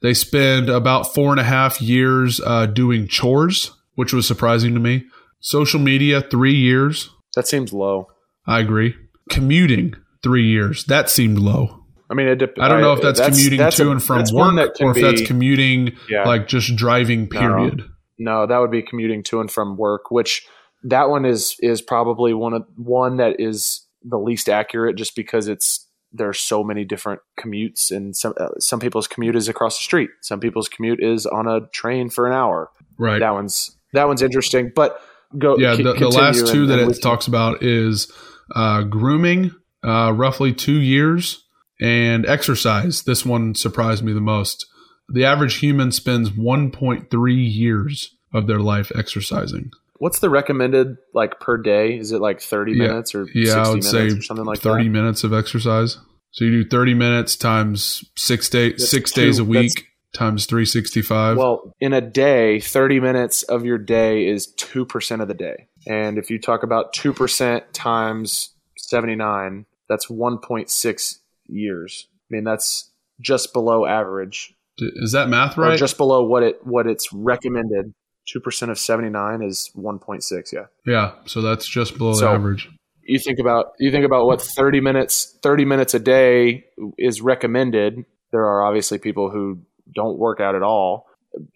They 0.00 0.14
spend 0.14 0.68
about 0.68 1.14
four 1.14 1.30
and 1.30 1.40
a 1.40 1.44
half 1.44 1.80
years 1.80 2.40
uh, 2.44 2.66
doing 2.66 3.08
chores, 3.08 3.72
which 3.94 4.12
was 4.12 4.26
surprising 4.26 4.74
to 4.74 4.80
me. 4.80 5.04
Social 5.40 5.80
media, 5.80 6.20
three 6.20 6.54
years. 6.54 7.10
that 7.34 7.46
seems 7.46 7.72
low 7.72 8.08
I 8.46 8.60
agree. 8.60 8.94
Commuting, 9.30 9.94
three 10.22 10.46
years. 10.46 10.84
That 10.84 11.08
seemed 11.08 11.38
low. 11.38 11.83
I 12.10 12.14
mean 12.14 12.26
it 12.28 12.36
dep- 12.36 12.58
I 12.58 12.68
don't 12.68 12.80
know 12.80 12.92
if 12.92 13.00
that's, 13.02 13.20
commuting 13.20 13.58
that's 13.58 13.76
to 13.76 13.88
a- 13.88 13.90
and 13.92 14.02
from 14.02 14.22
work 14.32 14.72
or 14.80 14.90
if 14.96 15.00
that's 15.02 15.26
commuting 15.26 15.96
Yeah. 16.08 16.24
like 16.24 16.46
just 16.48 16.74
driving, 16.76 17.28
period. 17.28 17.84
No, 18.18 18.46
that 18.46 18.58
would 18.58 18.70
be 18.70 18.82
commuting 18.82 19.22
to 19.24 19.40
and 19.40 19.50
from 19.50 19.76
work, 19.76 20.10
which 20.10 20.46
that 20.84 21.08
one 21.08 21.24
is 21.24 21.56
is 21.60 21.82
probably 21.82 22.32
one 22.34 22.52
of 22.54 22.64
one 22.76 23.16
that 23.16 23.40
is 23.40 23.80
the 24.04 24.18
least 24.18 24.48
accurate 24.48 24.96
just 24.96 25.16
because 25.16 25.48
it's 25.48 25.88
there 26.12 26.28
are 26.28 26.32
so 26.34 26.62
many 26.62 26.84
different 26.84 27.20
commutes 27.40 27.90
and 27.90 28.14
some 28.14 28.34
uh, 28.38 28.50
some 28.60 28.78
people's 28.78 29.08
commute 29.08 29.34
is 29.34 29.48
across 29.48 29.78
the 29.78 29.82
street. 29.84 30.10
Some 30.20 30.38
people's 30.40 30.68
commute 30.68 31.02
is 31.02 31.26
on 31.26 31.48
a 31.48 31.66
train 31.72 32.08
for 32.10 32.26
an 32.28 32.32
hour. 32.34 32.70
Right. 32.98 33.18
That 33.18 33.32
one's 33.32 33.76
that 33.94 34.06
one's 34.06 34.22
interesting, 34.22 34.70
but 34.76 35.00
go 35.38 35.56
yeah. 35.58 35.74
c- 35.76 35.82
The, 35.82 35.94
the 35.94 36.08
last 36.10 36.46
two 36.46 36.62
and- 36.62 36.70
that 36.70 36.78
and 36.80 36.90
it 36.92 37.00
talks 37.02 37.26
about 37.26 37.62
is 37.64 38.12
uh, 38.54 38.82
grooming, 38.82 39.52
uh, 39.82 40.12
roughly 40.14 40.52
two 40.52 40.78
years, 40.80 41.42
and 41.80 42.26
exercise. 42.26 43.02
This 43.02 43.24
one 43.26 43.54
surprised 43.54 44.02
me 44.04 44.12
the 44.12 44.20
most. 44.20 44.66
The 45.08 45.24
average 45.24 45.56
human 45.58 45.92
spends 45.92 46.30
1.3 46.30 47.54
years 47.54 48.14
of 48.32 48.46
their 48.46 48.60
life 48.60 48.90
exercising. 48.96 49.70
what's 49.98 50.18
the 50.18 50.28
recommended 50.28 50.96
like 51.14 51.38
per 51.40 51.56
day? 51.56 51.96
Is 51.96 52.10
it 52.12 52.20
like 52.20 52.40
thirty 52.40 52.72
Yeah. 52.72 52.88
minutes 52.88 53.14
or 53.14 53.26
Yeah, 53.32 53.60
I 53.60 53.64
60 53.64 53.74
would 53.74 53.84
say 53.84 53.98
minutes 53.98 54.14
or 54.16 54.22
something 54.22 54.44
like 54.44 54.58
30 54.60 54.84
that? 54.84 54.90
minutes 54.90 55.24
of 55.24 55.32
exercise. 55.32 55.98
So 56.32 56.44
you 56.44 56.62
do 56.64 56.68
30 56.68 56.94
minutes 56.94 57.36
times 57.36 58.04
six 58.16 58.48
day, 58.48 58.70
That's 58.70 58.90
six 58.90 59.12
two- 59.12 59.20
days 59.22 59.38
a 59.38 59.44
week 59.44 59.86
times 60.12 60.46
365. 60.46 61.36
Well, 61.36 61.72
in 61.80 61.92
a 61.92 62.00
day, 62.00 62.60
30 62.60 62.98
minutes 63.00 63.44
of 63.44 63.64
your 63.64 63.78
day 63.78 64.26
is 64.26 64.52
2% 64.56 65.20
of 65.22 65.28
the 65.28 65.34
day. 65.34 65.68
And 65.86 66.18
if 66.18 66.28
you 66.28 66.38
talk 66.40 66.62
about 66.64 66.92
2% 66.92 67.62
times 67.72 68.50
79, 68.76 69.64
that's 69.88 70.10
1.6 70.10 71.20
years. 71.46 72.08
I 72.30 72.34
mean, 72.34 72.44
that's 72.44 72.90
just 73.20 73.52
below 73.52 73.86
average. 73.86 74.54
Is 74.78 75.12
that 75.12 75.28
math 75.28 75.56
Or 75.56 75.62
right? 75.62 75.78
just 75.78 75.96
below 75.96 76.24
what 76.24 76.42
it 76.42 76.66
what 76.66 76.86
it's 76.86 77.12
recommended. 77.12 77.92
2% 78.34 78.70
of 78.70 78.78
79 78.78 79.42
is 79.42 79.70
1.6, 79.76 80.52
yeah. 80.52 80.60
yeah. 80.86 81.12
So 81.26 81.42
that's 81.42 81.68
just 81.68 81.98
below 81.98 82.14
So- 82.14 82.26
the 82.26 82.30
average. 82.32 82.70
You 83.06 83.18
think 83.18 83.38
about 83.38 83.72
you 83.78 83.90
think 83.90 84.06
about 84.06 84.24
what 84.24 84.40
30 84.40 84.80
minutes 84.80 85.36
30 85.42 85.66
minutes 85.66 85.92
a 85.92 85.98
day 85.98 86.64
is 86.96 87.20
recommended. 87.20 88.06
There 88.32 88.46
are 88.46 88.64
obviously 88.64 88.96
people 88.98 89.30
who 89.30 89.58
don't 89.94 90.18
work 90.18 90.40
out 90.40 90.54
at 90.54 90.62
all 90.62 91.06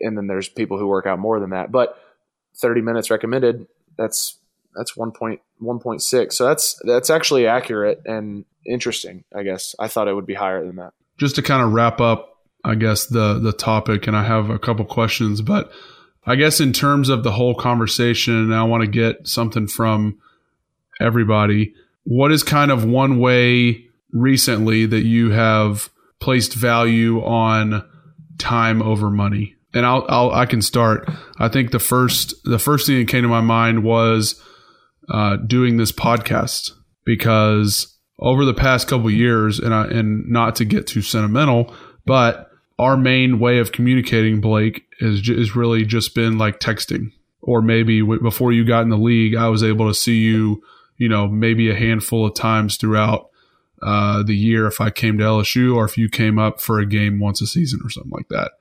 and 0.01 0.17
then 0.17 0.27
there's 0.27 0.49
people 0.51 0.79
who 0.79 0.87
work 0.87 1.07
out 1.07 1.19
more 1.19 1.41
than 1.41 1.51
that. 1.51 1.73
But 1.73 1.97
30 2.61 2.83
minutes 2.83 3.11
recommended, 3.11 3.67
that's 3.97 4.37
that's 4.79 4.93
1.1.6. 4.93 6.33
So 6.33 6.47
that's 6.47 6.81
that's 6.85 7.11
actually 7.11 7.47
accurate 7.47 8.01
and 8.07 8.45
interesting, 8.65 9.25
I 9.37 9.43
guess. 9.43 9.75
I 9.79 9.89
thought 9.89 10.09
it 10.09 10.15
would 10.15 10.27
be 10.27 10.35
higher 10.35 10.65
than 10.65 10.77
that. 10.77 10.93
just 11.19 11.35
to 11.37 11.43
kind 11.43 11.63
of 11.63 11.73
wrap 11.73 12.01
up, 12.01 12.39
I 12.65 12.77
guess 12.77 13.07
the 13.07 13.39
the 13.39 13.53
topic, 13.53 14.07
and 14.07 14.17
I 14.17 14.25
have 14.25 14.51
a 14.51 14.59
couple 14.59 14.85
questions, 14.85 15.43
but 15.43 15.71
I 16.25 16.37
guess 16.37 16.61
in 16.61 16.73
terms 16.73 17.09
of 17.09 17.23
the 17.25 17.33
whole 17.33 17.55
conversation, 17.55 18.53
I 18.53 18.63
want 18.65 18.83
to 18.83 18.91
get 18.91 19.27
something 19.27 19.67
from 19.67 20.19
everybody. 21.01 21.75
What 22.05 22.33
is 22.33 22.43
kind 22.43 22.71
of 22.71 22.85
one 22.85 23.19
way 23.19 23.87
recently 24.13 24.87
that 24.87 25.05
you 25.05 25.31
have 25.31 25.91
placed 26.21 26.55
value 26.55 27.23
on 27.25 27.89
time 28.39 28.83
over 28.83 29.11
money? 29.11 29.55
And 29.75 29.85
I'll, 29.87 30.07
I'll 30.09 30.31
I 30.31 30.47
can 30.47 30.63
start. 30.63 31.09
I 31.39 31.49
think 31.49 31.71
the 31.71 31.79
first 31.79 32.35
the 32.45 32.59
first 32.59 32.87
thing 32.87 32.99
that 32.99 33.09
came 33.09 33.23
to 33.23 33.29
my 33.29 33.41
mind 33.41 33.85
was 33.85 34.43
uh, 35.09 35.37
doing 35.37 35.77
this 35.77 35.93
podcast 35.93 36.73
because 37.05 37.99
over 38.19 38.45
the 38.45 38.55
past 38.55 38.89
couple 38.89 39.11
years, 39.11 39.59
and 39.59 39.73
I, 39.73 39.87
and 39.87 40.29
not 40.29 40.57
to 40.57 40.65
get 40.65 40.87
too 40.87 41.03
sentimental, 41.03 41.75
but 42.05 42.51
our 42.79 42.97
main 42.97 43.39
way 43.39 43.59
of 43.59 43.73
communicating, 43.73 44.41
Blake, 44.41 44.85
is 45.01 45.29
is 45.29 45.57
really 45.57 45.85
just 45.85 46.15
been 46.15 46.39
like 46.39 46.61
texting, 46.61 47.13
or 47.41 47.63
maybe 47.63 48.01
w- 48.01 48.21
before 48.21 48.53
you 48.53 48.65
got 48.65 48.83
in 48.83 48.89
the 48.89 48.97
league, 48.97 49.35
I 49.35 49.49
was 49.49 49.63
able 49.63 49.89
to 49.89 49.95
see 49.95 50.19
you, 50.19 50.63
you 50.97 51.09
know, 51.09 51.29
maybe 51.29 51.71
a 51.71 51.75
handful 51.75 52.27
of 52.27 52.35
times 52.35 52.77
throughout 52.77 53.31
uh, 53.83 54.23
the 54.23 54.37
year 54.37 54.67
if 54.67 54.81
I 54.81 54.91
came 54.91 55.19
to 55.19 55.25
LSU, 55.25 55.75
or 55.75 55.85
if 55.85 55.97
you 55.97 56.09
came 56.09 56.39
up 56.39 56.61
for 56.61 56.79
a 56.79 56.87
game 56.87 57.21
once 57.21 57.41
a 57.41 57.47
season 57.47 57.81
or 57.85 57.91
something 57.91 58.13
like 58.13 58.29
that. 58.29 58.53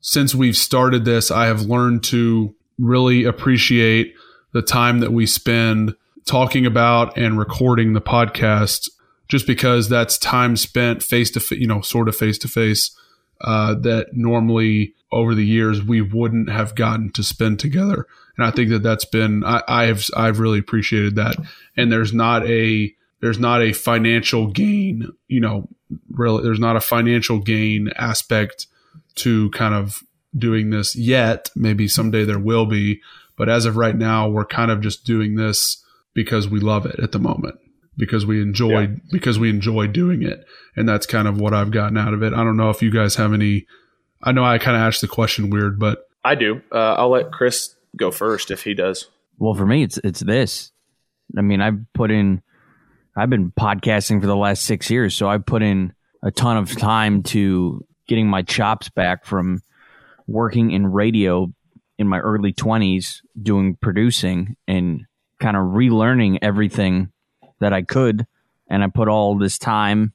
Since 0.00 0.34
we've 0.34 0.56
started 0.56 1.04
this, 1.04 1.30
I 1.30 1.46
have 1.46 1.62
learned 1.62 2.04
to 2.04 2.54
really 2.78 3.24
appreciate 3.24 4.14
the 4.56 4.62
time 4.62 5.00
that 5.00 5.12
we 5.12 5.26
spend 5.26 5.94
talking 6.24 6.64
about 6.64 7.18
and 7.18 7.38
recording 7.38 7.92
the 7.92 8.00
podcast 8.00 8.88
just 9.28 9.46
because 9.46 9.90
that's 9.90 10.16
time 10.16 10.56
spent 10.56 11.02
face 11.02 11.30
to 11.30 11.40
face, 11.40 11.58
you 11.58 11.66
know, 11.66 11.82
sort 11.82 12.08
of 12.08 12.16
face 12.16 12.38
to 12.38 12.48
face 12.48 12.96
uh, 13.42 13.74
that 13.74 14.14
normally 14.14 14.94
over 15.12 15.34
the 15.34 15.44
years 15.44 15.82
we 15.82 16.00
wouldn't 16.00 16.48
have 16.48 16.74
gotten 16.74 17.12
to 17.12 17.22
spend 17.22 17.60
together. 17.60 18.06
And 18.38 18.46
I 18.46 18.50
think 18.50 18.70
that 18.70 18.82
that's 18.82 19.04
been 19.04 19.44
I, 19.44 19.62
I've 19.68 20.08
I've 20.16 20.40
really 20.40 20.58
appreciated 20.58 21.16
that. 21.16 21.36
And 21.76 21.92
there's 21.92 22.14
not 22.14 22.46
a 22.46 22.94
there's 23.20 23.38
not 23.38 23.60
a 23.60 23.74
financial 23.74 24.46
gain, 24.46 25.10
you 25.28 25.40
know, 25.40 25.68
really 26.10 26.42
there's 26.42 26.58
not 26.58 26.76
a 26.76 26.80
financial 26.80 27.40
gain 27.40 27.90
aspect 27.98 28.68
to 29.16 29.50
kind 29.50 29.74
of 29.74 30.02
doing 30.34 30.70
this 30.70 30.96
yet. 30.96 31.50
Maybe 31.54 31.88
someday 31.88 32.24
there 32.24 32.38
will 32.38 32.64
be, 32.64 33.02
but 33.36 33.48
as 33.48 33.66
of 33.66 33.76
right 33.76 33.96
now, 33.96 34.28
we're 34.28 34.46
kind 34.46 34.70
of 34.70 34.80
just 34.80 35.04
doing 35.04 35.36
this 35.36 35.82
because 36.14 36.48
we 36.48 36.60
love 36.60 36.86
it 36.86 36.98
at 36.98 37.12
the 37.12 37.18
moment 37.18 37.56
because 37.96 38.26
we 38.26 38.42
enjoy 38.42 38.88
because 39.10 39.38
we 39.38 39.48
enjoy 39.48 39.86
doing 39.86 40.22
it 40.22 40.44
and 40.76 40.88
that's 40.88 41.06
kind 41.06 41.26
of 41.26 41.40
what 41.40 41.54
I've 41.54 41.70
gotten 41.70 41.96
out 41.96 42.14
of 42.14 42.22
it. 42.22 42.32
I 42.32 42.44
don't 42.44 42.56
know 42.56 42.70
if 42.70 42.82
you 42.82 42.90
guys 42.90 43.16
have 43.16 43.32
any 43.32 43.66
I 44.22 44.32
know 44.32 44.44
I 44.44 44.58
kind 44.58 44.76
of 44.76 44.82
asked 44.82 45.00
the 45.00 45.08
question 45.08 45.50
weird, 45.50 45.78
but 45.78 46.08
I 46.24 46.34
do. 46.34 46.60
Uh, 46.72 46.94
I'll 46.94 47.10
let 47.10 47.32
Chris 47.32 47.74
go 47.96 48.10
first 48.10 48.50
if 48.50 48.64
he 48.64 48.74
does. 48.74 49.06
Well, 49.38 49.54
for 49.54 49.66
me, 49.66 49.82
it's 49.82 49.98
it's 49.98 50.20
this. 50.20 50.72
I 51.36 51.42
mean, 51.42 51.60
I've 51.60 51.78
put 51.92 52.10
in. 52.10 52.42
I've 53.16 53.30
been 53.30 53.50
podcasting 53.52 54.20
for 54.20 54.26
the 54.26 54.36
last 54.36 54.64
six 54.64 54.90
years, 54.90 55.14
so 55.14 55.28
I've 55.28 55.46
put 55.46 55.62
in 55.62 55.92
a 56.22 56.30
ton 56.30 56.56
of 56.56 56.76
time 56.76 57.22
to 57.24 57.84
getting 58.08 58.28
my 58.28 58.42
chops 58.42 58.88
back 58.88 59.24
from 59.24 59.62
working 60.26 60.70
in 60.70 60.86
radio 60.86 61.52
in 61.98 62.08
my 62.08 62.18
early 62.18 62.52
twenties, 62.52 63.22
doing 63.40 63.76
producing 63.76 64.56
and 64.68 65.06
kind 65.40 65.56
of 65.56 65.64
relearning 65.64 66.38
everything 66.42 67.12
that 67.60 67.72
I 67.72 67.82
could, 67.82 68.26
and 68.68 68.82
I 68.82 68.88
put 68.88 69.08
all 69.08 69.38
this 69.38 69.58
time 69.58 70.12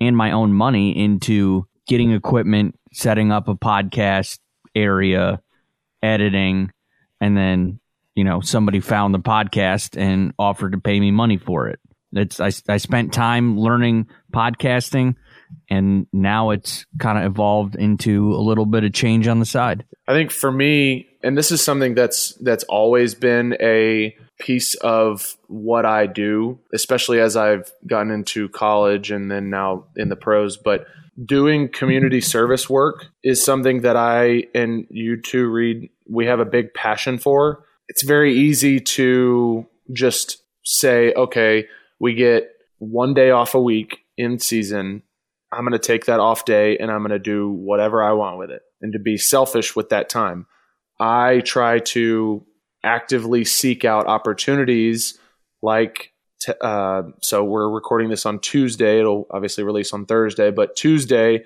and 0.00 0.16
my 0.16 0.32
own 0.32 0.52
money 0.52 0.96
into 0.96 1.66
getting 1.86 2.12
equipment, 2.12 2.78
setting 2.92 3.32
up 3.32 3.48
a 3.48 3.54
podcast 3.54 4.38
area, 4.74 5.40
editing, 6.02 6.70
and 7.20 7.36
then 7.36 7.80
you 8.14 8.24
know 8.24 8.40
somebody 8.40 8.80
found 8.80 9.14
the 9.14 9.20
podcast 9.20 9.96
and 9.96 10.32
offered 10.38 10.72
to 10.72 10.78
pay 10.78 11.00
me 11.00 11.10
money 11.10 11.36
for 11.36 11.68
it. 11.68 11.80
It's 12.12 12.40
I, 12.40 12.50
I 12.68 12.78
spent 12.78 13.12
time 13.12 13.58
learning 13.58 14.08
podcasting, 14.32 15.16
and 15.68 16.06
now 16.12 16.50
it's 16.50 16.86
kind 16.98 17.18
of 17.18 17.24
evolved 17.24 17.74
into 17.74 18.32
a 18.34 18.40
little 18.40 18.66
bit 18.66 18.84
of 18.84 18.92
change 18.92 19.26
on 19.28 19.40
the 19.40 19.46
side. 19.46 19.84
I 20.06 20.12
think 20.12 20.30
for 20.30 20.50
me, 20.50 21.07
and 21.22 21.36
this 21.36 21.50
is 21.50 21.62
something 21.62 21.94
that's 21.94 22.34
that's 22.34 22.64
always 22.64 23.14
been 23.14 23.56
a 23.60 24.16
piece 24.38 24.74
of 24.76 25.36
what 25.48 25.84
I 25.84 26.06
do, 26.06 26.58
especially 26.72 27.20
as 27.20 27.36
I've 27.36 27.72
gotten 27.86 28.10
into 28.12 28.48
college 28.48 29.10
and 29.10 29.30
then 29.30 29.50
now 29.50 29.86
in 29.96 30.08
the 30.08 30.16
pros, 30.16 30.56
but 30.56 30.86
doing 31.24 31.68
community 31.68 32.20
service 32.20 32.70
work 32.70 33.06
is 33.24 33.44
something 33.44 33.80
that 33.80 33.96
I 33.96 34.44
and 34.54 34.86
you 34.90 35.20
two 35.20 35.48
read 35.48 35.90
we 36.08 36.26
have 36.26 36.40
a 36.40 36.44
big 36.44 36.72
passion 36.74 37.18
for. 37.18 37.64
It's 37.88 38.04
very 38.04 38.34
easy 38.34 38.80
to 38.80 39.66
just 39.92 40.42
say, 40.64 41.12
okay, 41.14 41.66
we 41.98 42.14
get 42.14 42.50
one 42.78 43.14
day 43.14 43.30
off 43.30 43.54
a 43.54 43.60
week 43.60 43.98
in 44.16 44.38
season. 44.38 45.02
I'm 45.50 45.60
going 45.60 45.72
to 45.72 45.78
take 45.78 46.04
that 46.06 46.20
off 46.20 46.44
day 46.44 46.76
and 46.78 46.90
I'm 46.90 46.98
going 46.98 47.10
to 47.10 47.18
do 47.18 47.50
whatever 47.50 48.02
I 48.02 48.12
want 48.12 48.38
with 48.38 48.50
it 48.50 48.62
and 48.80 48.92
to 48.92 48.98
be 48.98 49.16
selfish 49.16 49.74
with 49.74 49.88
that 49.88 50.08
time. 50.08 50.46
I 51.00 51.40
try 51.40 51.78
to 51.80 52.44
actively 52.84 53.44
seek 53.44 53.84
out 53.84 54.06
opportunities 54.06 55.18
like 55.62 56.12
t- 56.40 56.52
uh, 56.60 57.02
so 57.20 57.44
we're 57.44 57.70
recording 57.70 58.08
this 58.08 58.26
on 58.26 58.38
Tuesday. 58.40 59.00
It'll 59.00 59.26
obviously 59.30 59.64
release 59.64 59.92
on 59.92 60.06
Thursday, 60.06 60.50
but 60.50 60.76
Tuesday 60.76 61.44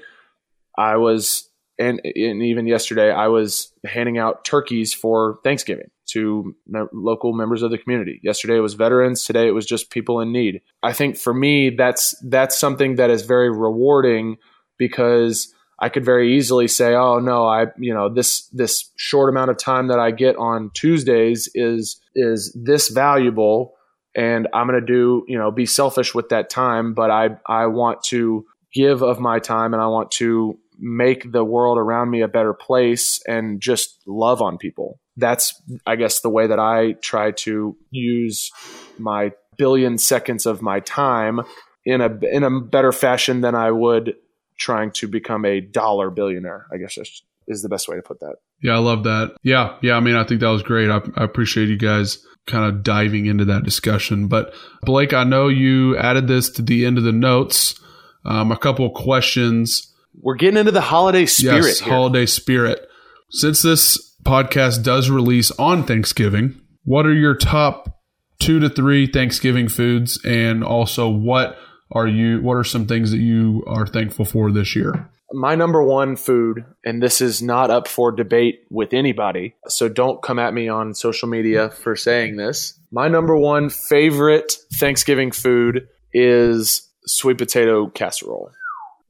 I 0.76 0.96
was 0.96 1.48
and, 1.78 2.00
and 2.04 2.42
even 2.42 2.66
yesterday 2.66 3.10
I 3.10 3.28
was 3.28 3.72
handing 3.84 4.18
out 4.18 4.44
turkeys 4.44 4.92
for 4.92 5.38
Thanksgiving 5.42 5.90
to 6.10 6.54
me- 6.66 6.80
local 6.92 7.32
members 7.32 7.62
of 7.62 7.70
the 7.70 7.78
community. 7.78 8.20
Yesterday 8.22 8.56
it 8.56 8.60
was 8.60 8.74
veterans, 8.74 9.24
today 9.24 9.48
it 9.48 9.52
was 9.52 9.66
just 9.66 9.90
people 9.90 10.20
in 10.20 10.32
need. 10.32 10.60
I 10.82 10.92
think 10.92 11.16
for 11.16 11.32
me 11.32 11.70
that's 11.70 12.14
that's 12.28 12.58
something 12.58 12.96
that 12.96 13.10
is 13.10 13.22
very 13.22 13.50
rewarding 13.50 14.36
because 14.78 15.54
I 15.82 15.88
could 15.88 16.04
very 16.04 16.36
easily 16.36 16.68
say, 16.68 16.94
"Oh 16.94 17.18
no, 17.18 17.44
I 17.44 17.66
you 17.76 17.92
know 17.92 18.08
this 18.08 18.46
this 18.52 18.88
short 18.96 19.28
amount 19.28 19.50
of 19.50 19.58
time 19.58 19.88
that 19.88 19.98
I 19.98 20.12
get 20.12 20.36
on 20.36 20.70
Tuesdays 20.74 21.50
is 21.54 22.00
is 22.14 22.56
this 22.58 22.88
valuable, 22.88 23.74
and 24.14 24.46
I'm 24.54 24.68
going 24.68 24.80
to 24.80 24.86
do 24.86 25.24
you 25.26 25.36
know 25.36 25.50
be 25.50 25.66
selfish 25.66 26.14
with 26.14 26.28
that 26.28 26.48
time, 26.48 26.94
but 26.94 27.10
I 27.10 27.30
I 27.48 27.66
want 27.66 28.04
to 28.04 28.46
give 28.72 29.02
of 29.02 29.18
my 29.18 29.40
time 29.40 29.74
and 29.74 29.82
I 29.82 29.88
want 29.88 30.12
to 30.12 30.56
make 30.78 31.30
the 31.32 31.44
world 31.44 31.78
around 31.78 32.10
me 32.10 32.22
a 32.22 32.28
better 32.28 32.54
place 32.54 33.20
and 33.26 33.60
just 33.60 34.00
love 34.06 34.40
on 34.40 34.58
people. 34.58 35.00
That's 35.16 35.60
I 35.84 35.96
guess 35.96 36.20
the 36.20 36.30
way 36.30 36.46
that 36.46 36.60
I 36.60 36.92
try 37.02 37.32
to 37.32 37.76
use 37.90 38.52
my 38.98 39.32
billion 39.58 39.98
seconds 39.98 40.46
of 40.46 40.62
my 40.62 40.78
time 40.78 41.40
in 41.84 42.00
a 42.00 42.18
in 42.30 42.44
a 42.44 42.60
better 42.60 42.92
fashion 42.92 43.40
than 43.40 43.56
I 43.56 43.72
would 43.72 44.14
trying 44.62 44.92
to 44.92 45.08
become 45.08 45.44
a 45.44 45.60
dollar 45.60 46.10
billionaire. 46.10 46.66
I 46.72 46.78
guess 46.78 46.96
is, 46.96 47.22
is 47.48 47.62
the 47.62 47.68
best 47.68 47.88
way 47.88 47.96
to 47.96 48.02
put 48.02 48.20
that. 48.20 48.36
yeah, 48.62 48.74
I 48.74 48.78
love 48.78 49.04
that. 49.04 49.36
Yeah, 49.42 49.76
yeah, 49.82 49.94
I 49.94 50.00
mean, 50.00 50.14
I 50.14 50.24
think 50.24 50.40
that 50.40 50.48
was 50.48 50.62
great. 50.62 50.88
I, 50.88 51.00
I 51.16 51.24
appreciate 51.24 51.68
you 51.68 51.76
guys 51.76 52.24
kind 52.46 52.68
of 52.68 52.82
diving 52.82 53.26
into 53.26 53.44
that 53.46 53.64
discussion. 53.64 54.28
But 54.28 54.54
Blake, 54.82 55.12
I 55.12 55.24
know 55.24 55.48
you 55.48 55.96
added 55.96 56.28
this 56.28 56.50
to 56.50 56.62
the 56.62 56.86
end 56.86 56.98
of 56.98 57.04
the 57.04 57.12
notes. 57.12 57.78
Um, 58.24 58.52
a 58.52 58.56
couple 58.56 58.86
of 58.86 58.94
questions. 58.94 59.92
We're 60.20 60.36
getting 60.36 60.58
into 60.58 60.72
the 60.72 60.80
holiday 60.80 61.26
spirit 61.26 61.64
yes, 61.64 61.80
here. 61.80 61.92
holiday 61.92 62.26
spirit. 62.26 62.86
Since 63.30 63.62
this 63.62 64.16
podcast 64.24 64.84
does 64.84 65.10
release 65.10 65.50
on 65.52 65.84
Thanksgiving, 65.84 66.60
what 66.84 67.06
are 67.06 67.14
your 67.14 67.34
top 67.34 68.00
two 68.38 68.60
to 68.60 68.68
three 68.68 69.06
Thanksgiving 69.06 69.68
foods, 69.68 70.20
and 70.24 70.62
also 70.64 71.08
what 71.08 71.56
are 71.92 72.06
you? 72.06 72.40
What 72.40 72.54
are 72.54 72.64
some 72.64 72.86
things 72.86 73.10
that 73.10 73.18
you 73.18 73.64
are 73.66 73.86
thankful 73.86 74.24
for 74.24 74.50
this 74.50 74.74
year? 74.74 75.08
My 75.34 75.54
number 75.54 75.82
one 75.82 76.16
food, 76.16 76.64
and 76.84 77.02
this 77.02 77.20
is 77.20 77.40
not 77.40 77.70
up 77.70 77.88
for 77.88 78.12
debate 78.12 78.66
with 78.70 78.92
anybody, 78.92 79.54
so 79.66 79.88
don't 79.88 80.22
come 80.22 80.38
at 80.38 80.52
me 80.52 80.68
on 80.68 80.94
social 80.94 81.28
media 81.28 81.70
for 81.70 81.96
saying 81.96 82.36
this. 82.36 82.78
My 82.90 83.08
number 83.08 83.36
one 83.36 83.70
favorite 83.70 84.52
Thanksgiving 84.74 85.30
food 85.30 85.88
is 86.12 86.86
sweet 87.06 87.38
potato 87.38 87.88
casserole 87.88 88.50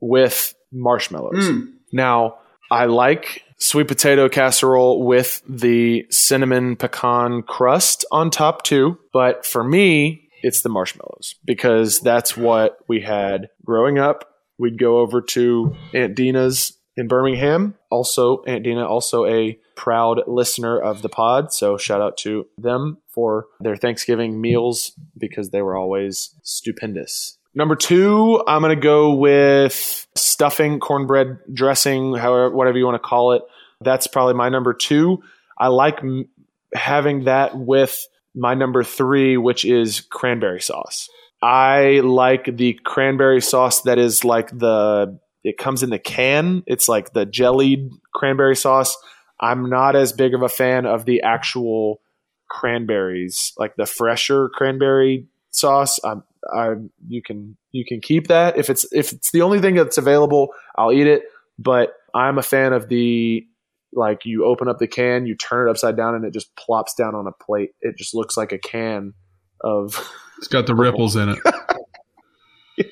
with 0.01 0.55
marshmallows. 0.73 1.49
Hmm. 1.49 1.61
Now, 1.93 2.39
I 2.71 2.87
like 2.87 3.43
sweet 3.59 3.89
potato 3.89 4.29
casserole 4.29 5.05
with 5.05 5.43
the 5.49 6.07
cinnamon 6.11 6.77
pecan 6.77 7.43
crust 7.43 8.05
on 8.11 8.31
top 8.31 8.63
too, 8.63 8.99
but 9.13 9.45
for 9.45 9.63
me, 9.63 10.22
it's 10.43 10.63
the 10.63 10.69
marshmallows 10.69 11.37
because 11.45 12.01
that's 12.01 12.37
what 12.37 12.79
we 12.89 13.01
had 13.01 13.49
growing 13.65 13.99
up. 13.99 14.29
We'd 14.59 14.79
go 14.79 14.99
over 14.99 15.23
to 15.23 15.75
Aunt 15.95 16.15
Dina's 16.15 16.77
in 16.97 17.09
Birmingham. 17.09 17.75
Also, 17.91 18.43
Aunt 18.43 18.65
Dina, 18.65 18.87
also 18.87 19.25
a 19.27 19.59
proud 19.77 20.21
listener 20.27 20.79
of 20.79 21.03
the 21.03 21.09
pod. 21.09 21.53
So 21.53 21.77
shout 21.77 22.01
out 22.01 22.17
to 22.19 22.47
them 22.59 22.99
for 23.09 23.47
their 23.61 23.77
Thanksgiving 23.77 24.41
meals 24.41 24.93
because 25.17 25.51
they 25.51 25.63
were 25.63 25.77
always 25.77 26.35
stupendous. 26.43 27.39
Number 27.55 27.77
two, 27.77 28.43
I'm 28.47 28.63
going 28.63 28.75
to 28.75 28.81
go 28.81 29.15
with 29.15 30.07
stuffing, 30.15 30.81
cornbread 30.81 31.39
dressing, 31.53 32.15
however, 32.15 32.51
whatever 32.51 32.79
you 32.79 32.87
want 32.87 33.03
to 33.03 33.07
call 33.07 33.33
it. 33.33 33.43
That's 33.81 34.07
probably 34.07 34.35
my 34.35 34.49
number 34.49 34.73
two. 34.73 35.23
I 35.59 35.69
like 35.69 35.99
m- 35.99 36.29
having 36.75 37.25
that 37.25 37.57
with 37.57 38.07
my 38.35 38.55
number 38.55 38.83
three, 38.83 39.37
which 39.37 39.65
is 39.65 40.01
cranberry 40.01 40.61
sauce. 40.61 41.09
I 41.43 42.01
like 42.05 42.57
the 42.57 42.79
cranberry 42.85 43.41
sauce 43.41 43.83
that 43.83 43.99
is 43.99 44.25
like 44.25 44.57
the, 44.57 45.19
it 45.43 45.59
comes 45.59 45.83
in 45.83 45.91
the 45.91 45.99
can. 45.99 46.63
It's 46.67 46.89
like 46.89 47.13
the 47.13 47.27
jellied 47.27 47.91
cranberry 48.15 48.57
sauce. 48.57 48.97
I'm 49.41 49.69
not 49.69 49.97
as 49.97 50.13
big 50.13 50.35
of 50.35 50.43
a 50.43 50.49
fan 50.49 50.87
of 50.87 51.05
the 51.05 51.23
actual 51.23 52.01
cranberries, 52.49 53.53
like 53.59 53.75
the 53.77 53.87
fresher 53.87 54.49
cranberry 54.51 55.27
sauce. 55.51 55.99
I'm, 56.05 56.23
I 56.53 56.75
you 57.09 57.23
can 57.23 57.57
you 57.71 57.85
can 57.85 58.01
keep 58.01 58.29
that 58.29 58.57
if 58.57 58.69
it's 58.69 58.85
if 58.93 59.13
it's 59.13 59.31
the 59.31 59.43
only 59.43 59.61
thing 59.61 59.75
that's 59.75 59.99
available, 59.99 60.49
I'll 60.77 60.93
eat 60.93 61.07
it. 61.07 61.23
But 61.59 61.95
I'm 62.15 62.39
a 62.39 62.43
fan 62.43 62.73
of 62.73 62.89
the 62.89 63.47
like 63.93 64.25
you 64.25 64.45
open 64.45 64.69
up 64.69 64.79
the 64.79 64.87
can, 64.87 65.27
you 65.27 65.37
turn 65.37 65.69
it 65.69 65.71
upside 65.71 65.97
down, 65.97 66.15
and 66.15 66.25
it 66.25 66.33
just 66.33 66.55
plops 66.57 66.95
down 66.95 67.15
on 67.15 67.27
a 67.27 67.33
plate. 67.45 67.71
It 67.81 67.97
just 67.97 68.15
looks 68.15 68.37
like 68.37 68.53
a 68.53 68.59
can 68.59 69.15
of. 69.63 70.11
It's 70.39 70.49
got 70.49 70.67
the 70.67 70.75
ripples 70.75 71.15
in 71.15 71.29
it. 71.29 71.39
it, 72.77 72.89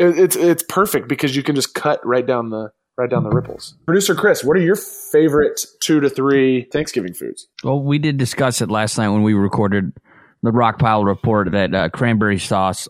it's 0.00 0.34
it's 0.34 0.64
perfect 0.68 1.06
because 1.06 1.36
you 1.36 1.44
can 1.44 1.54
just 1.54 1.76
cut 1.76 2.04
right 2.04 2.26
down 2.26 2.50
the 2.50 2.72
right 2.96 3.08
down 3.08 3.22
the 3.22 3.30
ripples. 3.30 3.76
Producer 3.86 4.16
Chris, 4.16 4.42
what 4.42 4.56
are 4.56 4.60
your 4.60 4.74
favorite 4.76 5.64
two 5.80 6.00
to 6.00 6.10
three 6.10 6.62
Thanksgiving 6.72 7.14
foods? 7.14 7.46
Well, 7.62 7.80
we 7.80 7.98
did 7.98 8.16
discuss 8.16 8.60
it 8.60 8.68
last 8.70 8.98
night 8.98 9.10
when 9.10 9.22
we 9.22 9.34
recorded 9.34 9.92
the 10.42 10.50
Rock 10.50 10.78
Pile 10.78 11.04
report 11.04 11.52
that 11.52 11.74
uh, 11.74 11.88
cranberry 11.90 12.38
sauce, 12.38 12.88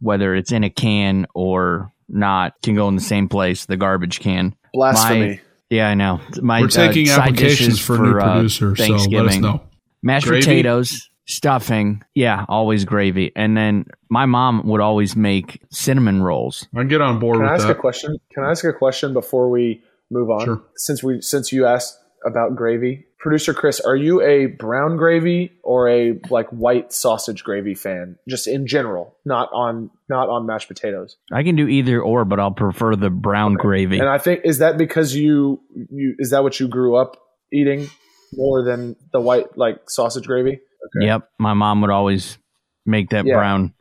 whether 0.00 0.34
it's 0.34 0.50
in 0.50 0.64
a 0.64 0.70
can 0.70 1.26
or 1.34 1.92
not, 2.08 2.54
can 2.62 2.74
go 2.74 2.88
in 2.88 2.96
the 2.96 3.00
same 3.00 3.28
place, 3.28 3.66
the 3.66 3.76
garbage 3.76 4.18
can. 4.20 4.56
Blasphemy. 4.72 5.28
My- 5.28 5.40
yeah, 5.70 5.88
I 5.88 5.94
know. 5.94 6.20
My 6.42 6.60
We're 6.60 6.68
taking 6.68 7.08
uh, 7.08 7.14
side 7.14 7.28
applications 7.28 7.68
dishes 7.68 7.80
for, 7.80 7.94
a 7.94 7.98
new 7.98 8.18
uh, 8.18 8.32
producer, 8.34 8.76
so 8.76 8.82
let 8.82 8.90
us 8.90 9.02
Thanksgiving. 9.04 9.40
know. 9.40 9.62
Mashed 10.02 10.26
Gravy? 10.26 10.42
potatoes, 10.42 11.08
stuffing, 11.26 12.02
yeah, 12.14 12.44
always 12.48 12.84
gravy, 12.84 13.32
and 13.36 13.56
then 13.56 13.84
my 14.08 14.26
mom 14.26 14.66
would 14.66 14.80
always 14.80 15.14
make 15.14 15.62
cinnamon 15.70 16.22
rolls. 16.22 16.66
I 16.74 16.80
can 16.80 16.88
get 16.88 17.00
on 17.00 17.18
board 17.18 17.36
Can 17.38 17.46
I 17.46 17.52
with 17.52 17.60
ask 17.60 17.68
that. 17.68 17.76
a 17.76 17.80
question? 17.80 18.16
Can 18.32 18.44
I 18.44 18.50
ask 18.50 18.64
a 18.64 18.72
question 18.72 19.12
before 19.12 19.48
we 19.48 19.82
move 20.10 20.30
on? 20.30 20.44
Sure. 20.44 20.62
Since 20.76 21.02
we 21.02 21.20
since 21.20 21.52
you 21.52 21.66
asked 21.66 21.98
about 22.26 22.56
gravy, 22.56 23.06
producer 23.20 23.52
Chris, 23.54 23.80
are 23.80 23.96
you 23.96 24.22
a 24.22 24.46
brown 24.46 24.96
gravy 24.96 25.52
or 25.62 25.88
a 25.88 26.18
like 26.30 26.48
white 26.50 26.92
sausage 26.92 27.44
gravy 27.44 27.74
fan? 27.74 28.16
Just 28.28 28.46
in 28.48 28.66
general, 28.66 29.16
not 29.24 29.48
on 29.52 29.90
not 30.08 30.28
on 30.28 30.46
mashed 30.46 30.68
potatoes. 30.68 31.16
I 31.32 31.42
can 31.42 31.54
do 31.56 31.68
either 31.68 32.00
or, 32.00 32.24
but 32.24 32.40
I'll 32.40 32.50
prefer 32.50 32.96
the 32.96 33.10
brown 33.10 33.54
gravy. 33.54 33.98
And 33.98 34.08
I 34.08 34.18
think 34.18 34.40
is 34.44 34.58
that 34.58 34.78
because 34.78 35.14
you 35.14 35.60
you 35.90 36.14
is 36.18 36.30
that 36.30 36.42
what 36.42 36.58
you 36.58 36.66
grew 36.68 36.96
up 36.96 37.16
eating 37.52 37.88
more 38.32 38.64
than 38.64 38.96
the 39.12 39.20
white 39.20 39.56
like 39.56 39.88
sausage 39.90 40.26
gravy? 40.26 40.60
Yep, 41.00 41.28
my 41.38 41.54
mom 41.54 41.82
would 41.82 41.90
always 41.90 42.38
make 42.86 43.10
that 43.10 43.26
Yeah. 43.26 43.34
brown 43.36 43.74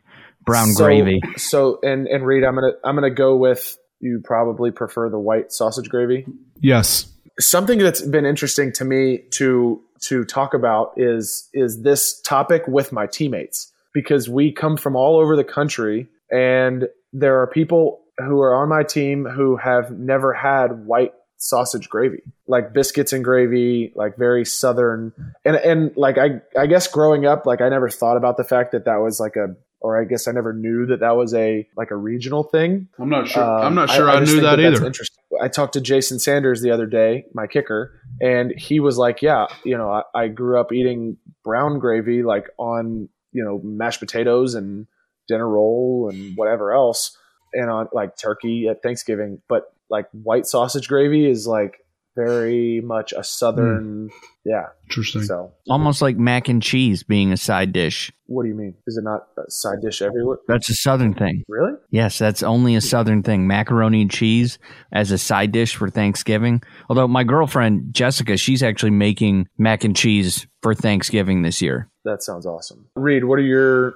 brown 0.46 0.68
So- 0.74 0.84
gravy. 0.86 1.22
So 1.38 1.80
and 1.82 2.08
and 2.08 2.26
Reid, 2.26 2.44
I'm 2.44 2.56
gonna 2.56 2.74
I'm 2.84 2.96
gonna 2.96 3.10
go 3.10 3.38
with 3.38 3.78
you. 4.02 4.22
Probably 4.24 4.72
prefer 4.72 5.10
the 5.10 5.20
white 5.20 5.52
sausage 5.52 5.90
gravy. 5.90 6.26
Yes. 6.62 7.09
Something 7.40 7.80
that's 7.80 8.02
been 8.02 8.26
interesting 8.26 8.72
to 8.74 8.86
me 8.86 9.20
to 9.32 9.82
to 10.02 10.24
talk 10.24 10.54
about 10.54 10.94
is 10.98 11.50
is 11.54 11.82
this 11.82 12.20
topic 12.22 12.68
with 12.68 12.92
my 12.92 13.08
teammates. 13.08 13.72
Because 13.92 14.30
we 14.30 14.52
come 14.52 14.78
from 14.78 14.96
all 14.96 15.18
over 15.18 15.36
the 15.36 15.44
country 15.44 16.08
and 16.32 16.88
there 17.12 17.42
are 17.42 17.48
people 17.48 18.02
who 18.20 18.40
are 18.42 18.54
on 18.54 18.70
my 18.70 18.84
team 18.84 19.26
who 19.26 19.56
have 19.56 19.92
never 19.92 20.32
had 20.32 20.86
white 20.86 21.14
sausage 21.38 21.90
gravy. 21.90 22.22
Like 22.48 22.72
biscuits 22.72 23.14
and 23.14 23.24
gravy 23.24 23.92
like 23.96 24.16
very 24.16 24.46
southern. 24.46 25.14
And 25.44 25.56
and 25.56 25.92
like 25.98 26.18
i 26.18 26.42
i 26.58 26.68
guess 26.68 26.88
growing 26.88 27.26
up 27.26 27.46
like 27.46 27.62
i 27.62 27.70
never 27.70 27.90
thought 27.90 28.18
about 28.18 28.38
the 28.38 28.44
fact 28.44 28.74
that 28.74 28.86
that 28.86 28.98
was 28.98 29.20
like 29.20 29.36
a 29.36 29.56
or 29.82 30.00
i 30.00 30.06
guess 30.06 30.28
i 30.28 30.32
never 30.32 30.54
knew 30.54 30.86
that 30.86 31.00
that 31.00 31.16
was 31.16 31.34
a 31.34 31.68
like 31.78 31.92
a 31.92 31.96
regional 31.96 32.44
thing 32.44 32.88
I'm 33.00 33.10
not 33.10 33.28
sure. 33.28 33.44
um, 33.44 33.66
I'm 33.66 33.76
not 33.76 33.90
sure 33.90 34.10
I, 34.10 34.20
just 34.20 34.34
knew 34.34 34.42
think 34.42 34.44
that, 34.44 34.60
either. 34.60 34.86
Interesting. 34.86 35.24
I 35.42 35.48
talked 35.48 35.74
to 35.74 35.82
Jason 35.82 36.20
Sanders 36.20 36.62
the 36.62 36.72
other 36.72 36.86
day, 36.86 37.26
my 37.34 37.48
kicker, 37.48 38.00
and 38.22 38.52
he 38.58 38.80
was 38.80 38.98
like, 38.98 39.22
"Yeah, 39.22 39.48
you 39.64 39.78
know, 39.78 39.90
I, 39.90 40.04
I 40.14 40.28
grew 40.28 40.60
up 40.60 40.72
eating 40.72 41.18
brown 41.44 41.80
gravy 41.80 42.24
like 42.24 42.48
on 42.58 43.10
you 43.32 43.44
know 43.44 43.62
mashed 43.64 44.00
potatoes 44.00 44.56
and 44.56 44.88
dinner 45.28 45.48
roll 45.48 46.10
and 46.12 46.36
whatever 46.36 46.74
else, 46.74 47.18
and 47.54 47.70
on 47.70 47.88
like 47.94 48.18
turkey 48.18 48.68
at 48.68 48.82
Thanksgiving, 48.82 49.42
but 49.48 49.74
like 49.90 50.08
white 50.12 50.46
sausage 50.46 50.88
gravy 50.88 51.30
is 51.30 51.48
like 51.48 51.80
very 52.16 52.82
much 52.82 53.14
a 53.14 53.24
southern, 53.24 54.10
yeah. 54.46 54.66
Interesting. 54.90 55.24
So, 55.24 55.54
Almost 55.70 56.02
like 56.02 56.18
mac 56.18 56.48
and 56.50 56.62
cheese 56.62 57.04
being 57.04 57.32
a 57.32 57.38
side 57.38 57.72
dish. 57.72 58.12
what 58.26 58.44
do 58.44 58.50
you 58.50 58.56
mean? 58.56 58.74
Is 58.88 58.98
it 58.98 59.04
not 59.04 59.28
a 59.38 59.50
side 59.50 59.78
dish 59.82 60.02
everywhere? 60.02 60.38
That's 60.48 60.70
a 60.70 60.74
southern 60.74 61.14
thing. 61.14 61.44
Really? 61.48 61.74
Yes, 61.92 62.18
that's 62.18 62.44
only 62.44 62.76
a 62.76 62.82
southern 62.82 63.24
thing. 63.24 63.48
Macaroni 63.48 64.02
and 64.02 64.12
cheese 64.12 64.60
as 64.92 65.12
a 65.12 65.18
side 65.18 65.52
dish 65.52 65.76
for 65.76 65.90
Thanksgiving. 65.90 66.62
Although 66.90 67.08
my 67.08 67.24
girlfriend 67.24 67.94
Jessica, 67.94 68.38
she's 68.38 68.62
actually 68.64 68.92
making 68.92 69.48
mac 69.58 69.84
and 69.84 69.96
cheese 69.96 70.46
for 70.62 70.74
Thanksgiving 70.76 71.44
this 71.44 71.62
year. 71.62 71.90
That 72.06 72.22
sounds 72.24 72.46
awesome. 72.46 72.88
Reid, 72.96 73.24
what 73.26 73.40
are 73.40 73.44
your 73.44 73.94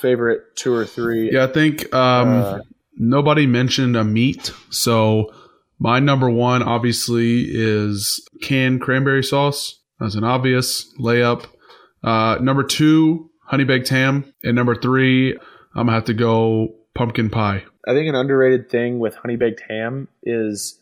favorite 0.00 0.42
two 0.56 0.72
or 0.74 0.84
three? 0.84 1.30
Yeah, 1.32 1.44
I 1.44 1.46
think 1.48 1.92
um, 1.94 2.28
Uh, 2.28 2.58
nobody 2.96 3.46
mentioned 3.46 3.96
a 3.96 4.04
meat. 4.04 4.52
So 4.70 5.32
my 5.82 5.98
number 5.98 6.30
one 6.30 6.62
obviously 6.62 7.44
is 7.48 8.24
canned 8.40 8.80
cranberry 8.80 9.24
sauce. 9.24 9.80
That's 9.98 10.14
an 10.14 10.22
obvious 10.22 10.88
layup. 10.96 11.46
Uh, 12.04 12.38
number 12.40 12.62
two, 12.62 13.30
honey 13.44 13.64
baked 13.64 13.88
ham. 13.88 14.32
And 14.44 14.54
number 14.54 14.76
three, 14.76 15.36
I'm 15.74 15.86
gonna 15.86 15.92
have 15.92 16.04
to 16.04 16.14
go 16.14 16.76
pumpkin 16.94 17.30
pie. 17.30 17.64
I 17.86 17.94
think 17.94 18.08
an 18.08 18.14
underrated 18.14 18.70
thing 18.70 19.00
with 19.00 19.16
honey 19.16 19.34
baked 19.34 19.62
ham 19.68 20.06
is 20.22 20.78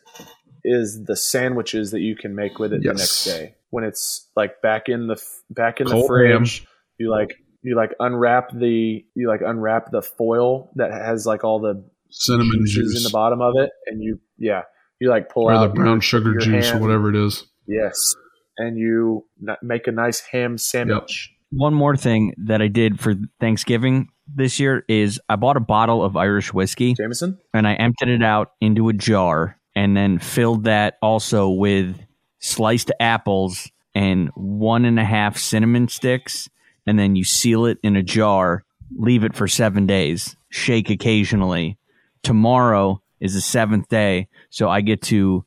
is 0.65 1.03
the 1.05 1.17
sandwiches 1.17 1.93
that 1.93 2.01
you 2.01 2.15
can 2.15 2.35
make 2.35 2.59
with 2.59 2.75
it 2.75 2.83
the 2.83 2.93
next 2.93 3.25
day 3.25 3.55
when 3.71 3.85
it's 3.85 4.29
like 4.37 4.61
back 4.61 4.91
in 4.91 5.07
the 5.07 5.17
back 5.49 5.81
in 5.81 5.87
the 5.87 5.93
Cold 5.93 6.09
fridge. 6.09 6.67
You 6.99 7.11
like 7.11 7.37
you 7.63 7.75
like 7.75 7.93
unwrap 8.01 8.51
the 8.53 9.03
you 9.15 9.29
like 9.29 9.41
unwrap 9.41 9.91
the 9.93 10.03
foil 10.03 10.71
that 10.75 10.93
has 10.93 11.25
like 11.25 11.43
all 11.43 11.59
the 11.59 11.89
Cinnamon 12.11 12.67
juices 12.67 12.93
juice 12.93 12.97
in 12.99 13.03
the 13.05 13.11
bottom 13.11 13.41
of 13.41 13.55
it, 13.57 13.71
and 13.87 14.03
you 14.03 14.21
yeah 14.37 14.63
you 15.01 15.09
like 15.11 15.29
pull 15.29 15.51
or 15.51 15.59
the 15.67 15.73
brown 15.75 15.97
your- 15.97 16.01
sugar 16.01 16.31
your 16.33 16.41
juice 16.41 16.69
ham. 16.71 16.79
or 16.79 16.81
whatever 16.81 17.11
it 17.11 17.17
is. 17.17 17.47
Yes, 17.67 18.15
and 18.59 18.77
you 18.79 19.25
n- 19.49 19.57
make 19.63 19.87
a 19.87 19.93
nice 19.93 20.21
ham 20.21 20.59
sandwich. 20.59 21.33
One 21.53 21.75
more 21.75 21.97
thing 21.97 22.35
that 22.47 22.63
I 22.63 22.69
did 22.69 23.01
for 23.01 23.15
Thanksgiving 23.41 24.09
this 24.33 24.61
year 24.61 24.85
is 24.89 25.21
I 25.29 25.35
bought 25.37 25.57
a 25.57 25.61
bottle 25.61 26.05
of 26.05 26.17
Irish 26.17 26.53
whiskey 26.55 26.95
Jameson, 26.95 27.39
and 27.53 27.67
I 27.67 27.75
emptied 27.75 28.09
it 28.09 28.23
out 28.23 28.53
into 28.61 28.89
a 28.89 28.93
jar 28.93 29.57
and 29.75 29.97
then 29.97 30.19
filled 30.19 30.65
that 30.65 30.97
also 31.03 31.49
with 31.49 31.97
sliced 32.39 32.93
apples 33.01 33.71
and 33.95 34.31
one 34.35 34.85
and 34.85 34.99
a 35.01 35.05
half 35.05 35.37
cinnamon 35.37 35.89
sticks. 35.89 36.49
And 36.87 36.99
then 36.99 37.15
you 37.17 37.25
seal 37.25 37.67
it 37.67 37.79
in 37.83 37.97
a 37.97 38.03
jar, 38.03 38.65
leave 38.97 39.23
it 39.25 39.35
for 39.35 39.47
seven 39.49 39.87
days, 39.87 40.37
shake 40.49 40.91
occasionally. 40.91 41.79
Tomorrow 42.23 43.03
is 43.21 43.35
the 43.35 43.41
seventh 43.41 43.89
day, 43.89 44.29
so 44.51 44.69
I 44.69 44.81
get 44.81 45.03
to 45.03 45.45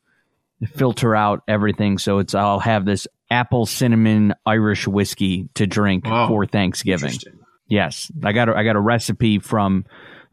filter 0.74 1.14
out 1.14 1.42
everything. 1.48 1.98
So 1.98 2.18
it's 2.18 2.34
I'll 2.34 2.60
have 2.60 2.84
this 2.84 3.06
apple 3.30 3.66
cinnamon 3.66 4.34
Irish 4.46 4.86
whiskey 4.86 5.48
to 5.54 5.66
drink 5.66 6.06
Wow. 6.06 6.28
for 6.28 6.46
Thanksgiving. 6.46 7.12
Yes, 7.68 8.10
I 8.22 8.32
got 8.32 8.48
a, 8.48 8.56
I 8.56 8.62
got 8.64 8.76
a 8.76 8.80
recipe 8.80 9.38
from 9.38 9.84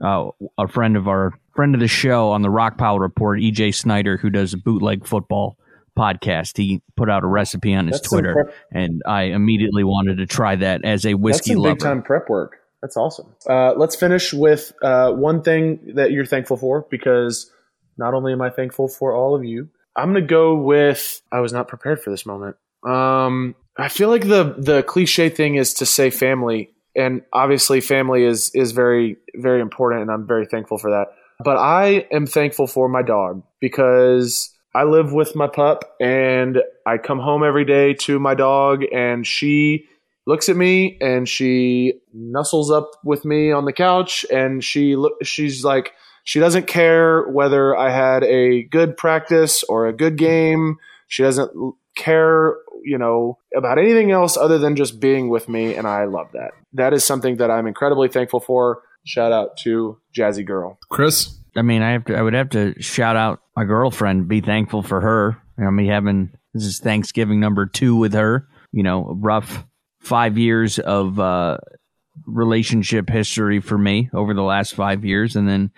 uh, 0.03 0.29
a 0.57 0.67
friend 0.67 0.97
of 0.97 1.07
our 1.07 1.33
friend 1.55 1.73
of 1.75 1.81
the 1.81 1.87
show 1.87 2.31
on 2.31 2.41
the 2.41 2.49
Rock 2.49 2.77
Pile 2.77 2.99
Report, 2.99 3.39
EJ 3.39 3.73
Snyder, 3.75 4.17
who 4.17 4.29
does 4.29 4.53
a 4.53 4.57
bootleg 4.57 5.05
football 5.07 5.57
podcast. 5.97 6.57
He 6.57 6.81
put 6.95 7.09
out 7.09 7.23
a 7.23 7.27
recipe 7.27 7.73
on 7.73 7.87
his 7.87 7.97
That's 7.97 8.09
Twitter, 8.09 8.33
prep- 8.33 8.53
and 8.71 9.01
I 9.05 9.23
immediately 9.23 9.83
wanted 9.83 10.17
to 10.17 10.25
try 10.25 10.55
that 10.57 10.85
as 10.85 11.05
a 11.05 11.09
That's 11.13 11.19
whiskey 11.21 11.53
some 11.53 11.61
lover. 11.63 11.75
big 11.75 11.81
time 11.83 12.03
prep 12.03 12.29
work. 12.29 12.57
That's 12.81 12.97
awesome. 12.97 13.35
Uh, 13.47 13.73
let's 13.75 13.95
finish 13.95 14.33
with 14.33 14.73
uh, 14.81 15.11
one 15.11 15.43
thing 15.43 15.93
that 15.95 16.11
you're 16.11 16.25
thankful 16.25 16.57
for 16.57 16.85
because 16.89 17.51
not 17.97 18.13
only 18.13 18.33
am 18.33 18.41
I 18.41 18.49
thankful 18.49 18.87
for 18.87 19.15
all 19.15 19.35
of 19.35 19.43
you, 19.43 19.69
I'm 19.95 20.11
going 20.11 20.23
to 20.23 20.27
go 20.27 20.55
with 20.55 21.21
I 21.31 21.39
was 21.39 21.53
not 21.53 21.67
prepared 21.67 22.01
for 22.01 22.09
this 22.09 22.25
moment. 22.25 22.55
Um, 22.83 23.55
I 23.77 23.89
feel 23.89 24.09
like 24.09 24.27
the 24.27 24.55
the 24.57 24.83
cliche 24.83 25.29
thing 25.29 25.55
is 25.55 25.73
to 25.75 25.85
say 25.85 26.09
family, 26.09 26.71
and 26.95 27.21
obviously 27.31 27.81
family 27.81 28.23
is 28.23 28.51
is 28.55 28.71
very 28.71 29.17
very 29.35 29.61
important, 29.61 30.01
and 30.01 30.11
I'm 30.11 30.25
very 30.25 30.45
thankful 30.45 30.77
for 30.77 30.91
that. 30.91 31.13
But 31.43 31.57
I 31.57 32.07
am 32.11 32.25
thankful 32.25 32.67
for 32.67 32.87
my 32.87 33.01
dog 33.01 33.43
because 33.59 34.51
I 34.73 34.83
live 34.83 35.11
with 35.11 35.35
my 35.35 35.47
pup, 35.47 35.95
and 35.99 36.61
I 36.85 36.97
come 36.97 37.19
home 37.19 37.43
every 37.43 37.65
day 37.65 37.93
to 38.05 38.19
my 38.19 38.33
dog, 38.33 38.83
and 38.91 39.27
she 39.27 39.87
looks 40.25 40.49
at 40.49 40.55
me 40.55 40.97
and 41.01 41.27
she 41.27 41.93
nuzzles 42.15 42.71
up 42.71 42.91
with 43.03 43.25
me 43.25 43.51
on 43.51 43.65
the 43.65 43.73
couch 43.73 44.25
and 44.31 44.63
she 44.63 44.95
look 44.95 45.13
she's 45.23 45.63
like 45.63 45.93
she 46.23 46.39
doesn't 46.39 46.67
care 46.67 47.27
whether 47.27 47.75
I 47.75 47.89
had 47.89 48.23
a 48.23 48.63
good 48.63 48.95
practice 48.95 49.63
or 49.63 49.87
a 49.87 49.93
good 49.93 50.17
game. 50.17 50.77
She 51.07 51.23
doesn't 51.23 51.51
care, 51.95 52.55
you 52.83 52.97
know, 52.97 53.39
about 53.55 53.79
anything 53.79 54.11
else 54.11 54.37
other 54.37 54.59
than 54.59 54.75
just 54.75 54.99
being 54.99 55.29
with 55.29 55.49
me 55.49 55.75
and 55.75 55.87
I 55.87 56.05
love 56.05 56.27
that. 56.33 56.51
That 56.73 56.93
is 56.93 57.03
something 57.03 57.37
that 57.37 57.49
I'm 57.49 57.67
incredibly 57.67 58.07
thankful 58.07 58.39
for. 58.39 58.83
Shout 59.03 59.31
out 59.31 59.57
to 59.57 59.97
Jazzy 60.15 60.45
Girl. 60.45 60.77
Chris, 60.89 61.39
I 61.55 61.63
mean, 61.63 61.81
I 61.81 61.91
have 61.91 62.05
to. 62.05 62.15
I 62.15 62.21
would 62.21 62.33
have 62.33 62.49
to 62.51 62.79
shout 62.81 63.15
out 63.15 63.41
my 63.55 63.65
girlfriend. 63.65 64.27
Be 64.27 64.41
thankful 64.41 64.83
for 64.83 65.01
her. 65.01 65.41
You 65.57 65.65
know, 65.65 65.71
me 65.71 65.87
having 65.87 66.31
this 66.53 66.65
is 66.65 66.79
Thanksgiving 66.79 67.39
number 67.39 67.65
two 67.65 67.95
with 67.95 68.13
her. 68.13 68.47
You 68.71 68.83
know, 68.83 69.17
rough 69.19 69.65
five 70.01 70.37
years 70.37 70.79
of 70.79 71.19
uh, 71.19 71.57
relationship 72.25 73.09
history 73.09 73.59
for 73.61 73.77
me 73.77 74.09
over 74.13 74.33
the 74.33 74.41
last 74.41 74.75
five 74.75 75.05
years, 75.05 75.35
and 75.35 75.47
then 75.47 75.71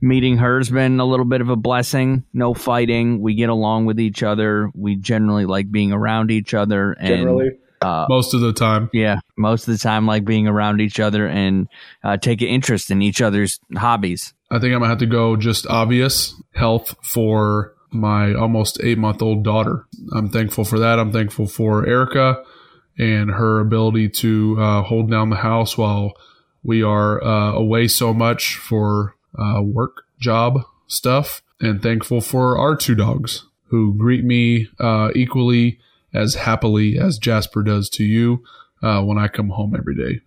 meeting 0.00 0.38
her 0.38 0.58
has 0.58 0.70
been 0.70 1.00
a 1.00 1.04
little 1.04 1.24
bit 1.24 1.40
of 1.40 1.48
a 1.48 1.56
blessing. 1.56 2.24
No 2.32 2.54
fighting. 2.54 3.20
We 3.20 3.34
get 3.34 3.48
along 3.48 3.86
with 3.86 4.00
each 4.00 4.22
other. 4.22 4.70
We 4.74 4.96
generally 4.96 5.46
like 5.46 5.70
being 5.70 5.92
around 5.92 6.30
each 6.30 6.54
other. 6.54 6.92
And, 6.92 7.08
Generally, 7.08 7.50
uh, 7.80 8.06
most 8.08 8.34
of 8.34 8.40
the 8.40 8.52
time. 8.52 8.90
yeah, 8.92 9.20
most 9.36 9.66
of 9.68 9.72
the 9.74 9.78
time, 9.78 10.06
like 10.06 10.24
being 10.24 10.46
around 10.46 10.80
each 10.80 11.00
other 11.00 11.26
and 11.26 11.68
uh, 12.04 12.16
take 12.16 12.42
an 12.42 12.48
interest 12.48 12.90
in 12.90 13.02
each 13.02 13.22
other's 13.22 13.58
hobbies. 13.76 14.34
I 14.50 14.58
think 14.58 14.74
I'm 14.74 14.80
gonna 14.80 14.88
have 14.88 14.98
to 14.98 15.06
go 15.06 15.36
just 15.36 15.66
obvious 15.68 16.34
health 16.54 16.96
for 17.04 17.74
my 17.92 18.34
almost 18.34 18.80
eight 18.82 18.98
month 18.98 19.22
old 19.22 19.44
daughter. 19.44 19.86
I'm 20.12 20.28
thankful 20.28 20.64
for 20.64 20.78
that. 20.80 20.98
I'm 20.98 21.12
thankful 21.12 21.46
for 21.46 21.86
Erica 21.86 22.42
and 22.98 23.30
her 23.30 23.60
ability 23.60 24.08
to 24.08 24.56
uh, 24.60 24.82
hold 24.82 25.10
down 25.10 25.30
the 25.30 25.36
house 25.36 25.76
while 25.78 26.14
we 26.62 26.82
are 26.82 27.22
uh, 27.22 27.52
away 27.52 27.88
so 27.88 28.12
much 28.12 28.56
for 28.56 29.16
uh, 29.38 29.62
work 29.62 30.04
job 30.18 30.60
stuff. 30.86 31.42
And 31.60 31.82
thankful 31.82 32.22
for 32.22 32.56
our 32.58 32.74
two 32.74 32.94
dogs 32.94 33.44
who 33.66 33.94
greet 33.94 34.24
me 34.24 34.68
uh, 34.78 35.10
equally 35.14 35.78
as 36.14 36.34
happily 36.34 36.98
as 36.98 37.18
Jasper 37.18 37.62
does 37.62 37.88
to 37.90 38.04
you 38.04 38.42
uh, 38.82 39.02
when 39.02 39.18
I 39.18 39.28
come 39.28 39.50
home 39.50 39.74
every 39.76 39.94
day 39.94 40.20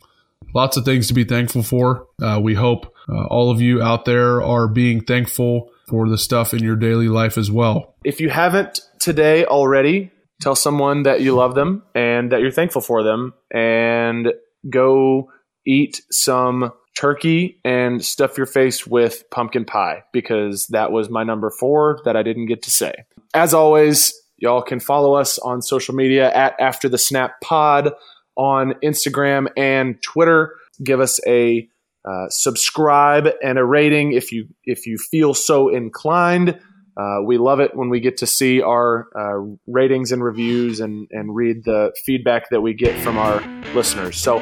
lots 0.54 0.78
of 0.78 0.86
things 0.86 1.08
to 1.08 1.16
be 1.16 1.24
thankful 1.24 1.64
for. 1.64 2.08
Uh, 2.22 2.40
we 2.40 2.54
hope 2.54 2.94
all 3.10 3.50
of 3.50 3.60
you 3.60 3.82
out 3.82 4.06
there 4.06 4.40
are 4.44 4.68
being 4.68 5.04
thankful 5.04 5.72
for 5.88 6.08
the 6.10 6.18
stuff 6.18 6.54
in 6.54 6.64
your 6.64 6.76
daily 6.76 7.08
life 7.08 7.38
as 7.38 7.52
well. 7.52 7.96
If 8.04 8.22
you 8.22 8.30
haven't 8.30 8.82
today 9.00 9.46
already, 9.46 10.12
tell 10.44 10.56
someone 10.56 11.04
that 11.04 11.22
you 11.22 11.34
love 11.34 11.56
them 11.56 11.84
and 11.96 12.32
that 12.32 12.42
you're 12.42 12.52
thankful 12.52 12.82
for 12.82 13.02
them 13.02 13.34
and 13.54 14.34
go 14.70 15.32
eat 15.66 16.02
some 16.12 16.72
turkey 16.96 17.60
and 17.64 18.04
stuff 18.04 18.38
your 18.38 18.46
face 18.46 18.86
with 18.86 19.24
pumpkin 19.32 19.66
pie 19.66 20.04
because 20.12 20.68
that 20.68 20.92
was 20.92 21.10
my 21.10 21.24
number 21.24 21.50
four 21.50 22.00
that 22.06 22.16
I 22.18 22.24
didn't 22.24 22.48
get 22.48 22.62
to 22.64 22.72
say. 22.72 22.94
As 23.34 23.54
always, 23.54 24.14
y'all 24.38 24.62
can 24.62 24.80
follow 24.80 25.14
us 25.14 25.40
on 25.40 25.62
social 25.62 25.96
media 25.96 26.32
at 26.32 26.60
After 26.60 26.90
the 26.90 26.98
Snap 26.98 27.40
Pod 27.42 27.94
on 28.36 28.74
Instagram 28.84 29.48
and 29.56 30.02
Twitter. 30.02 30.56
Give 30.84 31.00
us 31.00 31.20
a 31.26 31.68
uh, 32.06 32.28
subscribe 32.30 33.30
and 33.42 33.58
a 33.58 33.64
rating 33.64 34.12
if 34.12 34.34
you 34.34 34.50
if 34.66 34.86
you 34.86 34.98
feel 34.98 35.34
so 35.34 35.70
inclined. 35.70 36.60
Uh, 36.96 37.20
we 37.24 37.38
love 37.38 37.60
it 37.60 37.76
when 37.76 37.90
we 37.90 38.00
get 38.00 38.18
to 38.18 38.28
see 38.28 38.62
our 38.62 39.08
uh, 39.16 39.56
ratings 39.68 40.12
and 40.12 40.24
reviews 40.24 40.80
and, 40.80 41.08
and 41.12 41.36
read 41.36 41.64
the 41.64 41.92
feedback 42.06 42.50
that 42.50 42.62
we 42.62 42.74
get 42.74 43.00
from 43.02 43.18
our 43.18 43.42
listeners. 43.74 44.18
So, 44.18 44.40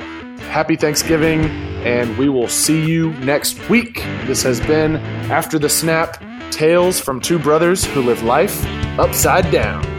happy 0.49 0.75
Thanksgiving, 0.75 1.45
and 1.85 2.17
we 2.17 2.29
will 2.29 2.47
see 2.47 2.85
you 2.85 3.11
next 3.19 3.69
week. 3.69 3.95
This 4.25 4.43
has 4.43 4.59
been 4.61 4.97
After 5.31 5.57
the 5.57 5.69
Snap 5.69 6.21
Tales 6.51 6.99
from 6.99 7.21
Two 7.21 7.39
Brothers 7.39 7.85
Who 7.85 8.01
Live 8.01 8.23
Life 8.23 8.65
Upside 8.99 9.49
Down. 9.51 9.90